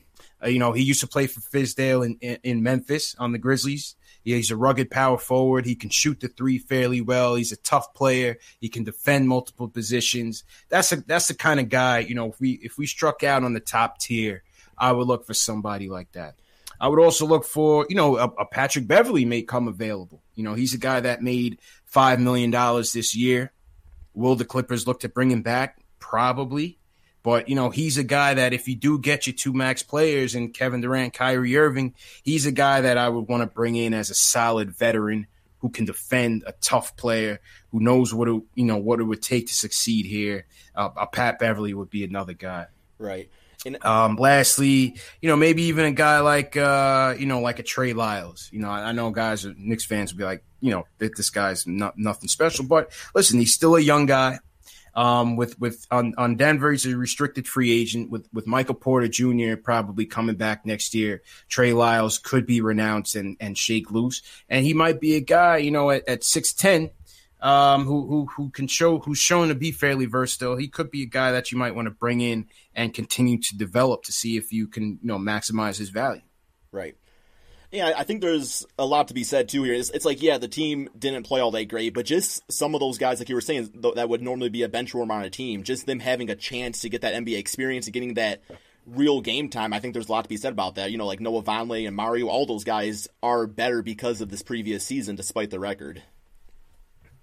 uh, 0.43 0.49
you 0.49 0.59
know, 0.59 0.73
he 0.73 0.83
used 0.83 1.01
to 1.01 1.07
play 1.07 1.27
for 1.27 1.41
Fizdale 1.41 2.05
in, 2.05 2.17
in, 2.21 2.39
in 2.43 2.63
Memphis 2.63 3.15
on 3.19 3.33
the 3.33 3.39
Grizzlies. 3.39 3.97
Yeah, 4.25 4.37
he's 4.37 4.53
a 4.53 4.57
rugged 4.57 4.89
power 4.91 5.19
forward. 5.19 5.67
He 5.67 5.75
can 5.75 5.91
shoot 5.91 6.21
the 6.21 6.29
three 6.29 6.59
fairly 6.59 7.01
well. 7.01 7.35
He's 7.35 7.51
a 7.51 7.57
tough 7.57 7.93
player. 7.93 8.39
He 8.61 8.69
can 8.69 8.85
defend 8.85 9.29
multiple 9.29 9.69
positions. 9.69 10.45
That's 10.69 10.93
a 10.93 10.97
that's 10.97 11.29
the 11.29 11.35
kind 11.35 11.59
of 11.59 11.69
guy. 11.69 12.01
You 12.01 12.15
know, 12.15 12.29
if 12.29 12.41
we 12.41 12.53
if 12.63 12.79
we 12.79 12.87
struck 12.87 13.25
out 13.25 13.43
on 13.43 13.53
the 13.53 13.61
top 13.61 13.99
tier, 13.99 14.45
I 14.79 14.93
would 14.93 15.09
look 15.09 15.27
for 15.27 15.35
somebody 15.35 15.89
like 15.89 16.13
that. 16.13 16.37
I 16.83 16.89
would 16.89 16.99
also 16.99 17.27
look 17.27 17.45
for, 17.45 17.87
you 17.89 17.95
know, 17.95 18.17
a, 18.17 18.25
a, 18.25 18.45
Patrick 18.45 18.89
Beverley 18.89 19.25
may 19.25 19.43
come 19.43 19.69
available. 19.69 20.21
You 20.35 20.43
know, 20.43 20.55
he's 20.55 20.75
a 20.75 20.79
guy 20.79 20.99
that 20.99 21.23
made 21.23 21.61
$5 21.95 22.19
million 22.19 22.51
this 22.93 23.15
year. 23.15 23.53
Will 24.15 24.35
the 24.35 24.45
Clippers 24.45 24.85
look 24.85 24.99
to 25.01 25.09
bring 25.09 25.31
him 25.31 25.43
back? 25.43 25.79
Probably. 26.01 26.79
But, 27.23 27.49
you 27.49 27.55
know, 27.55 27.71
he's 27.71 27.99
a 27.99 28.05
guy 28.05 28.35
that 28.35 28.53
if 28.53 28.67
you 28.67 28.75
do 28.75 28.99
get 28.99 29.29
you 29.29 29.33
two 29.33 29.53
max 29.53 29.85
players 29.85 30.35
and 30.35 30.53
Kevin 30.53 30.81
Durant, 30.81 31.15
Kyrie 31.15 31.57
Irving, 31.57 31.95
he's 32.25 32.47
a 32.47 32.53
guy 32.53 32.81
that 32.81 32.99
I 32.99 33.09
would 33.09 33.29
want 33.29 33.45
to 33.45 33.47
bring 33.47 33.77
in 33.77 33.95
as 33.95 34.11
a 34.11 34.15
solid 34.15 34.73
veteran 34.73 35.29
who 35.61 35.71
can 35.71 35.85
defend 35.85 36.43
a 36.49 36.53
tough 36.61 36.97
player 36.97 37.39
who 37.71 37.79
knows 37.79 38.13
what 38.13 38.27
it, 38.27 38.43
you 38.57 38.65
know 38.65 38.79
what 38.79 38.99
it 38.99 39.05
would 39.05 39.23
take 39.23 39.47
to 39.47 39.55
succeed 39.55 40.05
here. 40.05 40.47
Uh, 40.75 40.91
a 40.97 41.07
Pat 41.07 41.39
Beverley 41.39 41.75
would 41.75 41.91
be 41.91 42.03
another 42.03 42.33
guy. 42.33 42.67
Right. 42.99 43.31
Um, 43.83 44.17
lastly, 44.17 44.97
you 45.21 45.29
know, 45.29 45.37
maybe 45.37 45.65
even 45.65 45.85
a 45.85 45.93
guy 45.93 46.21
like, 46.21 46.57
uh, 46.57 47.15
you 47.19 47.27
know, 47.27 47.41
like 47.41 47.59
a 47.59 47.63
Trey 47.63 47.93
Lyles. 47.93 48.49
You 48.53 48.61
know, 48.61 48.71
I, 48.71 48.89
I 48.89 48.93
know 48.93 49.11
guys, 49.11 49.47
Knicks 49.57 49.85
fans 49.85 50.13
will 50.13 50.19
be 50.19 50.25
like, 50.25 50.45
you 50.61 50.71
know, 50.71 50.85
this 50.99 51.31
guy's 51.31 51.67
not 51.67 51.99
nothing 51.99 52.29
special. 52.29 52.65
But 52.65 52.93
listen, 53.15 53.39
he's 53.39 53.55
still 53.55 53.77
a 53.77 53.81
young 53.81 54.07
guy. 54.07 54.39
Um, 54.95 55.37
with 55.37 55.59
with 55.59 55.87
on, 55.91 56.13
on 56.19 56.37
Denver, 56.37 56.71
he's 56.71 56.85
a 56.85 56.95
restricted 56.97 57.49
free 57.49 57.73
agent. 57.73 58.11
With 58.11 58.29
with 58.33 58.47
Michael 58.47 58.75
Porter 58.75 59.09
Jr. 59.09 59.57
probably 59.57 60.05
coming 60.05 60.37
back 60.37 60.67
next 60.67 60.95
year, 60.95 61.23
Trey 61.49 61.73
Lyles 61.73 62.19
could 62.19 62.45
be 62.47 62.61
renounced 62.61 63.17
and 63.17 63.39
and 63.41 63.57
shake 63.57 63.91
loose, 63.91 64.21
and 64.51 64.67
he 64.67 64.75
might 64.75 65.01
be 65.01 65.15
a 65.17 65.21
guy, 65.21 65.57
you 65.57 65.71
know, 65.71 65.91
at, 65.91 66.07
at 66.07 66.25
six 66.25 66.53
ten 66.53 66.91
um, 67.43 67.85
who 67.85 68.07
who 68.07 68.27
who 68.27 68.51
can 68.51 68.69
show 68.69 69.01
who's 69.01 69.19
shown 69.19 69.49
to 69.49 69.55
be 69.55 69.73
fairly 69.73 70.07
versatile. 70.07 70.57
He 70.57 70.69
could 70.69 70.91
be 70.91 71.03
a 71.03 71.07
guy 71.07 71.33
that 71.33 71.51
you 71.51 71.59
might 71.59 71.75
want 71.75 71.87
to 71.87 71.91
bring 71.91 72.21
in 72.21 72.47
and 72.75 72.95
continue 72.95 73.39
to 73.39 73.57
develop 73.57 74.05
to 74.05 74.13
see 74.13 74.37
if 74.37 74.53
you 74.53 74.69
can 74.69 74.99
you 75.03 75.09
know 75.09 75.19
maximize 75.19 75.77
his 75.77 75.91
value. 75.91 76.23
Right. 76.71 76.97
Yeah, 77.73 77.95
I 77.97 78.05
think 78.05 78.21
there's 78.21 78.67
a 78.79 78.85
lot 78.85 79.09
to 79.09 79.15
be 79.15 79.25
said 79.25 79.49
too 79.49 79.63
here. 79.63 79.73
It's, 79.73 79.89
it's, 79.89 80.05
like, 80.05 80.21
yeah, 80.21 80.37
the 80.37 80.47
team 80.47 80.91
didn't 80.99 81.23
play 81.23 81.41
all 81.41 81.51
that 81.53 81.71
great, 81.71 81.95
but 81.95 82.05
just 82.05 82.43
some 82.53 82.75
of 82.75 82.81
those 82.81 82.99
guys, 82.99 83.19
like 83.19 83.31
you 83.31 83.35
were 83.35 83.41
saying, 83.41 83.71
that 83.95 84.11
would 84.11 84.21
normally 84.21 84.51
be 84.51 84.63
a 84.63 84.69
bench 84.69 84.95
warmer 84.95 85.15
on 85.15 85.23
a 85.23 85.31
team, 85.31 85.63
just 85.63 85.87
them 85.87 85.99
having 85.99 86.29
a 86.29 86.37
chance 86.37 86.83
to 86.83 86.91
get 86.91 87.01
that 87.01 87.15
NBA 87.15 87.39
experience 87.39 87.87
and 87.87 87.95
getting 87.95 88.13
that 88.15 88.43
real 88.87 89.23
game 89.23 89.49
time. 89.49 89.73
I 89.73 89.81
think 89.81 89.95
there's 89.95 90.11
a 90.11 90.13
lot 90.13 90.25
to 90.25 90.29
be 90.29 90.37
said 90.37 90.53
about 90.53 90.75
that. 90.75 90.91
You 90.91 90.99
know, 90.99 91.07
like 91.07 91.21
Noah 91.21 91.43
Vonleh 91.43 91.87
and 91.87 91.97
Mario, 91.97 92.27
all 92.27 92.45
those 92.45 92.65
guys 92.65 93.09
are 93.23 93.47
better 93.47 93.81
because 93.81 94.21
of 94.21 94.29
this 94.29 94.43
previous 94.43 94.85
season, 94.85 95.17
despite 95.17 95.49
the 95.49 95.59
record. 95.59 96.03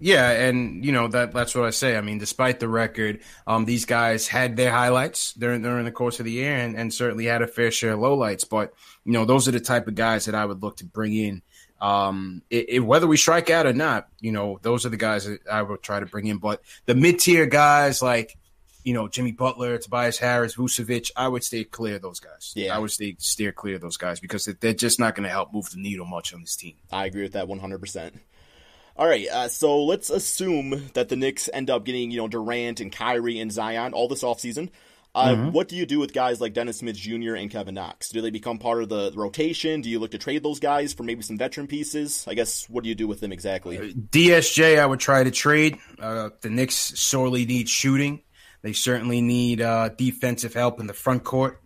Yeah, 0.00 0.30
and 0.30 0.84
you 0.84 0.92
know 0.92 1.08
that 1.08 1.32
that's 1.32 1.54
what 1.54 1.66
I 1.66 1.70
say. 1.70 1.96
I 1.96 2.00
mean, 2.00 2.18
despite 2.18 2.58
the 2.58 2.68
record, 2.68 3.20
um, 3.46 3.66
these 3.66 3.84
guys 3.84 4.26
had 4.26 4.56
their 4.56 4.72
highlights 4.72 5.34
during 5.34 5.62
during 5.62 5.84
the 5.84 5.92
course 5.92 6.18
of 6.18 6.24
the 6.24 6.32
year, 6.32 6.56
and, 6.56 6.74
and 6.76 6.92
certainly 6.92 7.26
had 7.26 7.42
a 7.42 7.46
fair 7.46 7.70
share 7.70 7.92
of 7.92 8.00
lowlights. 8.00 8.48
But 8.48 8.72
you 9.04 9.12
know, 9.12 9.24
those 9.24 9.46
are 9.46 9.52
the 9.52 9.60
type 9.60 9.86
of 9.86 9.94
guys 9.94 10.24
that 10.24 10.34
I 10.34 10.44
would 10.44 10.62
look 10.62 10.78
to 10.78 10.84
bring 10.84 11.14
in 11.14 11.42
Um, 11.80 12.42
it, 12.50 12.66
it, 12.68 12.78
whether 12.80 13.06
we 13.06 13.16
strike 13.16 13.48
out 13.50 13.66
or 13.66 13.72
not, 13.72 14.08
you 14.20 14.32
know, 14.32 14.58
those 14.62 14.84
are 14.84 14.90
the 14.90 14.98
guys 14.98 15.24
that 15.24 15.40
I 15.50 15.62
would 15.62 15.82
try 15.82 16.00
to 16.00 16.06
bring 16.06 16.26
in. 16.26 16.38
But 16.38 16.62
the 16.84 16.94
mid 16.94 17.18
tier 17.20 17.46
guys 17.46 18.02
like, 18.02 18.36
you 18.84 18.92
know, 18.92 19.08
Jimmy 19.08 19.32
Butler, 19.32 19.78
Tobias 19.78 20.18
Harris, 20.18 20.56
Vucevic, 20.56 21.10
I 21.16 21.28
would 21.28 21.44
stay 21.44 21.64
clear 21.64 21.96
of 21.96 22.02
those 22.02 22.20
guys. 22.20 22.52
Yeah, 22.54 22.76
I 22.76 22.78
would 22.78 22.90
stay 22.90 23.16
steer 23.18 23.52
clear 23.52 23.76
of 23.76 23.80
those 23.80 23.96
guys 23.96 24.20
because 24.20 24.44
they're 24.44 24.74
just 24.74 24.98
not 24.98 25.14
going 25.14 25.24
to 25.24 25.30
help 25.30 25.52
move 25.52 25.70
the 25.70 25.78
needle 25.78 26.06
much 26.06 26.34
on 26.34 26.40
this 26.40 26.56
team. 26.56 26.76
I 26.92 27.06
agree 27.06 27.22
with 27.22 27.32
that 27.32 27.48
one 27.48 27.60
hundred 27.60 27.80
percent. 27.80 28.20
All 28.96 29.06
right, 29.06 29.26
uh, 29.28 29.48
so 29.48 29.84
let's 29.84 30.10
assume 30.10 30.90
that 30.94 31.08
the 31.08 31.16
Knicks 31.16 31.48
end 31.52 31.70
up 31.70 31.84
getting, 31.84 32.10
you 32.10 32.18
know, 32.18 32.28
Durant 32.28 32.80
and 32.80 32.92
Kyrie 32.92 33.38
and 33.38 33.50
Zion 33.50 33.94
all 33.94 34.08
this 34.08 34.22
offseason. 34.22 34.70
Uh, 35.14 35.34
mm-hmm. 35.34 35.50
What 35.50 35.68
do 35.68 35.76
you 35.76 35.86
do 35.86 35.98
with 35.98 36.12
guys 36.12 36.40
like 36.40 36.52
Dennis 36.52 36.78
Smith 36.78 36.96
Jr. 36.96 37.34
and 37.34 37.50
Kevin 37.50 37.74
Knox? 37.74 38.10
Do 38.10 38.20
they 38.20 38.30
become 38.30 38.58
part 38.58 38.82
of 38.82 38.88
the 38.88 39.12
rotation? 39.14 39.80
Do 39.80 39.90
you 39.90 39.98
look 39.98 40.12
to 40.12 40.18
trade 40.18 40.42
those 40.42 40.60
guys 40.60 40.92
for 40.92 41.02
maybe 41.02 41.22
some 41.22 41.36
veteran 41.36 41.66
pieces? 41.66 42.24
I 42.28 42.34
guess 42.34 42.68
what 42.68 42.84
do 42.84 42.88
you 42.88 42.94
do 42.94 43.08
with 43.08 43.20
them 43.20 43.32
exactly? 43.32 43.78
Uh, 43.78 43.82
DSJ, 43.82 44.78
I 44.78 44.86
would 44.86 45.00
try 45.00 45.24
to 45.24 45.30
trade. 45.30 45.78
Uh, 45.98 46.30
the 46.42 46.50
Knicks 46.50 46.76
sorely 47.00 47.44
need 47.44 47.68
shooting. 47.68 48.22
They 48.62 48.72
certainly 48.72 49.20
need 49.20 49.60
uh, 49.60 49.88
defensive 49.88 50.54
help 50.54 50.78
in 50.78 50.86
the 50.86 50.94
front 50.94 51.24
court. 51.24 51.60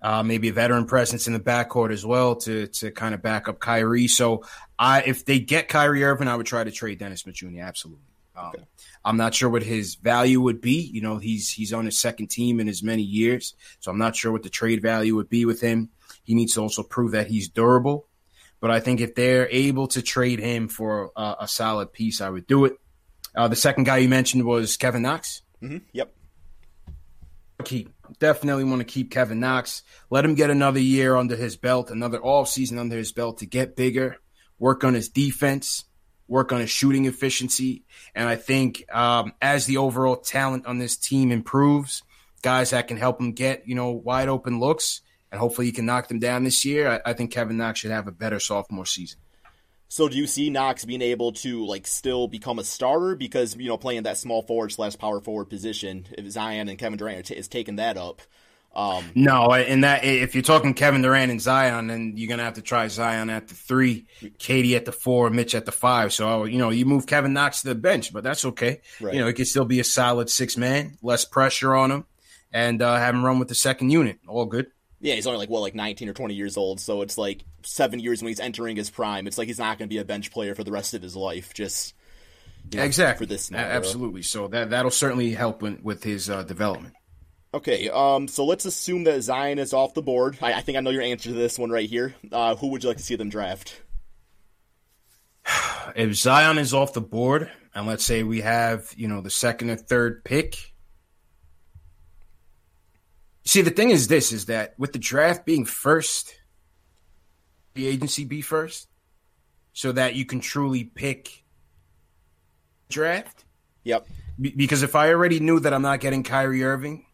Uh, 0.00 0.22
maybe 0.22 0.48
a 0.48 0.52
veteran 0.52 0.86
presence 0.86 1.26
in 1.26 1.32
the 1.32 1.40
backcourt 1.40 1.92
as 1.92 2.06
well 2.06 2.36
to 2.36 2.68
to 2.68 2.92
kind 2.92 3.14
of 3.14 3.22
back 3.22 3.48
up 3.48 3.58
Kyrie. 3.58 4.06
So, 4.06 4.44
I 4.78 5.02
if 5.02 5.24
they 5.24 5.40
get 5.40 5.68
Kyrie 5.68 6.04
Irving, 6.04 6.28
I 6.28 6.36
would 6.36 6.46
try 6.46 6.62
to 6.62 6.70
trade 6.70 6.98
Dennis 6.98 7.22
Smith 7.22 7.34
Jr. 7.34 7.60
Absolutely. 7.60 8.04
Um, 8.36 8.46
okay. 8.48 8.64
I'm 9.04 9.16
not 9.16 9.34
sure 9.34 9.48
what 9.48 9.62
his 9.62 9.96
value 9.96 10.40
would 10.40 10.60
be. 10.60 10.80
You 10.92 11.00
know, 11.00 11.18
he's 11.18 11.50
he's 11.50 11.72
on 11.72 11.84
his 11.84 11.98
second 11.98 12.28
team 12.28 12.60
in 12.60 12.68
as 12.68 12.82
many 12.82 13.02
years, 13.02 13.54
so 13.80 13.90
I'm 13.90 13.98
not 13.98 14.14
sure 14.14 14.30
what 14.30 14.44
the 14.44 14.50
trade 14.50 14.82
value 14.82 15.16
would 15.16 15.28
be 15.28 15.44
with 15.44 15.60
him. 15.60 15.90
He 16.22 16.34
needs 16.34 16.54
to 16.54 16.60
also 16.60 16.82
prove 16.82 17.12
that 17.12 17.26
he's 17.26 17.48
durable. 17.48 18.06
But 18.60 18.70
I 18.70 18.80
think 18.80 19.00
if 19.00 19.14
they're 19.14 19.48
able 19.50 19.86
to 19.88 20.02
trade 20.02 20.40
him 20.40 20.68
for 20.68 21.10
a, 21.16 21.36
a 21.40 21.48
solid 21.48 21.92
piece, 21.92 22.20
I 22.20 22.28
would 22.28 22.46
do 22.46 22.64
it. 22.64 22.78
Uh, 23.34 23.48
the 23.48 23.56
second 23.56 23.84
guy 23.84 23.98
you 23.98 24.08
mentioned 24.08 24.44
was 24.44 24.76
Kevin 24.76 25.02
Knox. 25.02 25.42
Mm-hmm. 25.62 25.78
Yep. 25.92 26.12
Keep 27.64 27.92
definitely 28.20 28.64
want 28.64 28.80
to 28.80 28.84
keep 28.84 29.10
Kevin 29.10 29.40
Knox. 29.40 29.82
Let 30.10 30.24
him 30.24 30.34
get 30.34 30.50
another 30.50 30.80
year 30.80 31.16
under 31.16 31.36
his 31.36 31.56
belt, 31.56 31.90
another 31.90 32.18
all 32.18 32.44
season 32.44 32.78
under 32.78 32.96
his 32.96 33.12
belt 33.12 33.38
to 33.38 33.46
get 33.46 33.76
bigger, 33.76 34.16
work 34.58 34.84
on 34.84 34.94
his 34.94 35.08
defense 35.08 35.84
work 36.28 36.52
on 36.52 36.60
his 36.60 36.70
shooting 36.70 37.06
efficiency. 37.06 37.84
And 38.14 38.28
I 38.28 38.36
think 38.36 38.84
um, 38.94 39.32
as 39.40 39.66
the 39.66 39.78
overall 39.78 40.16
talent 40.16 40.66
on 40.66 40.78
this 40.78 40.96
team 40.96 41.32
improves, 41.32 42.02
guys 42.42 42.70
that 42.70 42.86
can 42.86 42.98
help 42.98 43.20
him 43.20 43.32
get, 43.32 43.66
you 43.66 43.74
know, 43.74 43.90
wide 43.90 44.28
open 44.28 44.60
looks, 44.60 45.00
and 45.32 45.40
hopefully 45.40 45.66
he 45.66 45.72
can 45.72 45.86
knock 45.86 46.08
them 46.08 46.20
down 46.20 46.44
this 46.44 46.64
year, 46.64 46.88
I, 47.04 47.10
I 47.10 47.12
think 47.14 47.32
Kevin 47.32 47.56
Knox 47.56 47.80
should 47.80 47.90
have 47.90 48.06
a 48.06 48.12
better 48.12 48.38
sophomore 48.38 48.86
season. 48.86 49.18
So 49.88 50.08
do 50.08 50.16
you 50.16 50.26
see 50.26 50.50
Knox 50.50 50.84
being 50.84 51.02
able 51.02 51.32
to 51.32 51.64
like 51.64 51.86
still 51.86 52.28
become 52.28 52.58
a 52.58 52.64
starter 52.64 53.16
because 53.16 53.56
you 53.56 53.68
know 53.68 53.78
playing 53.78 54.02
that 54.02 54.18
small 54.18 54.42
forward 54.42 54.70
slash 54.70 54.96
power 54.96 55.20
forward 55.20 55.46
position 55.46 56.06
if 56.16 56.30
Zion 56.30 56.68
and 56.68 56.78
Kevin 56.78 56.98
Durant 56.98 57.30
is 57.30 57.48
taking 57.48 57.76
that 57.76 57.96
up? 57.96 58.20
Um, 58.76 59.10
no, 59.14 59.52
and 59.52 59.82
that 59.82 60.04
if 60.04 60.34
you're 60.34 60.42
talking 60.42 60.74
Kevin 60.74 61.00
Durant 61.00 61.30
and 61.30 61.40
Zion, 61.40 61.86
then 61.86 62.12
you're 62.16 62.28
gonna 62.28 62.44
have 62.44 62.54
to 62.54 62.62
try 62.62 62.86
Zion 62.88 63.30
at 63.30 63.48
the 63.48 63.54
three, 63.54 64.06
KD 64.20 64.76
at 64.76 64.84
the 64.84 64.92
four, 64.92 65.30
Mitch 65.30 65.54
at 65.54 65.64
the 65.64 65.72
five. 65.72 66.12
So 66.12 66.44
you 66.44 66.58
know 66.58 66.68
you 66.68 66.84
move 66.84 67.06
Kevin 67.06 67.32
Knox 67.32 67.62
to 67.62 67.68
the 67.68 67.74
bench, 67.74 68.12
but 68.12 68.22
that's 68.22 68.44
okay. 68.44 68.82
Right. 69.00 69.14
You 69.14 69.20
know 69.20 69.26
it 69.26 69.32
could 69.32 69.48
still 69.48 69.64
be 69.64 69.80
a 69.80 69.84
solid 69.84 70.28
six 70.28 70.56
man, 70.56 70.98
less 71.02 71.24
pressure 71.24 71.74
on 71.74 71.90
him, 71.90 72.04
and 72.52 72.82
uh, 72.82 72.96
have 72.96 73.14
him 73.14 73.24
run 73.24 73.38
with 73.38 73.48
the 73.48 73.54
second 73.54 73.90
unit. 73.90 74.18
All 74.28 74.44
good. 74.44 74.66
Yeah, 75.00 75.14
he's 75.14 75.26
only 75.26 75.38
like 75.38 75.48
what, 75.48 75.60
like 75.60 75.74
19 75.74 76.08
or 76.08 76.12
20 76.12 76.34
years 76.34 76.56
old, 76.56 76.80
so 76.80 77.02
it's 77.02 77.16
like 77.16 77.44
seven 77.62 78.00
years 78.00 78.20
when 78.20 78.28
he's 78.28 78.40
entering 78.40 78.76
his 78.76 78.90
prime. 78.90 79.26
It's 79.26 79.38
like 79.38 79.46
he's 79.46 79.58
not 79.58 79.78
going 79.78 79.88
to 79.88 79.94
be 79.94 79.98
a 79.98 80.04
bench 80.04 80.32
player 80.32 80.54
for 80.54 80.64
the 80.64 80.72
rest 80.72 80.94
of 80.94 81.02
his 81.02 81.14
life. 81.14 81.54
Just 81.54 81.94
you 82.70 82.78
know, 82.78 82.84
exactly 82.84 83.26
for 83.26 83.28
this, 83.28 83.52
absolutely. 83.52 84.22
So 84.22 84.48
that 84.48 84.70
that'll 84.70 84.90
certainly 84.90 85.32
help 85.32 85.62
with 85.62 86.02
his 86.02 86.28
uh, 86.28 86.42
development. 86.42 86.94
Okay, 87.54 87.88
um, 87.88 88.28
so 88.28 88.44
let's 88.44 88.66
assume 88.66 89.04
that 89.04 89.22
Zion 89.22 89.58
is 89.58 89.72
off 89.72 89.94
the 89.94 90.02
board. 90.02 90.36
I, 90.42 90.54
I 90.54 90.60
think 90.60 90.76
I 90.76 90.80
know 90.80 90.90
your 90.90 91.02
answer 91.02 91.30
to 91.30 91.34
this 91.34 91.58
one 91.58 91.70
right 91.70 91.88
here. 91.88 92.14
Uh, 92.30 92.56
who 92.56 92.68
would 92.68 92.82
you 92.82 92.90
like 92.90 92.98
to 92.98 93.02
see 93.02 93.16
them 93.16 93.30
draft? 93.30 93.80
If 95.96 96.14
Zion 96.16 96.58
is 96.58 96.74
off 96.74 96.92
the 96.92 97.00
board, 97.00 97.50
and 97.74 97.86
let's 97.86 98.04
say 98.04 98.22
we 98.22 98.42
have, 98.42 98.92
you 98.94 99.08
know, 99.08 99.22
the 99.22 99.30
second 99.30 99.70
or 99.70 99.76
third 99.76 100.22
pick. 100.22 100.74
See, 103.48 103.62
the 103.62 103.70
thing 103.70 103.88
is 103.88 104.08
this 104.08 104.30
is 104.30 104.44
that 104.44 104.74
with 104.76 104.92
the 104.92 104.98
draft 104.98 105.46
being 105.46 105.64
first, 105.64 106.34
the 107.72 107.88
agency 107.88 108.26
be 108.26 108.42
first, 108.42 108.88
so 109.72 109.90
that 109.92 110.14
you 110.14 110.26
can 110.26 110.40
truly 110.40 110.84
pick 110.84 111.44
draft. 112.90 113.46
Yep. 113.84 114.06
because 114.38 114.82
if 114.82 114.94
I 114.94 115.08
already 115.08 115.40
knew 115.40 115.60
that 115.60 115.72
I'm 115.72 115.80
not 115.80 116.00
getting 116.00 116.24
Kyrie 116.24 116.62
Irving, 116.62 117.06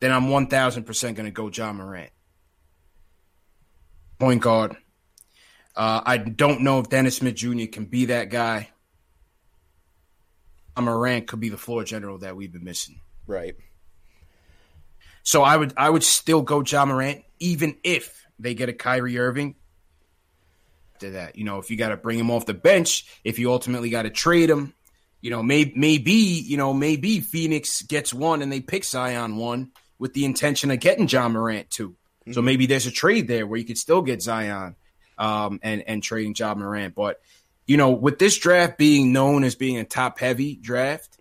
then 0.00 0.10
I'm 0.10 0.28
1000% 0.28 1.14
going 1.16 1.26
to 1.26 1.30
go 1.30 1.50
Ja 1.50 1.70
Morant. 1.70 2.12
Point 4.18 4.40
guard. 4.40 4.78
Uh, 5.76 6.00
I 6.06 6.16
don't 6.16 6.62
know 6.62 6.80
if 6.80 6.88
Dennis 6.88 7.18
Smith 7.18 7.34
Jr. 7.34 7.66
can 7.70 7.84
be 7.84 8.06
that 8.06 8.30
guy. 8.30 8.70
Morant 10.80 11.26
could 11.26 11.40
be 11.40 11.50
the 11.50 11.58
floor 11.58 11.84
general 11.84 12.16
that 12.20 12.36
we've 12.36 12.52
been 12.54 12.64
missing. 12.64 13.02
Right. 13.26 13.54
So 15.24 15.42
I 15.42 15.56
would 15.56 15.74
I 15.76 15.90
would 15.90 16.04
still 16.04 16.42
go 16.42 16.62
Ja 16.62 16.84
Morant, 16.84 17.24
even 17.40 17.76
if 17.82 18.24
they 18.38 18.54
get 18.54 18.68
a 18.68 18.72
Kyrie 18.72 19.18
Irving. 19.18 19.56
To 21.00 21.10
that, 21.10 21.36
you 21.36 21.44
know, 21.44 21.58
if 21.58 21.72
you 21.72 21.76
got 21.76 21.88
to 21.88 21.96
bring 21.96 22.20
him 22.20 22.30
off 22.30 22.46
the 22.46 22.54
bench, 22.54 23.04
if 23.24 23.40
you 23.40 23.50
ultimately 23.50 23.90
got 23.90 24.02
to 24.02 24.10
trade 24.10 24.48
him, 24.48 24.74
you 25.20 25.30
know, 25.30 25.42
may, 25.42 25.72
maybe 25.74 26.12
you 26.12 26.56
know 26.56 26.72
maybe 26.72 27.18
Phoenix 27.18 27.82
gets 27.82 28.14
one 28.14 28.42
and 28.42 28.52
they 28.52 28.60
pick 28.60 28.84
Zion 28.84 29.36
one, 29.36 29.72
with 29.98 30.12
the 30.12 30.24
intention 30.24 30.70
of 30.70 30.80
getting 30.80 31.08
Ja 31.08 31.28
Morant 31.28 31.70
too. 31.70 31.90
Mm-hmm. 31.90 32.32
So 32.32 32.42
maybe 32.42 32.66
there's 32.66 32.86
a 32.86 32.90
trade 32.90 33.26
there 33.26 33.46
where 33.46 33.58
you 33.58 33.64
could 33.64 33.78
still 33.78 34.02
get 34.02 34.22
Zion 34.22 34.76
um, 35.18 35.60
and 35.62 35.82
and 35.86 36.02
trading 36.02 36.34
Ja 36.36 36.54
Morant. 36.54 36.94
But 36.94 37.20
you 37.66 37.76
know, 37.76 37.90
with 37.90 38.18
this 38.18 38.38
draft 38.38 38.76
being 38.76 39.12
known 39.12 39.44
as 39.44 39.54
being 39.54 39.78
a 39.78 39.84
top 39.84 40.18
heavy 40.18 40.56
draft, 40.56 41.18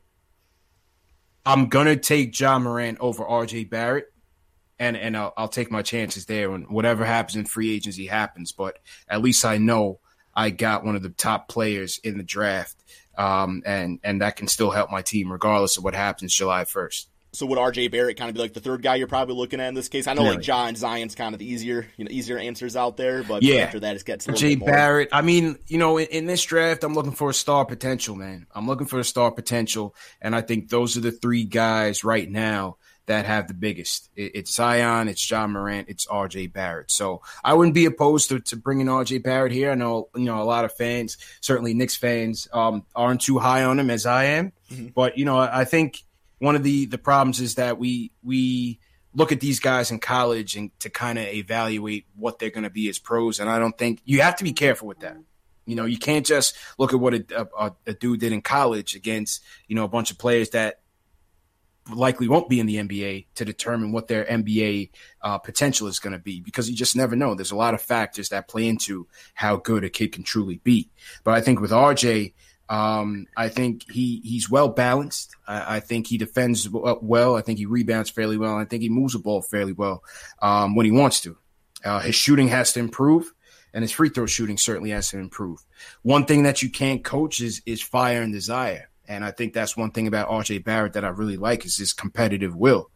I'm 1.45 1.67
gonna 1.67 1.95
take 1.95 2.38
Ja 2.39 2.60
Morant 2.60 2.99
over 2.99 3.23
RJ 3.23 3.69
Barrett. 3.69 4.10
And, 4.79 4.97
and 4.97 5.15
I'll, 5.15 5.34
I'll 5.38 5.47
take 5.47 5.71
my 5.71 5.82
chances 5.82 6.25
there, 6.25 6.51
and 6.51 6.67
whatever 6.67 7.06
happens 7.06 7.38
in 7.38 7.45
free 7.45 7.73
agency 7.73 8.08
happens. 8.08 8.51
But 8.51 8.79
at 9.08 9.21
least 9.21 9.45
I 9.45 9.58
know 9.58 9.99
I 10.36 10.49
got 10.49 10.84
one 10.84 10.95
of 10.95 11.03
the 11.03 11.10
top 11.10 11.47
players 11.47 11.99
in 11.99 12.17
the 12.17 12.23
draft, 12.23 12.75
um, 13.17 13.62
and 13.65 13.99
and 14.03 14.21
that 14.21 14.36
can 14.36 14.47
still 14.47 14.71
help 14.71 14.89
my 14.89 15.01
team 15.01 15.32
regardless 15.32 15.77
of 15.77 15.84
what 15.84 15.95
happens 15.95 16.34
July 16.34 16.65
first. 16.65 17.08
So 17.34 17.48
would 17.48 17.58
RJ 17.58 17.89
Barrett 17.91 18.15
kind 18.15 18.30
of 18.30 18.36
be 18.36 18.41
like 18.41 18.54
the 18.54 18.60
third 18.60 18.84
guy 18.84 18.96
you're 18.96 19.08
probably 19.08 19.34
looking 19.36 19.60
at 19.60 19.67
in 19.67 19.74
this 19.74 19.89
case? 19.89 20.06
I 20.06 20.13
know 20.13 20.22
like 20.22 20.41
John 20.41 20.76
Zion's 20.76 21.15
kind 21.15 21.34
of 21.34 21.39
the 21.39 21.46
easier, 21.52 21.88
you 21.98 22.06
know, 22.06 22.12
easier 22.12 22.38
answers 22.38 22.76
out 22.76 22.96
there, 22.96 23.24
but 23.24 23.41
yeah. 23.41 23.62
after 23.62 23.80
that 23.80 23.96
it 23.96 24.06
gets 24.06 24.28
RJ 24.28 24.63
Barrett. 24.63 25.10
I 25.12 25.22
mean, 25.22 25.58
you 25.67 25.80
know, 25.80 25.98
in, 25.98 26.08
in, 26.08 26.26
this 26.28 26.43
draft, 26.43 26.84
I'm 26.84 26.93
looking 26.93 27.12
for 27.12 27.32
a 27.32 27.34
star 27.34 27.65
potential, 27.65 28.15
man. 28.15 28.46
I'm 28.54 28.67
looking 28.67 28.86
for 28.86 29.00
a 29.00 29.04
star 29.04 29.32
potential, 29.32 29.96
and 30.22 30.36
I 30.36 30.41
think 30.41 30.69
those 30.69 30.96
are 30.96 31.02
the 31.02 31.12
three 31.12 31.43
guys 31.43 32.04
right 32.04 32.30
now 32.30 32.78
that 33.08 33.26
have 33.26 33.48
the 33.48 33.56
biggest. 33.56 34.10
It, 34.15 34.32
it's 34.36 34.54
Zion, 34.54 35.08
it's 35.08 35.30
Ja 35.30 35.48
Morant, 35.48 35.89
it's 35.89 36.06
RJ 36.06 36.54
Barrett. 36.54 36.91
So 36.91 37.24
I 37.43 37.56
wouldn't 37.56 37.74
be 37.74 37.86
opposed 37.86 38.30
to, 38.30 38.41
to 38.41 38.56
bringing 38.56 38.86
RJ 38.86 39.24
Barrett 39.24 39.52
here. 39.52 39.72
I 39.72 39.76
know, 39.76 40.10
you 40.15 40.26
know, 40.26 40.41
a 40.41 40.46
lot 40.46 40.65
of 40.65 40.74
fans, 40.74 41.17
certainly 41.41 41.74
Knicks 41.74 41.96
fans, 41.96 42.48
um, 42.54 42.86
aren't 42.96 43.22
too 43.22 43.39
high 43.39 43.63
on 43.63 43.80
him 43.80 43.89
as 43.89 44.06
I 44.06 44.26
am, 44.26 44.54
mm-hmm. 44.72 44.88
but 44.96 45.17
you 45.17 45.26
know, 45.26 45.39
I 45.39 45.65
think 45.65 46.04
one 46.43 46.58
of 46.58 46.63
the 46.63 46.88
the 46.88 46.97
problems 46.97 47.39
is 47.39 47.56
that 47.56 47.79
we 47.79 48.12
we 48.21 48.77
look 49.13 49.32
at 49.32 49.39
these 49.39 49.62
guys 49.62 49.91
in 49.91 49.99
college 49.99 50.58
and 50.58 50.77
to 50.79 50.89
kind 50.89 51.17
of 51.17 51.25
evaluate 51.25 52.06
what 52.17 52.38
they're 52.38 52.49
going 52.49 52.65
to 52.65 52.69
be 52.69 52.89
as 52.89 52.99
pros. 52.99 53.39
And 53.39 53.49
I 53.49 53.60
don't 53.60 53.77
think 53.77 54.01
you 54.03 54.21
have 54.21 54.36
to 54.38 54.43
be 54.43 54.51
careful 54.51 54.89
with 54.89 54.99
that. 54.99 55.15
You 55.65 55.75
know, 55.75 55.86
you 55.86 55.97
can't 55.97 56.25
just 56.25 56.58
look 56.77 56.91
at 56.91 56.99
what 56.99 57.13
a, 57.13 57.47
a, 57.58 57.71
a 57.88 57.93
dude 57.93 58.19
did 58.19 58.34
in 58.34 58.41
college 58.41 58.93
against 58.93 59.41
you 59.69 59.75
know 59.77 59.86
a 59.86 59.88
bunch 59.88 60.12
of 60.12 60.17
players 60.17 60.49
that 60.49 60.82
likely 61.93 62.27
won't 62.27 62.49
be 62.49 62.60
in 62.60 62.65
the 62.65 62.75
NBA 62.75 63.27
to 63.36 63.45
determine 63.45 63.93
what 63.93 64.10
their 64.10 64.25
NBA 64.25 64.89
uh, 65.21 65.38
potential 65.38 65.88
is 65.88 65.99
going 65.99 66.13
to 66.13 66.19
be 66.19 66.41
because 66.41 66.69
you 66.69 66.75
just 66.75 66.97
never 66.97 67.15
know. 67.15 67.36
There's 67.36 67.51
a 67.51 67.56
lot 67.56 67.73
of 67.73 67.82
factors 67.82 68.29
that 68.29 68.49
play 68.49 68.67
into 68.67 69.08
how 69.34 69.56
good 69.56 69.86
a 69.86 69.89
kid 69.89 70.12
can 70.12 70.23
truly 70.23 70.58
be. 70.58 70.89
But 71.23 71.36
I 71.36 71.41
think 71.41 71.62
with 71.62 71.71
RJ, 71.71 72.34
um, 72.69 73.28
I 73.36 73.49
think 73.49 73.91
he 73.91 74.21
he's 74.23 74.49
well 74.49 74.69
balanced. 74.69 75.36
I, 75.47 75.78
I, 75.78 75.80
think 75.80 76.08
he 76.08 76.17
defends 76.17 76.67
well. 76.69 77.36
I 77.36 77.41
think 77.41 77.60
he 77.60 77.65
rebounds 77.65 78.10
fairly 78.10 78.38
well. 78.38 78.56
I 78.56 78.65
think 78.65 78.82
he 78.82 78.89
moves 78.89 79.13
the 79.13 79.19
ball 79.19 79.41
fairly 79.41 79.73
well 79.73 80.04
um, 80.41 80.76
when 80.76 80.86
he 80.86 80.91
wants 80.91 81.21
to. 81.21 81.38
Uh, 81.84 81.99
his 81.99 82.15
shooting 82.15 82.47
has 82.47 82.71
to 82.73 82.80
improve, 82.80 83.34
and 83.73 83.84
his 83.84 83.91
free 83.91 84.10
throw 84.10 84.26
shooting 84.26 84.58
certainly 84.58 84.91
has 84.91 85.10
to 85.10 85.19
improve. 85.19 85.60
One 86.04 86.26
thing 86.26 86.43
that 86.43 86.63
you 86.63 86.69
can't 86.69 87.04
coach 87.04 87.41
is 87.41 87.62
is 87.65 87.82
fire 87.82 88.21
and 88.21 88.32
desire, 88.32 88.89
and 89.08 89.26
I 89.26 89.32
think 89.32 89.54
that's 89.54 89.76
one 89.76 89.91
thing 89.91 90.08
about 90.08 90.30
RJ 90.30 90.63
Barrett 90.63 90.93
that 90.93 91.06
I 91.06 91.10
really 91.10 91.38
like 91.38 91.65
is 91.65 91.78
his 91.78 91.91
competitive 91.91 92.56
will. 92.56 92.89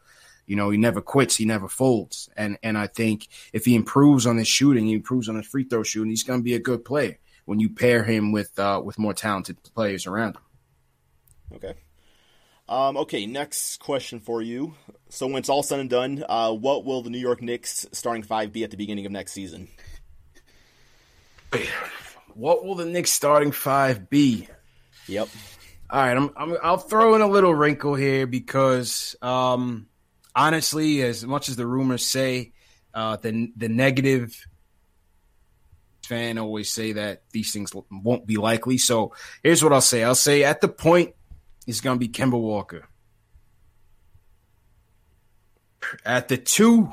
You 0.45 0.56
know, 0.56 0.69
he 0.69 0.77
never 0.77 1.01
quits, 1.01 1.36
he 1.36 1.43
never 1.43 1.67
folds, 1.67 2.30
and 2.38 2.58
and 2.63 2.77
I 2.77 2.88
think 2.88 3.27
if 3.51 3.65
he 3.65 3.75
improves 3.75 4.25
on 4.25 4.38
his 4.38 4.47
shooting, 4.47 4.86
he 4.86 4.93
improves 4.93 5.27
on 5.27 5.36
his 5.36 5.45
free 5.45 5.65
throw 5.65 5.84
shooting, 5.84 6.10
he's 6.10 6.23
going 6.23 6.39
to 6.39 6.43
be 6.43 6.56
a 6.56 6.60
good 6.60 6.86
player 6.86 7.17
when 7.47 7.62
you 7.62 7.69
pair 7.69 8.03
him 8.03 8.33
with 8.33 8.60
uh, 8.60 8.81
with 8.83 8.99
more 8.99 9.13
talented 9.13 9.57
players 9.73 10.05
around 10.05 10.36
him. 10.36 10.41
Okay. 11.55 11.73
Um, 12.67 12.97
okay, 12.97 13.25
next 13.25 13.77
question 13.79 14.19
for 14.19 14.41
you. 14.41 14.75
So 15.07 15.27
when 15.27 15.38
it's 15.38 15.47
all 15.47 15.63
said 15.63 15.79
and 15.79 15.89
done, 15.89 16.25
uh, 16.27 16.51
what 16.51 16.83
will 16.83 17.01
the 17.01 17.10
New 17.10 17.17
York 17.17 17.41
Knicks 17.41 17.88
starting 17.93 18.23
five 18.23 18.51
be 18.51 18.65
at 18.65 18.71
the 18.71 18.75
beginning 18.75 19.05
of 19.05 19.13
next 19.13 19.31
season? 19.31 19.69
What 22.33 22.65
will 22.65 22.75
the 22.75 22.86
Knicks 22.86 23.12
starting 23.12 23.53
five 23.53 24.10
be? 24.10 24.49
Yep. 25.07 25.29
All 25.89 26.01
right, 26.01 26.17
I'm, 26.17 26.29
I'm 26.36 26.57
I'll 26.62 26.77
throw 26.77 27.15
in 27.15 27.21
a 27.21 27.27
little 27.27 27.55
wrinkle 27.55 27.95
here 27.95 28.27
because 28.27 29.15
um, 29.21 29.88
honestly, 30.36 31.01
as 31.01 31.25
much 31.25 31.47
as 31.47 31.55
the 31.55 31.65
rumors 31.65 32.05
say, 32.05 32.51
uh, 32.93 33.15
the 33.15 33.53
the 33.55 33.69
negative 33.69 34.45
fan 36.08 36.38
always 36.38 36.72
say 36.72 36.93
that 36.93 37.24
these 37.32 37.52
things 37.52 37.72
won't 37.91 38.26
be 38.26 38.38
likely. 38.38 38.78
So 38.78 39.13
here's 39.43 39.63
what 39.63 39.74
I'll 39.74 39.82
say. 39.82 40.04
I'll 40.04 40.15
say 40.15 40.43
at 40.43 40.62
the 40.62 40.67
point 40.67 41.13
is 41.67 41.82
going 41.82 41.96
to 41.96 42.00
be 42.00 42.10
Kemba 42.10 42.39
Walker. 42.39 42.88
At 46.04 46.28
the 46.28 46.38
two, 46.38 46.91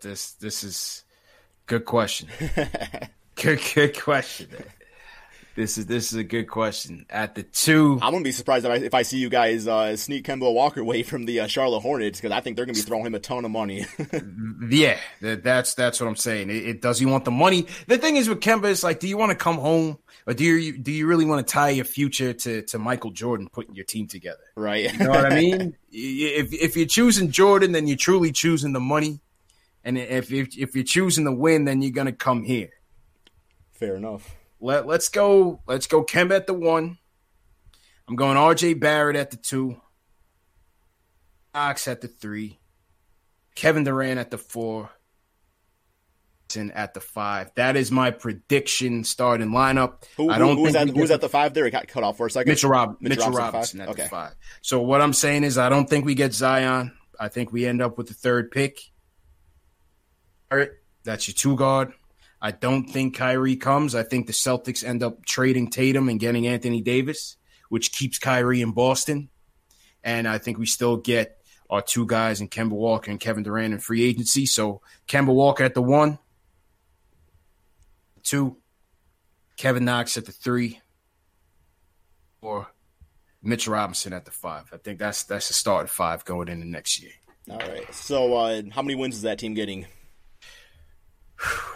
this 0.00 0.32
this 0.32 0.64
is 0.64 1.04
good 1.66 1.84
question. 1.84 2.28
good 3.36 3.60
good 3.74 4.00
question. 4.00 4.48
This 5.56 5.78
is 5.78 5.86
this 5.86 6.12
is 6.12 6.18
a 6.18 6.24
good 6.24 6.48
question. 6.48 7.06
At 7.10 7.34
the 7.34 7.42
two, 7.42 7.98
I'm 8.02 8.12
gonna 8.12 8.24
be 8.24 8.32
surprised 8.32 8.64
if 8.64 8.70
I, 8.70 8.76
if 8.76 8.94
I 8.94 9.02
see 9.02 9.18
you 9.18 9.28
guys 9.28 9.66
uh, 9.66 9.96
sneak 9.96 10.24
Kemba 10.24 10.52
Walker 10.52 10.80
away 10.80 11.02
from 11.02 11.26
the 11.26 11.40
uh, 11.40 11.46
Charlotte 11.48 11.80
Hornets 11.80 12.20
because 12.20 12.32
I 12.32 12.40
think 12.40 12.56
they're 12.56 12.66
gonna 12.66 12.74
be 12.74 12.82
throwing 12.82 13.06
him 13.06 13.14
a 13.14 13.18
ton 13.18 13.44
of 13.44 13.50
money. 13.50 13.86
yeah, 14.68 14.98
that, 15.20 15.42
that's 15.42 15.74
that's 15.74 16.00
what 16.00 16.06
I'm 16.06 16.16
saying. 16.16 16.50
It, 16.50 16.68
it, 16.68 16.82
does 16.82 16.98
he 16.98 17.06
want 17.06 17.24
the 17.24 17.30
money? 17.30 17.66
The 17.88 17.98
thing 17.98 18.16
is 18.16 18.28
with 18.28 18.40
Kemba, 18.40 18.70
it's 18.70 18.84
like, 18.84 19.00
do 19.00 19.08
you 19.08 19.16
want 19.16 19.30
to 19.30 19.36
come 19.36 19.56
home 19.56 19.98
or 20.26 20.34
do 20.34 20.44
you 20.44 20.78
do 20.78 20.92
you 20.92 21.06
really 21.06 21.24
want 21.24 21.46
to 21.46 21.52
tie 21.52 21.70
your 21.70 21.84
future 21.84 22.32
to 22.32 22.62
to 22.62 22.78
Michael 22.78 23.10
Jordan 23.10 23.48
putting 23.52 23.74
your 23.74 23.84
team 23.84 24.06
together? 24.06 24.44
Right. 24.54 24.92
You 24.92 24.98
know 24.98 25.10
what 25.10 25.32
I 25.32 25.40
mean? 25.40 25.76
if 25.92 26.52
if 26.52 26.76
you're 26.76 26.86
choosing 26.86 27.30
Jordan, 27.30 27.72
then 27.72 27.86
you're 27.86 27.96
truly 27.96 28.30
choosing 28.30 28.72
the 28.72 28.80
money, 28.80 29.20
and 29.84 29.98
if 29.98 30.32
if, 30.32 30.56
if 30.56 30.74
you're 30.74 30.84
choosing 30.84 31.24
the 31.24 31.32
win, 31.32 31.64
then 31.64 31.82
you're 31.82 31.90
gonna 31.90 32.12
come 32.12 32.44
here. 32.44 32.70
Fair 33.72 33.96
enough. 33.96 34.36
Let 34.60 34.86
let's 34.86 35.08
go. 35.08 35.62
Let's 35.66 35.86
go. 35.86 36.04
Kemba 36.04 36.36
at 36.36 36.46
the 36.46 36.54
one. 36.54 36.98
I'm 38.08 38.16
going 38.16 38.36
R.J. 38.36 38.74
Barrett 38.74 39.16
at 39.16 39.30
the 39.30 39.36
two. 39.36 39.80
Ox 41.54 41.88
at 41.88 42.00
the 42.00 42.08
three. 42.08 42.58
Kevin 43.54 43.84
Durant 43.84 44.18
at 44.18 44.30
the 44.30 44.38
four. 44.38 44.90
And 46.56 46.72
At 46.72 46.94
the 46.94 47.00
five. 47.00 47.52
That 47.54 47.76
is 47.76 47.92
my 47.92 48.10
prediction 48.10 49.04
starting 49.04 49.50
lineup. 49.50 50.02
Who, 50.16 50.30
I 50.30 50.38
don't 50.38 50.56
who, 50.56 50.62
was 50.64 50.72
think 50.72 50.90
at, 50.90 50.94
who 50.96 51.00
was 51.00 51.12
at 51.12 51.20
the 51.20 51.28
five 51.28 51.54
there? 51.54 51.64
It 51.64 51.70
got 51.70 51.86
cut 51.86 52.02
off 52.02 52.16
for 52.16 52.26
a 52.26 52.30
second. 52.30 52.50
Mitchell, 52.50 52.70
Rob, 52.70 52.96
Mitchell, 53.00 53.28
Mitchell 53.28 53.32
Robinson, 53.38 53.78
Robinson 53.78 53.80
at 53.82 53.88
okay. 53.90 54.02
the 54.02 54.08
five. 54.08 54.34
So 54.60 54.80
what 54.80 55.00
I'm 55.00 55.12
saying 55.12 55.44
is 55.44 55.58
I 55.58 55.68
don't 55.68 55.88
think 55.88 56.04
we 56.04 56.16
get 56.16 56.34
Zion. 56.34 56.92
I 57.20 57.28
think 57.28 57.52
we 57.52 57.66
end 57.66 57.80
up 57.80 57.96
with 57.96 58.08
the 58.08 58.14
third 58.14 58.50
pick. 58.50 58.80
All 60.50 60.58
right. 60.58 60.70
That's 61.04 61.28
your 61.28 61.34
two 61.34 61.54
guard. 61.56 61.92
I 62.42 62.52
don't 62.52 62.84
think 62.84 63.16
Kyrie 63.16 63.56
comes. 63.56 63.94
I 63.94 64.02
think 64.02 64.26
the 64.26 64.32
Celtics 64.32 64.82
end 64.82 65.02
up 65.02 65.24
trading 65.26 65.68
Tatum 65.68 66.08
and 66.08 66.18
getting 66.18 66.46
Anthony 66.46 66.80
Davis, 66.80 67.36
which 67.68 67.92
keeps 67.92 68.18
Kyrie 68.18 68.62
in 68.62 68.72
Boston. 68.72 69.28
And 70.02 70.26
I 70.26 70.38
think 70.38 70.58
we 70.58 70.64
still 70.64 70.96
get 70.96 71.36
our 71.68 71.82
two 71.82 72.06
guys 72.06 72.40
in 72.40 72.48
Kemba 72.48 72.70
Walker 72.70 73.10
and 73.10 73.20
Kevin 73.20 73.42
Durant 73.42 73.74
in 73.74 73.78
free 73.80 74.02
agency. 74.02 74.46
So 74.46 74.80
Kemba 75.06 75.34
Walker 75.34 75.64
at 75.64 75.74
the 75.74 75.82
one, 75.82 76.18
two, 78.22 78.56
Kevin 79.58 79.84
Knox 79.84 80.16
at 80.16 80.24
the 80.24 80.32
three, 80.32 80.80
or 82.40 82.68
Mitch 83.42 83.68
Robinson 83.68 84.14
at 84.14 84.24
the 84.24 84.30
five. 84.30 84.70
I 84.72 84.78
think 84.78 84.98
that's 84.98 85.24
that's 85.24 85.48
the 85.48 85.54
start 85.54 85.84
of 85.84 85.90
five 85.90 86.24
going 86.24 86.48
into 86.48 86.66
next 86.66 87.02
year. 87.02 87.12
All 87.50 87.58
right. 87.58 87.92
So 87.94 88.34
uh, 88.34 88.62
how 88.70 88.80
many 88.80 88.94
wins 88.94 89.16
is 89.16 89.22
that 89.22 89.38
team 89.38 89.52
getting? 89.52 89.86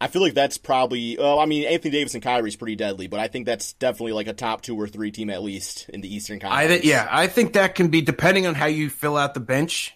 I 0.00 0.06
feel 0.06 0.22
like 0.22 0.34
that's 0.34 0.58
probably. 0.58 1.16
Well, 1.18 1.40
I 1.40 1.46
mean, 1.46 1.64
Anthony 1.64 1.90
Davis 1.90 2.14
and 2.14 2.22
Kyrie 2.22 2.48
is 2.48 2.56
pretty 2.56 2.76
deadly, 2.76 3.08
but 3.08 3.18
I 3.18 3.26
think 3.28 3.46
that's 3.46 3.72
definitely 3.74 4.12
like 4.12 4.28
a 4.28 4.32
top 4.32 4.62
two 4.62 4.80
or 4.80 4.86
three 4.86 5.10
team 5.10 5.28
at 5.28 5.42
least 5.42 5.88
in 5.88 6.00
the 6.00 6.14
Eastern 6.14 6.38
Conference. 6.38 6.64
I 6.64 6.66
th- 6.68 6.84
yeah, 6.84 7.08
I 7.10 7.26
think 7.26 7.54
that 7.54 7.74
can 7.74 7.88
be 7.88 8.00
depending 8.00 8.46
on 8.46 8.54
how 8.54 8.66
you 8.66 8.90
fill 8.90 9.16
out 9.16 9.34
the 9.34 9.40
bench. 9.40 9.94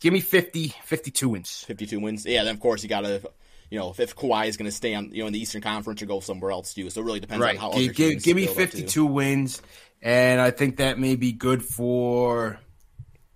Give 0.00 0.12
me 0.12 0.20
50, 0.20 0.74
52 0.84 1.28
wins. 1.28 1.64
52 1.64 1.98
wins. 1.98 2.26
Yeah, 2.26 2.44
then 2.44 2.54
of 2.54 2.60
course 2.60 2.82
you 2.82 2.88
got 2.88 3.00
to, 3.00 3.22
you 3.70 3.78
know, 3.78 3.92
if 3.98 4.14
Kawhi 4.14 4.46
is 4.46 4.56
going 4.56 4.70
to 4.70 4.76
stay 4.76 4.94
on, 4.94 5.10
you 5.12 5.22
know, 5.22 5.26
in 5.26 5.32
the 5.32 5.40
Eastern 5.40 5.62
Conference 5.62 6.02
or 6.02 6.06
go 6.06 6.20
somewhere 6.20 6.52
else 6.52 6.74
too. 6.74 6.88
So 6.90 7.00
it 7.00 7.04
really 7.04 7.20
depends 7.20 7.42
right. 7.42 7.56
on 7.56 7.72
how. 7.72 7.78
Give, 7.78 7.94
give, 7.94 8.22
give 8.22 8.36
me 8.36 8.46
52 8.46 9.06
wins, 9.06 9.60
and 10.02 10.40
I 10.40 10.50
think 10.50 10.76
that 10.76 10.98
may 10.98 11.16
be 11.16 11.32
good 11.32 11.64
for 11.64 12.60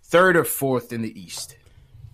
third 0.05 0.37
or 0.37 0.45
fourth 0.45 0.93
in 0.93 1.01
the 1.01 1.21
East. 1.21 1.57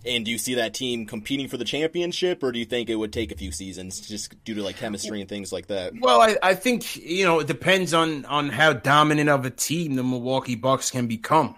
And 0.05 0.23
do 0.23 0.31
you 0.31 0.37
see 0.37 0.55
that 0.55 0.73
team 0.73 1.05
competing 1.05 1.49
for 1.49 1.57
the 1.57 1.65
championship, 1.65 2.41
or 2.41 2.53
do 2.53 2.59
you 2.59 2.65
think 2.65 2.89
it 2.89 2.95
would 2.95 3.11
take 3.11 3.33
a 3.33 3.35
few 3.35 3.51
seasons 3.51 3.99
just 3.99 4.41
due 4.45 4.55
to 4.55 4.63
like 4.63 4.77
chemistry 4.77 5.19
and 5.19 5.29
things 5.29 5.51
like 5.51 5.67
that? 5.67 5.91
Well, 5.99 6.21
I, 6.21 6.37
I 6.41 6.55
think 6.55 6.95
you 6.95 7.25
know 7.25 7.39
it 7.39 7.47
depends 7.47 7.93
on 7.93 8.23
on 8.25 8.49
how 8.49 8.71
dominant 8.71 9.29
of 9.29 9.45
a 9.45 9.49
team 9.49 9.95
the 9.95 10.03
Milwaukee 10.03 10.55
Bucks 10.55 10.89
can 10.89 11.07
become, 11.07 11.55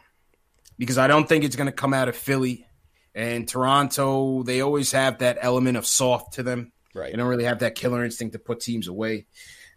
because 0.79 0.97
I 0.97 1.05
don't 1.05 1.29
think 1.29 1.43
it's 1.43 1.55
going 1.55 1.67
to 1.67 1.71
come 1.71 1.93
out 1.93 2.09
of 2.09 2.15
Philly 2.15 2.65
and 3.13 3.47
Toronto. 3.47 4.41
They 4.41 4.61
always 4.61 4.91
have 4.93 5.19
that 5.19 5.37
element 5.39 5.77
of 5.77 5.85
soft 5.85 6.33
to 6.33 6.43
them. 6.43 6.71
Right. 6.95 7.11
They 7.11 7.17
don't 7.17 7.27
really 7.27 7.43
have 7.43 7.59
that 7.59 7.75
killer 7.75 8.03
instinct 8.03 8.33
to 8.33 8.39
put 8.39 8.59
teams 8.59 8.87
away. 8.87 9.27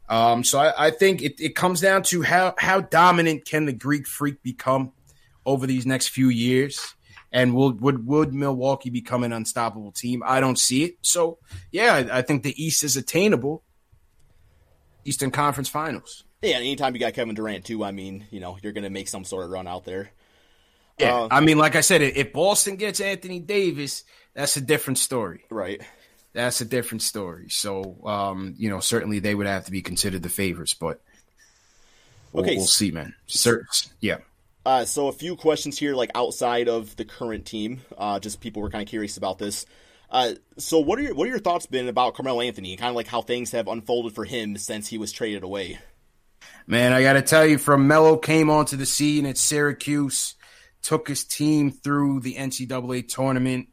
Um, 0.08 0.42
so 0.42 0.58
I, 0.58 0.86
I 0.86 0.90
think 0.90 1.22
it, 1.22 1.40
it 1.40 1.54
comes 1.54 1.82
down 1.82 2.02
to 2.04 2.22
how 2.22 2.54
how 2.56 2.80
dominant 2.80 3.44
can 3.44 3.66
the 3.66 3.72
Greek 3.72 4.06
Freak 4.06 4.42
become 4.42 4.92
over 5.44 5.66
these 5.66 5.84
next 5.84 6.08
few 6.08 6.30
years 6.30 6.94
and 7.34 7.52
would 7.52 7.80
would 7.80 8.06
would 8.06 8.32
Milwaukee 8.32 8.90
become 8.90 9.24
an 9.24 9.32
unstoppable 9.32 9.90
team? 9.90 10.22
I 10.24 10.38
don't 10.38 10.58
see 10.58 10.84
it. 10.84 10.94
So 11.02 11.38
yeah, 11.72 12.08
I, 12.10 12.22
think 12.22 12.44
the 12.44 12.64
East 12.64 12.84
is 12.84 12.96
attainable. 12.96 13.64
Eastern 15.04 15.32
Conference 15.32 15.68
Finals. 15.68 16.22
Yeah, 16.42 16.58
anytime 16.58 16.94
you 16.94 17.00
got 17.00 17.12
Kevin 17.12 17.34
Durant 17.34 17.64
too, 17.64 17.84
I 17.84 17.90
mean, 17.90 18.24
you 18.30 18.38
know, 18.38 18.56
you're 18.62 18.72
going 18.72 18.84
to 18.84 18.90
make 18.90 19.08
some 19.08 19.24
sort 19.24 19.44
of 19.44 19.50
run 19.50 19.66
out 19.66 19.84
there. 19.84 20.12
Yeah, 20.98 21.22
uh, 21.22 21.28
I 21.30 21.40
mean, 21.40 21.58
like 21.58 21.74
I 21.74 21.80
said, 21.80 22.02
if 22.02 22.32
Boston 22.32 22.76
gets 22.76 23.00
Anthony 23.00 23.40
Davis, 23.40 24.04
that's 24.34 24.56
a 24.56 24.60
different 24.60 24.98
story. 24.98 25.44
Right. 25.50 25.82
That's 26.34 26.60
a 26.60 26.64
different 26.64 27.02
story. 27.02 27.48
So, 27.50 27.96
um, 28.06 28.54
you 28.58 28.70
know, 28.70 28.78
certainly 28.78 29.18
they 29.18 29.34
would 29.34 29.48
have 29.48 29.64
to 29.64 29.72
be 29.72 29.82
considered 29.82 30.22
the 30.22 30.28
favorites, 30.28 30.74
but 30.74 31.00
we'll, 32.32 32.44
okay, 32.44 32.56
we'll 32.56 32.66
see, 32.66 32.92
man. 32.92 33.14
Certain, 33.26 33.66
yeah. 34.00 34.18
Uh, 34.64 34.84
so 34.84 35.08
a 35.08 35.12
few 35.12 35.36
questions 35.36 35.78
here, 35.78 35.94
like 35.94 36.10
outside 36.14 36.68
of 36.68 36.96
the 36.96 37.04
current 37.04 37.44
team. 37.44 37.82
Uh, 37.96 38.18
just 38.18 38.40
people 38.40 38.62
were 38.62 38.70
kind 38.70 38.82
of 38.82 38.88
curious 38.88 39.16
about 39.16 39.38
this. 39.38 39.66
Uh, 40.10 40.34
so 40.58 40.78
what 40.78 40.98
are 40.98 41.02
your 41.02 41.14
what 41.14 41.26
are 41.26 41.30
your 41.30 41.38
thoughts 41.38 41.66
been 41.66 41.88
about 41.88 42.14
Carmelo 42.14 42.40
Anthony? 42.40 42.76
Kind 42.76 42.90
of 42.90 42.96
like 42.96 43.08
how 43.08 43.20
things 43.20 43.50
have 43.52 43.68
unfolded 43.68 44.14
for 44.14 44.24
him 44.24 44.56
since 44.56 44.88
he 44.88 44.96
was 44.96 45.12
traded 45.12 45.42
away. 45.42 45.78
Man, 46.66 46.92
I 46.92 47.02
got 47.02 47.14
to 47.14 47.22
tell 47.22 47.44
you, 47.44 47.58
from 47.58 47.86
Melo 47.86 48.16
came 48.16 48.48
onto 48.48 48.76
the 48.76 48.86
scene 48.86 49.26
at 49.26 49.36
Syracuse, 49.36 50.34
took 50.82 51.08
his 51.08 51.24
team 51.24 51.70
through 51.70 52.20
the 52.20 52.36
NCAA 52.36 53.08
tournament 53.08 53.68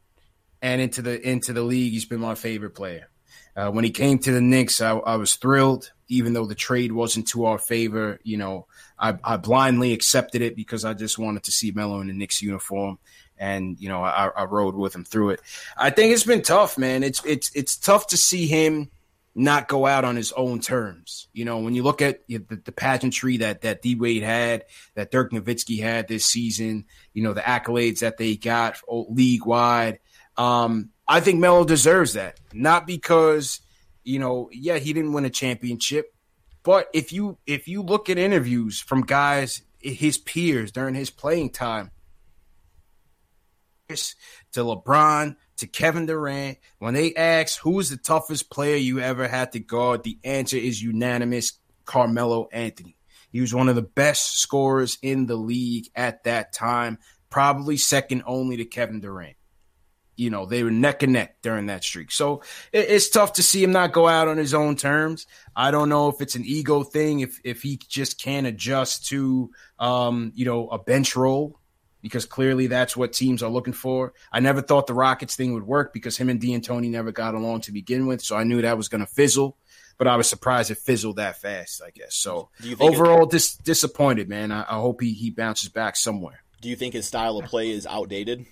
and 0.60 0.80
into 0.80 1.00
the 1.00 1.20
into 1.26 1.52
the 1.52 1.62
league. 1.62 1.92
He's 1.92 2.04
been 2.04 2.20
my 2.20 2.34
favorite 2.34 2.74
player. 2.74 3.08
Uh, 3.54 3.70
when 3.70 3.84
he 3.84 3.90
came 3.90 4.18
to 4.18 4.32
the 4.32 4.40
Knicks, 4.40 4.80
I, 4.80 4.96
I 4.96 5.16
was 5.16 5.36
thrilled, 5.36 5.92
even 6.12 6.34
though 6.34 6.46
the 6.46 6.54
trade 6.54 6.92
wasn't 6.92 7.28
to 7.28 7.46
our 7.46 7.58
favor. 7.58 8.20
You 8.22 8.36
know, 8.36 8.66
I, 8.98 9.18
I 9.24 9.36
blindly 9.36 9.92
accepted 9.92 10.42
it 10.42 10.54
because 10.54 10.84
I 10.84 10.94
just 10.94 11.18
wanted 11.18 11.44
to 11.44 11.52
see 11.52 11.72
Melo 11.72 12.00
in 12.00 12.08
the 12.08 12.12
Knicks 12.12 12.42
uniform, 12.42 12.98
and 13.38 13.78
you 13.80 13.88
know 13.88 14.02
I, 14.02 14.28
I 14.28 14.44
rode 14.44 14.74
with 14.74 14.94
him 14.94 15.04
through 15.04 15.30
it. 15.30 15.40
I 15.76 15.90
think 15.90 16.12
it's 16.12 16.24
been 16.24 16.42
tough, 16.42 16.76
man. 16.76 17.02
It's 17.02 17.24
it's 17.24 17.50
it's 17.54 17.76
tough 17.76 18.08
to 18.08 18.16
see 18.16 18.46
him 18.46 18.90
not 19.34 19.66
go 19.66 19.86
out 19.86 20.04
on 20.04 20.14
his 20.14 20.32
own 20.32 20.60
terms. 20.60 21.28
You 21.32 21.46
know, 21.46 21.60
when 21.60 21.74
you 21.74 21.82
look 21.82 22.02
at 22.02 22.26
the, 22.26 22.38
the 22.38 22.72
pageantry 22.72 23.38
that 23.38 23.62
that 23.62 23.80
D 23.80 23.94
Wade 23.94 24.22
had, 24.22 24.66
that 24.94 25.10
Dirk 25.10 25.32
Nowitzki 25.32 25.82
had 25.82 26.08
this 26.08 26.26
season, 26.26 26.84
you 27.14 27.22
know, 27.22 27.32
the 27.32 27.40
accolades 27.40 28.00
that 28.00 28.18
they 28.18 28.36
got 28.36 28.76
league 28.88 29.46
wide. 29.46 30.00
Um, 30.36 30.90
I 31.08 31.20
think 31.20 31.40
Melo 31.40 31.64
deserves 31.64 32.14
that, 32.14 32.38
not 32.52 32.86
because 32.86 33.60
you 34.04 34.18
know, 34.18 34.48
yeah, 34.52 34.78
he 34.78 34.92
didn't 34.92 35.12
win 35.12 35.24
a 35.24 35.30
championship, 35.30 36.14
but 36.62 36.88
if 36.92 37.12
you 37.12 37.38
if 37.46 37.68
you 37.68 37.82
look 37.82 38.08
at 38.10 38.18
interviews 38.18 38.80
from 38.80 39.02
guys 39.02 39.62
his 39.80 40.16
peers 40.18 40.70
during 40.72 40.94
his 40.94 41.10
playing 41.10 41.50
time, 41.50 41.90
to 43.88 44.60
LeBron 44.60 45.36
to 45.56 45.66
Kevin 45.66 46.06
Durant, 46.06 46.58
when 46.78 46.94
they 46.94 47.14
ask 47.14 47.60
who 47.60 47.78
is 47.80 47.90
the 47.90 47.96
toughest 47.96 48.50
player 48.50 48.76
you 48.76 49.00
ever 49.00 49.28
had 49.28 49.52
to 49.52 49.60
guard, 49.60 50.02
the 50.02 50.18
answer 50.24 50.56
is 50.56 50.82
unanimous: 50.82 51.52
Carmelo 51.84 52.48
Anthony. 52.52 52.96
He 53.30 53.40
was 53.40 53.54
one 53.54 53.68
of 53.68 53.76
the 53.76 53.82
best 53.82 54.38
scorers 54.38 54.98
in 55.02 55.26
the 55.26 55.36
league 55.36 55.88
at 55.94 56.24
that 56.24 56.52
time. 56.52 56.98
probably 57.30 57.78
second 57.78 58.22
only 58.26 58.58
to 58.58 58.64
Kevin 58.66 59.00
Durant. 59.00 59.36
You 60.16 60.30
know, 60.30 60.46
they 60.46 60.62
were 60.62 60.70
neck 60.70 61.02
and 61.02 61.14
neck 61.14 61.36
during 61.42 61.66
that 61.66 61.84
streak. 61.84 62.10
So 62.10 62.42
it, 62.72 62.90
it's 62.90 63.08
tough 63.08 63.34
to 63.34 63.42
see 63.42 63.62
him 63.62 63.72
not 63.72 63.92
go 63.92 64.08
out 64.08 64.28
on 64.28 64.36
his 64.36 64.54
own 64.54 64.76
terms. 64.76 65.26
I 65.56 65.70
don't 65.70 65.88
know 65.88 66.08
if 66.08 66.20
it's 66.20 66.34
an 66.34 66.44
ego 66.44 66.82
thing, 66.82 67.20
if 67.20 67.40
if 67.44 67.62
he 67.62 67.78
just 67.88 68.20
can't 68.20 68.46
adjust 68.46 69.06
to 69.06 69.50
um, 69.78 70.32
you 70.34 70.44
know, 70.44 70.68
a 70.68 70.78
bench 70.78 71.16
role 71.16 71.58
because 72.02 72.26
clearly 72.26 72.66
that's 72.66 72.96
what 72.96 73.12
teams 73.12 73.42
are 73.42 73.50
looking 73.50 73.72
for. 73.72 74.12
I 74.30 74.40
never 74.40 74.60
thought 74.60 74.86
the 74.86 74.94
Rockets 74.94 75.36
thing 75.36 75.54
would 75.54 75.66
work 75.66 75.92
because 75.92 76.16
him 76.16 76.28
and 76.28 76.40
D'Antoni 76.40 76.90
never 76.90 77.12
got 77.12 77.34
along 77.34 77.62
to 77.62 77.72
begin 77.72 78.06
with, 78.06 78.20
so 78.22 78.36
I 78.36 78.44
knew 78.44 78.60
that 78.60 78.76
was 78.76 78.88
going 78.88 79.04
to 79.04 79.10
fizzle. 79.10 79.56
But 79.98 80.08
I 80.08 80.16
was 80.16 80.28
surprised 80.28 80.70
it 80.70 80.78
fizzled 80.78 81.16
that 81.16 81.40
fast. 81.40 81.80
I 81.86 81.90
guess 81.90 82.16
so. 82.16 82.48
Overall, 82.80 83.26
dis- 83.26 83.54
disappointed, 83.54 84.28
man. 84.28 84.50
I, 84.50 84.62
I 84.62 84.80
hope 84.80 85.00
he 85.00 85.12
he 85.12 85.30
bounces 85.30 85.68
back 85.68 85.96
somewhere. 85.96 86.42
Do 86.60 86.68
you 86.68 86.76
think 86.76 86.94
his 86.94 87.06
style 87.06 87.38
of 87.38 87.44
play 87.44 87.70
is 87.70 87.86
outdated? 87.86 88.46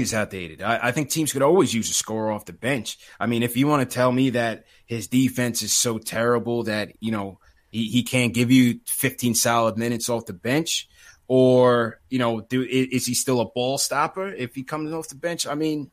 He's 0.00 0.14
outdated. 0.14 0.62
I, 0.62 0.88
I, 0.88 0.92
think 0.92 1.10
teams 1.10 1.32
could 1.32 1.42
always 1.42 1.72
use 1.72 1.90
a 1.90 1.94
scorer 1.94 2.30
off 2.30 2.44
the 2.44 2.52
bench. 2.52 2.98
I 3.18 3.26
mean, 3.26 3.42
if 3.42 3.56
you 3.56 3.66
want 3.66 3.88
to 3.88 3.94
tell 3.94 4.10
me 4.10 4.30
that 4.30 4.64
his 4.86 5.06
defense 5.06 5.62
is 5.62 5.72
so 5.72 5.98
terrible 5.98 6.64
that 6.64 6.92
you 7.00 7.12
know 7.12 7.38
he, 7.70 7.88
he 7.88 8.02
can't 8.02 8.34
give 8.34 8.50
you 8.50 8.80
15 8.86 9.34
solid 9.34 9.78
minutes 9.78 10.08
off 10.08 10.26
the 10.26 10.32
bench, 10.32 10.88
or 11.28 12.00
you 12.08 12.18
know, 12.18 12.40
do 12.40 12.62
is 12.62 13.06
he 13.06 13.14
still 13.14 13.40
a 13.40 13.46
ball 13.46 13.78
stopper 13.78 14.28
if 14.28 14.54
he 14.54 14.62
comes 14.62 14.92
off 14.92 15.08
the 15.08 15.14
bench? 15.14 15.46
I 15.46 15.54
mean, 15.54 15.90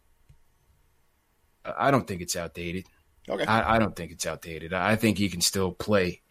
I 1.63 1.91
don't 1.91 2.07
think 2.07 2.21
it's 2.21 2.35
outdated. 2.35 2.85
Okay, 3.29 3.45
I, 3.45 3.75
I 3.75 3.79
don't 3.79 3.95
think 3.95 4.11
it's 4.11 4.25
outdated. 4.25 4.73
I 4.73 4.95
think 4.95 5.17
he 5.17 5.29
can 5.29 5.41
still 5.41 5.71
play. 5.71 6.21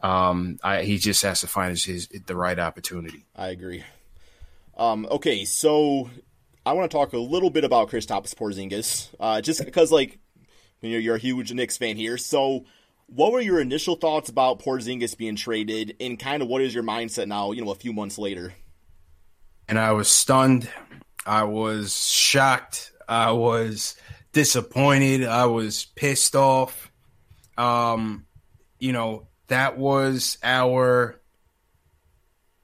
Um, 0.00 0.58
I, 0.62 0.82
he 0.82 0.98
just 0.98 1.22
has 1.22 1.40
to 1.40 1.46
find 1.46 1.70
his, 1.70 1.84
his 1.84 2.08
the 2.26 2.36
right 2.36 2.58
opportunity. 2.58 3.24
I 3.34 3.48
agree. 3.48 3.84
Um, 4.76 5.06
okay, 5.10 5.44
so 5.44 6.10
I 6.66 6.72
want 6.72 6.90
to 6.90 6.96
talk 6.96 7.12
a 7.12 7.18
little 7.18 7.50
bit 7.50 7.64
about 7.64 7.90
Kristaps 7.90 8.34
Porzingis, 8.34 9.14
uh, 9.20 9.40
just 9.40 9.64
because 9.64 9.92
like 9.92 10.18
you 10.80 10.92
know 10.92 10.98
you're 10.98 11.16
a 11.16 11.18
huge 11.18 11.52
Knicks 11.52 11.76
fan 11.76 11.96
here. 11.96 12.16
So, 12.16 12.64
what 13.06 13.32
were 13.32 13.40
your 13.40 13.60
initial 13.60 13.96
thoughts 13.96 14.30
about 14.30 14.60
Porzingis 14.60 15.16
being 15.16 15.36
traded, 15.36 15.96
and 16.00 16.18
kind 16.18 16.42
of 16.42 16.48
what 16.48 16.62
is 16.62 16.74
your 16.74 16.84
mindset 16.84 17.28
now? 17.28 17.52
You 17.52 17.64
know, 17.64 17.70
a 17.70 17.76
few 17.76 17.92
months 17.92 18.18
later. 18.18 18.54
And 19.68 19.78
I 19.78 19.92
was 19.92 20.08
stunned. 20.08 20.68
I 21.26 21.44
was 21.44 21.96
shocked. 22.06 22.92
I 23.08 23.32
was 23.32 23.96
disappointed. 24.32 25.24
I 25.24 25.46
was 25.46 25.84
pissed 25.84 26.36
off. 26.36 26.90
Um, 27.56 28.26
you 28.78 28.92
know, 28.92 29.28
that 29.48 29.78
was 29.78 30.38
our 30.42 31.20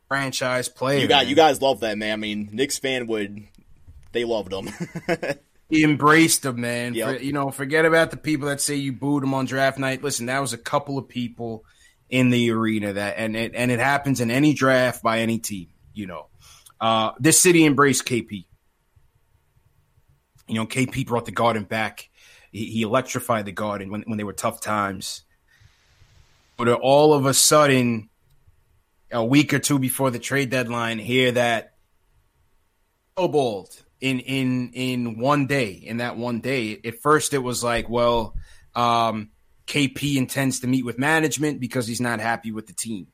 franchise 0.08 0.68
player. 0.68 1.00
You 1.00 1.08
got 1.08 1.22
man. 1.22 1.28
you 1.28 1.36
guys 1.36 1.62
love 1.62 1.80
that 1.80 1.96
man. 1.96 2.12
I 2.12 2.16
mean, 2.16 2.48
Knicks 2.52 2.78
fan 2.78 3.06
would 3.06 3.46
they 4.12 4.24
loved 4.24 4.52
him. 4.52 4.68
he 5.68 5.84
embraced 5.84 6.44
him, 6.44 6.60
man. 6.60 6.94
Yep. 6.94 7.08
For, 7.18 7.22
you 7.22 7.32
know, 7.32 7.50
forget 7.50 7.84
about 7.84 8.10
the 8.10 8.16
people 8.16 8.48
that 8.48 8.60
say 8.60 8.74
you 8.74 8.92
booed 8.92 9.22
him 9.22 9.34
on 9.34 9.46
draft 9.46 9.78
night. 9.78 10.02
Listen, 10.02 10.26
that 10.26 10.40
was 10.40 10.52
a 10.52 10.58
couple 10.58 10.98
of 10.98 11.08
people 11.08 11.64
in 12.08 12.30
the 12.30 12.50
arena 12.50 12.92
that, 12.94 13.14
and 13.18 13.36
it 13.36 13.52
and 13.54 13.70
it 13.70 13.78
happens 13.78 14.20
in 14.20 14.30
any 14.30 14.52
draft 14.52 15.02
by 15.02 15.20
any 15.20 15.38
team. 15.38 15.68
You 15.94 16.08
know, 16.08 16.26
uh, 16.80 17.12
this 17.18 17.40
city 17.40 17.64
embraced 17.64 18.04
KP. 18.04 18.46
You 20.48 20.54
know, 20.54 20.66
KP 20.66 21.06
brought 21.06 21.26
the 21.26 21.32
Garden 21.32 21.64
back. 21.64 22.08
He, 22.50 22.66
he 22.66 22.82
electrified 22.82 23.46
the 23.46 23.52
Garden 23.52 23.90
when 23.90 24.02
when 24.02 24.18
they 24.18 24.24
were 24.24 24.32
tough 24.32 24.60
times. 24.60 25.22
But 26.56 26.68
all 26.68 27.14
of 27.14 27.24
a 27.24 27.32
sudden, 27.32 28.10
a 29.10 29.24
week 29.24 29.54
or 29.54 29.58
two 29.58 29.78
before 29.78 30.10
the 30.10 30.18
trade 30.18 30.50
deadline, 30.50 30.98
hear 30.98 31.32
that 31.32 31.74
snowballed 33.16 33.82
in 34.00 34.20
in 34.20 34.72
in 34.72 35.18
one 35.18 35.46
day. 35.46 35.70
In 35.70 35.98
that 35.98 36.16
one 36.16 36.40
day, 36.40 36.80
at 36.84 37.00
first 37.00 37.34
it 37.34 37.38
was 37.38 37.62
like, 37.62 37.88
well, 37.88 38.34
um, 38.74 39.30
KP 39.66 40.16
intends 40.16 40.60
to 40.60 40.66
meet 40.66 40.84
with 40.84 40.98
management 40.98 41.60
because 41.60 41.86
he's 41.86 42.00
not 42.00 42.20
happy 42.20 42.52
with 42.52 42.66
the 42.66 42.72
team. 42.72 43.08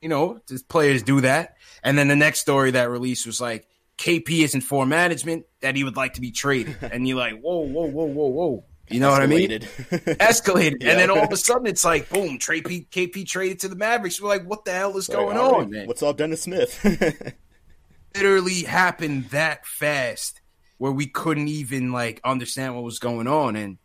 You 0.00 0.08
know, 0.08 0.40
players 0.68 1.02
do 1.02 1.22
that. 1.22 1.56
And 1.82 1.96
then 1.96 2.08
the 2.08 2.16
next 2.16 2.40
story 2.40 2.72
that 2.72 2.90
released 2.90 3.26
was 3.26 3.40
like, 3.40 3.66
KP 3.96 4.44
isn't 4.44 4.60
for 4.60 4.84
management 4.84 5.46
that 5.60 5.76
he 5.76 5.84
would 5.84 5.96
like 5.96 6.14
to 6.14 6.20
be 6.20 6.30
traded. 6.30 6.76
And 6.82 7.08
you're 7.08 7.16
like, 7.16 7.40
whoa, 7.40 7.60
whoa, 7.60 7.86
whoa, 7.86 8.04
whoa, 8.04 8.26
whoa. 8.26 8.64
You 8.90 9.00
know 9.00 9.10
Escalated. 9.10 9.18
what 9.18 9.22
I 9.22 9.26
mean? 9.26 10.16
Escalated. 10.18 10.76
yeah. 10.82 10.90
And 10.90 11.00
then 11.00 11.10
all 11.10 11.24
of 11.24 11.32
a 11.32 11.36
sudden 11.36 11.66
it's 11.66 11.84
like, 11.84 12.10
boom, 12.10 12.38
Trey 12.38 12.60
P- 12.60 12.86
KP 12.90 13.26
traded 13.26 13.60
to 13.60 13.68
the 13.68 13.76
Mavericks. 13.76 14.20
We're 14.20 14.28
like, 14.28 14.44
what 14.44 14.64
the 14.64 14.72
hell 14.72 14.96
is 14.98 15.08
going 15.08 15.36
right, 15.36 15.54
on, 15.54 15.70
man? 15.70 15.86
What's 15.86 16.02
up, 16.02 16.18
Dennis 16.18 16.42
Smith? 16.42 17.34
literally 18.14 18.62
happened 18.62 19.26
that 19.30 19.66
fast 19.66 20.40
where 20.78 20.92
we 20.92 21.06
couldn't 21.06 21.48
even 21.48 21.92
like 21.92 22.20
understand 22.24 22.74
what 22.74 22.84
was 22.84 22.98
going 22.98 23.26
on 23.26 23.56
and 23.56 23.78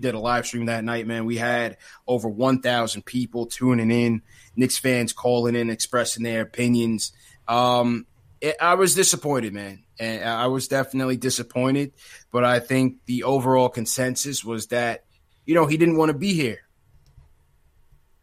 did 0.00 0.14
a 0.14 0.18
live 0.18 0.46
stream 0.46 0.66
that 0.66 0.84
night 0.84 1.06
man. 1.06 1.24
We 1.24 1.36
had 1.36 1.76
over 2.06 2.28
1000 2.28 3.04
people 3.04 3.46
tuning 3.46 3.90
in 3.90 4.22
Knicks 4.56 4.78
fans 4.78 5.12
calling 5.12 5.54
in 5.54 5.70
expressing 5.70 6.24
their 6.24 6.42
opinions. 6.42 7.12
Um 7.48 8.06
it, 8.40 8.56
I 8.60 8.74
was 8.74 8.94
disappointed 8.94 9.52
man. 9.52 9.84
And 9.98 10.24
I 10.24 10.46
was 10.48 10.68
definitely 10.68 11.16
disappointed 11.16 11.92
but 12.30 12.44
I 12.44 12.60
think 12.60 12.96
the 13.06 13.24
overall 13.24 13.68
consensus 13.68 14.44
was 14.44 14.68
that 14.68 15.04
you 15.46 15.54
know 15.54 15.66
he 15.66 15.76
didn't 15.76 15.96
want 15.96 16.10
to 16.10 16.18
be 16.18 16.34
here. 16.34 16.60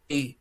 He, 0.08 0.39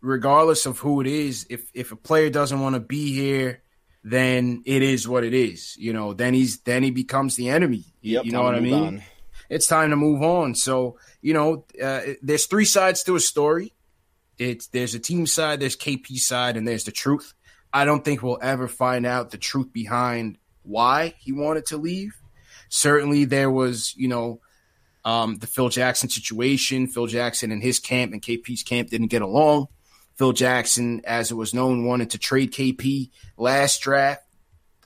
regardless 0.00 0.66
of 0.66 0.78
who 0.78 1.00
it 1.00 1.06
is, 1.06 1.46
if 1.50 1.70
if 1.74 1.92
a 1.92 1.96
player 1.96 2.30
doesn't 2.30 2.60
want 2.60 2.74
to 2.74 2.80
be 2.80 3.12
here, 3.12 3.62
then 4.04 4.62
it 4.66 4.82
is 4.82 5.08
what 5.08 5.24
it 5.24 5.34
is. 5.34 5.76
You 5.76 5.92
know, 5.92 6.12
then 6.14 6.34
he's 6.34 6.60
then 6.60 6.82
he 6.82 6.90
becomes 6.90 7.36
the 7.36 7.48
enemy. 7.50 7.84
Yep, 8.02 8.24
you 8.24 8.32
know 8.32 8.42
what 8.42 8.54
I 8.54 8.60
mean? 8.60 8.74
On. 8.74 9.02
It's 9.50 9.66
time 9.66 9.90
to 9.90 9.96
move 9.96 10.22
on. 10.22 10.54
So 10.54 10.98
you 11.20 11.34
know, 11.34 11.64
uh, 11.82 12.00
there's 12.22 12.46
three 12.46 12.64
sides 12.64 13.02
to 13.04 13.16
a 13.16 13.20
story. 13.20 13.72
It's 14.38 14.68
there's 14.68 14.94
a 14.94 15.00
team 15.00 15.26
side, 15.26 15.60
there's 15.60 15.76
KP 15.76 16.16
side, 16.18 16.56
and 16.56 16.66
there's 16.66 16.84
the 16.84 16.92
truth. 16.92 17.34
I 17.72 17.84
don't 17.84 18.04
think 18.04 18.22
we'll 18.22 18.38
ever 18.40 18.68
find 18.68 19.04
out 19.04 19.30
the 19.30 19.38
truth 19.38 19.72
behind 19.72 20.38
why 20.62 21.14
he 21.18 21.32
wanted 21.32 21.66
to 21.66 21.76
leave. 21.76 22.14
Certainly, 22.68 23.26
there 23.26 23.50
was 23.50 23.94
you 23.96 24.08
know 24.08 24.40
um, 25.04 25.38
the 25.38 25.46
Phil 25.46 25.68
Jackson 25.68 26.08
situation. 26.08 26.86
Phil 26.86 27.06
Jackson 27.06 27.50
and 27.50 27.62
his 27.62 27.78
camp 27.78 28.12
and 28.12 28.22
KP's 28.22 28.62
camp 28.62 28.90
didn't 28.90 29.08
get 29.08 29.22
along. 29.22 29.68
Phil 30.18 30.32
Jackson, 30.32 31.00
as 31.04 31.30
it 31.30 31.34
was 31.34 31.54
known, 31.54 31.84
wanted 31.84 32.10
to 32.10 32.18
trade 32.18 32.52
KP 32.52 33.10
last 33.36 33.80
draft, 33.80 34.24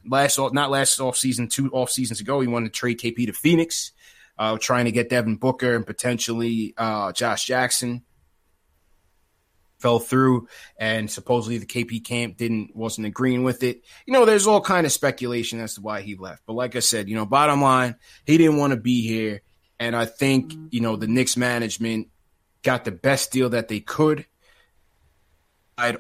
last 0.07 0.39
not 0.39 0.71
last 0.71 1.01
off 1.01 1.17
season, 1.17 1.49
two 1.49 1.71
off 1.71 1.91
seasons 1.91 2.21
ago. 2.21 2.41
He 2.41 2.47
wanted 2.47 2.75
to 2.75 2.79
trade 2.79 3.01
KP 3.01 3.27
to 3.27 3.33
Phoenix, 3.33 3.93
uh, 4.39 4.59
trying 4.61 4.85
to 4.85 4.93
get 4.93 5.09
Devin 5.09 5.37
Booker 5.37 5.75
and 5.75 5.87
potentially 5.87 6.75
uh, 6.77 7.13
Josh 7.13 7.47
Jackson. 7.47 8.03
Fell 9.79 9.99
through, 9.99 10.47
and 10.77 11.11
supposedly 11.11 11.59
the 11.59 11.67
KP 11.67 12.05
camp 12.05 12.37
didn't 12.37 12.77
wasn't 12.77 13.07
agreeing 13.07 13.43
with 13.43 13.65
it. 13.65 13.83
You 14.07 14.13
know, 14.13 14.25
there's 14.25 14.47
all 14.47 14.61
kind 14.61 14.87
of 14.87 14.93
speculation 14.93 15.59
as 15.59 15.75
to 15.75 15.81
why 15.81 16.03
he 16.03 16.15
left. 16.15 16.43
But 16.47 16.53
like 16.53 16.77
I 16.77 16.81
said, 16.81 17.09
you 17.09 17.17
know, 17.17 17.27
bottom 17.27 17.61
line, 17.63 17.97
he 18.25 18.39
didn't 18.39 18.59
want 18.59 18.75
to 18.75 18.77
be 18.79 19.05
here, 19.05 19.41
and 19.81 19.97
I 19.97 20.05
think 20.05 20.53
you 20.71 20.83
know 20.83 20.95
the 20.95 21.09
Knicks 21.09 21.37
management 21.37 22.09
got 22.63 22.85
the 22.85 22.93
best 22.93 23.33
deal 23.33 23.49
that 23.49 23.67
they 23.67 23.81
could 23.81 24.27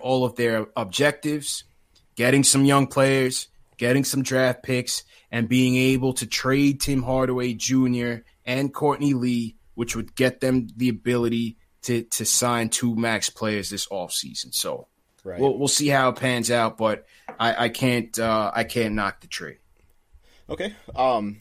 all 0.00 0.24
of 0.24 0.36
their 0.36 0.66
objectives, 0.76 1.64
getting 2.14 2.44
some 2.44 2.64
young 2.64 2.86
players, 2.86 3.48
getting 3.76 4.04
some 4.04 4.22
draft 4.22 4.62
picks, 4.62 5.04
and 5.30 5.48
being 5.48 5.76
able 5.76 6.12
to 6.14 6.26
trade 6.26 6.80
Tim 6.80 7.02
Hardaway 7.02 7.54
Jr. 7.54 8.16
and 8.44 8.72
Courtney 8.72 9.14
Lee, 9.14 9.56
which 9.74 9.96
would 9.96 10.14
get 10.14 10.40
them 10.40 10.68
the 10.76 10.88
ability 10.88 11.56
to 11.82 12.02
to 12.02 12.24
sign 12.24 12.68
two 12.68 12.94
max 12.94 13.30
players 13.30 13.70
this 13.70 13.86
offseason. 13.88 14.54
So 14.54 14.88
right. 15.24 15.40
we'll 15.40 15.58
we'll 15.58 15.68
see 15.68 15.88
how 15.88 16.10
it 16.10 16.16
pans 16.16 16.50
out, 16.50 16.78
but 16.78 17.06
I, 17.40 17.64
I 17.64 17.68
can't 17.70 18.16
uh, 18.18 18.52
I 18.54 18.64
can't 18.64 18.94
knock 18.94 19.20
the 19.20 19.26
trade. 19.26 19.58
Okay. 20.48 20.74
Um 20.94 21.38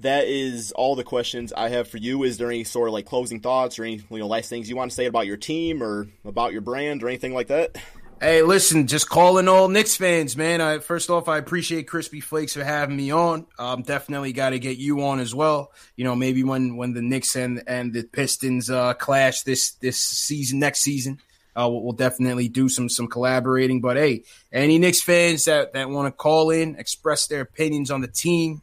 that 0.00 0.26
is 0.26 0.72
all 0.72 0.94
the 0.94 1.04
questions 1.04 1.52
I 1.52 1.68
have 1.70 1.88
for 1.88 1.98
you. 1.98 2.22
Is 2.22 2.38
there 2.38 2.50
any 2.50 2.64
sort 2.64 2.88
of 2.88 2.94
like 2.94 3.06
closing 3.06 3.40
thoughts 3.40 3.78
or 3.78 3.84
any 3.84 4.02
you 4.10 4.18
know 4.18 4.26
last 4.26 4.48
things 4.48 4.68
you 4.68 4.76
want 4.76 4.90
to 4.90 4.94
say 4.94 5.06
about 5.06 5.26
your 5.26 5.36
team 5.36 5.82
or 5.82 6.06
about 6.24 6.52
your 6.52 6.60
brand 6.60 7.02
or 7.02 7.08
anything 7.08 7.34
like 7.34 7.48
that? 7.48 7.76
Hey, 8.20 8.42
listen, 8.42 8.88
just 8.88 9.08
calling 9.08 9.46
all 9.46 9.68
Knicks 9.68 9.94
fans, 9.94 10.36
man. 10.36 10.60
I, 10.60 10.80
first 10.80 11.08
off, 11.08 11.28
I 11.28 11.38
appreciate 11.38 11.86
KrispyFlakes 11.86 12.54
for 12.54 12.64
having 12.64 12.96
me 12.96 13.12
on. 13.12 13.46
Um, 13.60 13.82
definitely 13.82 14.32
got 14.32 14.50
to 14.50 14.58
get 14.58 14.76
you 14.76 15.04
on 15.04 15.20
as 15.20 15.36
well. 15.36 15.70
You 15.94 16.02
know, 16.02 16.16
maybe 16.16 16.42
when 16.42 16.76
when 16.76 16.94
the 16.94 17.02
Knicks 17.02 17.36
and 17.36 17.62
and 17.68 17.92
the 17.92 18.02
Pistons 18.02 18.70
uh, 18.70 18.94
clash 18.94 19.42
this 19.42 19.74
this 19.74 19.98
season, 19.98 20.58
next 20.58 20.80
season, 20.80 21.20
uh, 21.54 21.68
we'll, 21.70 21.82
we'll, 21.82 21.92
definitely 21.92 22.48
do 22.48 22.68
some 22.68 22.88
some 22.88 23.06
collaborating. 23.06 23.80
But 23.80 23.96
hey, 23.96 24.24
any 24.52 24.78
Knicks 24.78 25.00
fans 25.00 25.44
that 25.44 25.74
that 25.74 25.88
want 25.88 26.06
to 26.06 26.12
call 26.12 26.50
in, 26.50 26.74
express 26.74 27.28
their 27.28 27.42
opinions 27.42 27.92
on 27.92 28.00
the 28.00 28.08
team, 28.08 28.62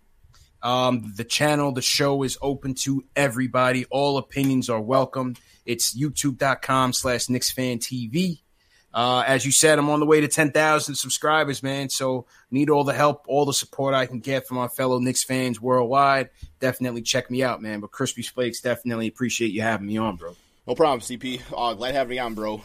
um, 0.66 1.14
the 1.16 1.24
channel, 1.24 1.72
the 1.72 1.82
show 1.84 2.24
is 2.24 2.40
open 2.42 2.74
to 2.74 3.06
everybody. 3.16 3.86
All 3.92 4.18
opinions 4.18 4.68
are 4.68 4.82
welcome. 4.82 5.36
It's 5.64 5.96
youtube.com 5.96 6.94
slash 6.94 7.30
Knicks 7.30 7.52
fan 7.52 7.78
TV. 7.78 8.40
Uh, 8.92 9.24
as 9.28 9.46
you 9.46 9.52
said, 9.52 9.78
I'm 9.78 9.90
on 9.90 10.00
the 10.00 10.08
way 10.08 10.22
to 10.22 10.28
10,000 10.28 10.96
subscribers, 10.96 11.62
man. 11.62 11.90
So 11.90 12.26
need 12.50 12.72
all 12.72 12.84
the 12.84 12.94
help, 12.94 13.26
all 13.28 13.46
the 13.46 13.54
support 13.54 13.94
I 13.94 14.08
can 14.08 14.22
get 14.22 14.48
from 14.48 14.58
my 14.58 14.68
fellow 14.68 14.98
Knicks 14.98 15.24
fans 15.24 15.62
worldwide. 15.62 16.32
Definitely 16.60 17.04
check 17.04 17.30
me 17.30 17.44
out, 17.44 17.62
man. 17.62 17.80
But 17.80 17.92
KrispyFlakes, 17.92 18.64
definitely 18.64 19.08
appreciate 19.08 19.52
you 19.52 19.62
having 19.62 19.86
me 19.86 19.98
on, 19.98 20.16
bro. 20.16 20.36
No 20.66 20.74
problem, 20.74 21.02
CP. 21.02 21.42
Uh, 21.56 21.76
glad 21.76 21.94
having 21.94 22.18
you 22.18 22.24
on, 22.24 22.34
bro. 22.34 22.64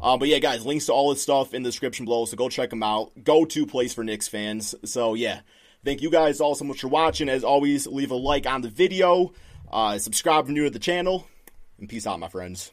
Uh, 0.00 0.16
but 0.16 0.28
yeah, 0.28 0.38
guys, 0.38 0.64
links 0.64 0.86
to 0.86 0.92
all 0.92 1.10
this 1.10 1.20
stuff 1.20 1.52
in 1.52 1.64
the 1.64 1.68
description 1.68 2.04
below, 2.04 2.26
so 2.26 2.36
go 2.36 2.48
check 2.48 2.70
them 2.70 2.84
out. 2.84 3.10
Go 3.24 3.44
to 3.44 3.66
place 3.66 3.92
for 3.92 4.04
Knicks 4.04 4.28
fans. 4.28 4.74
So 4.84 5.14
yeah, 5.14 5.40
thank 5.84 6.02
you 6.02 6.10
guys 6.10 6.40
all 6.40 6.54
so 6.54 6.64
much 6.64 6.80
for 6.80 6.88
watching. 6.88 7.28
As 7.28 7.44
always, 7.44 7.86
leave 7.86 8.10
a 8.10 8.16
like 8.16 8.46
on 8.46 8.62
the 8.62 8.68
video, 8.68 9.32
uh, 9.70 9.98
subscribe 9.98 10.44
if 10.44 10.48
you're 10.48 10.54
new 10.54 10.64
to 10.64 10.70
the 10.70 10.78
channel, 10.78 11.26
and 11.78 11.88
peace 11.88 12.06
out, 12.06 12.18
my 12.20 12.28
friends. 12.28 12.72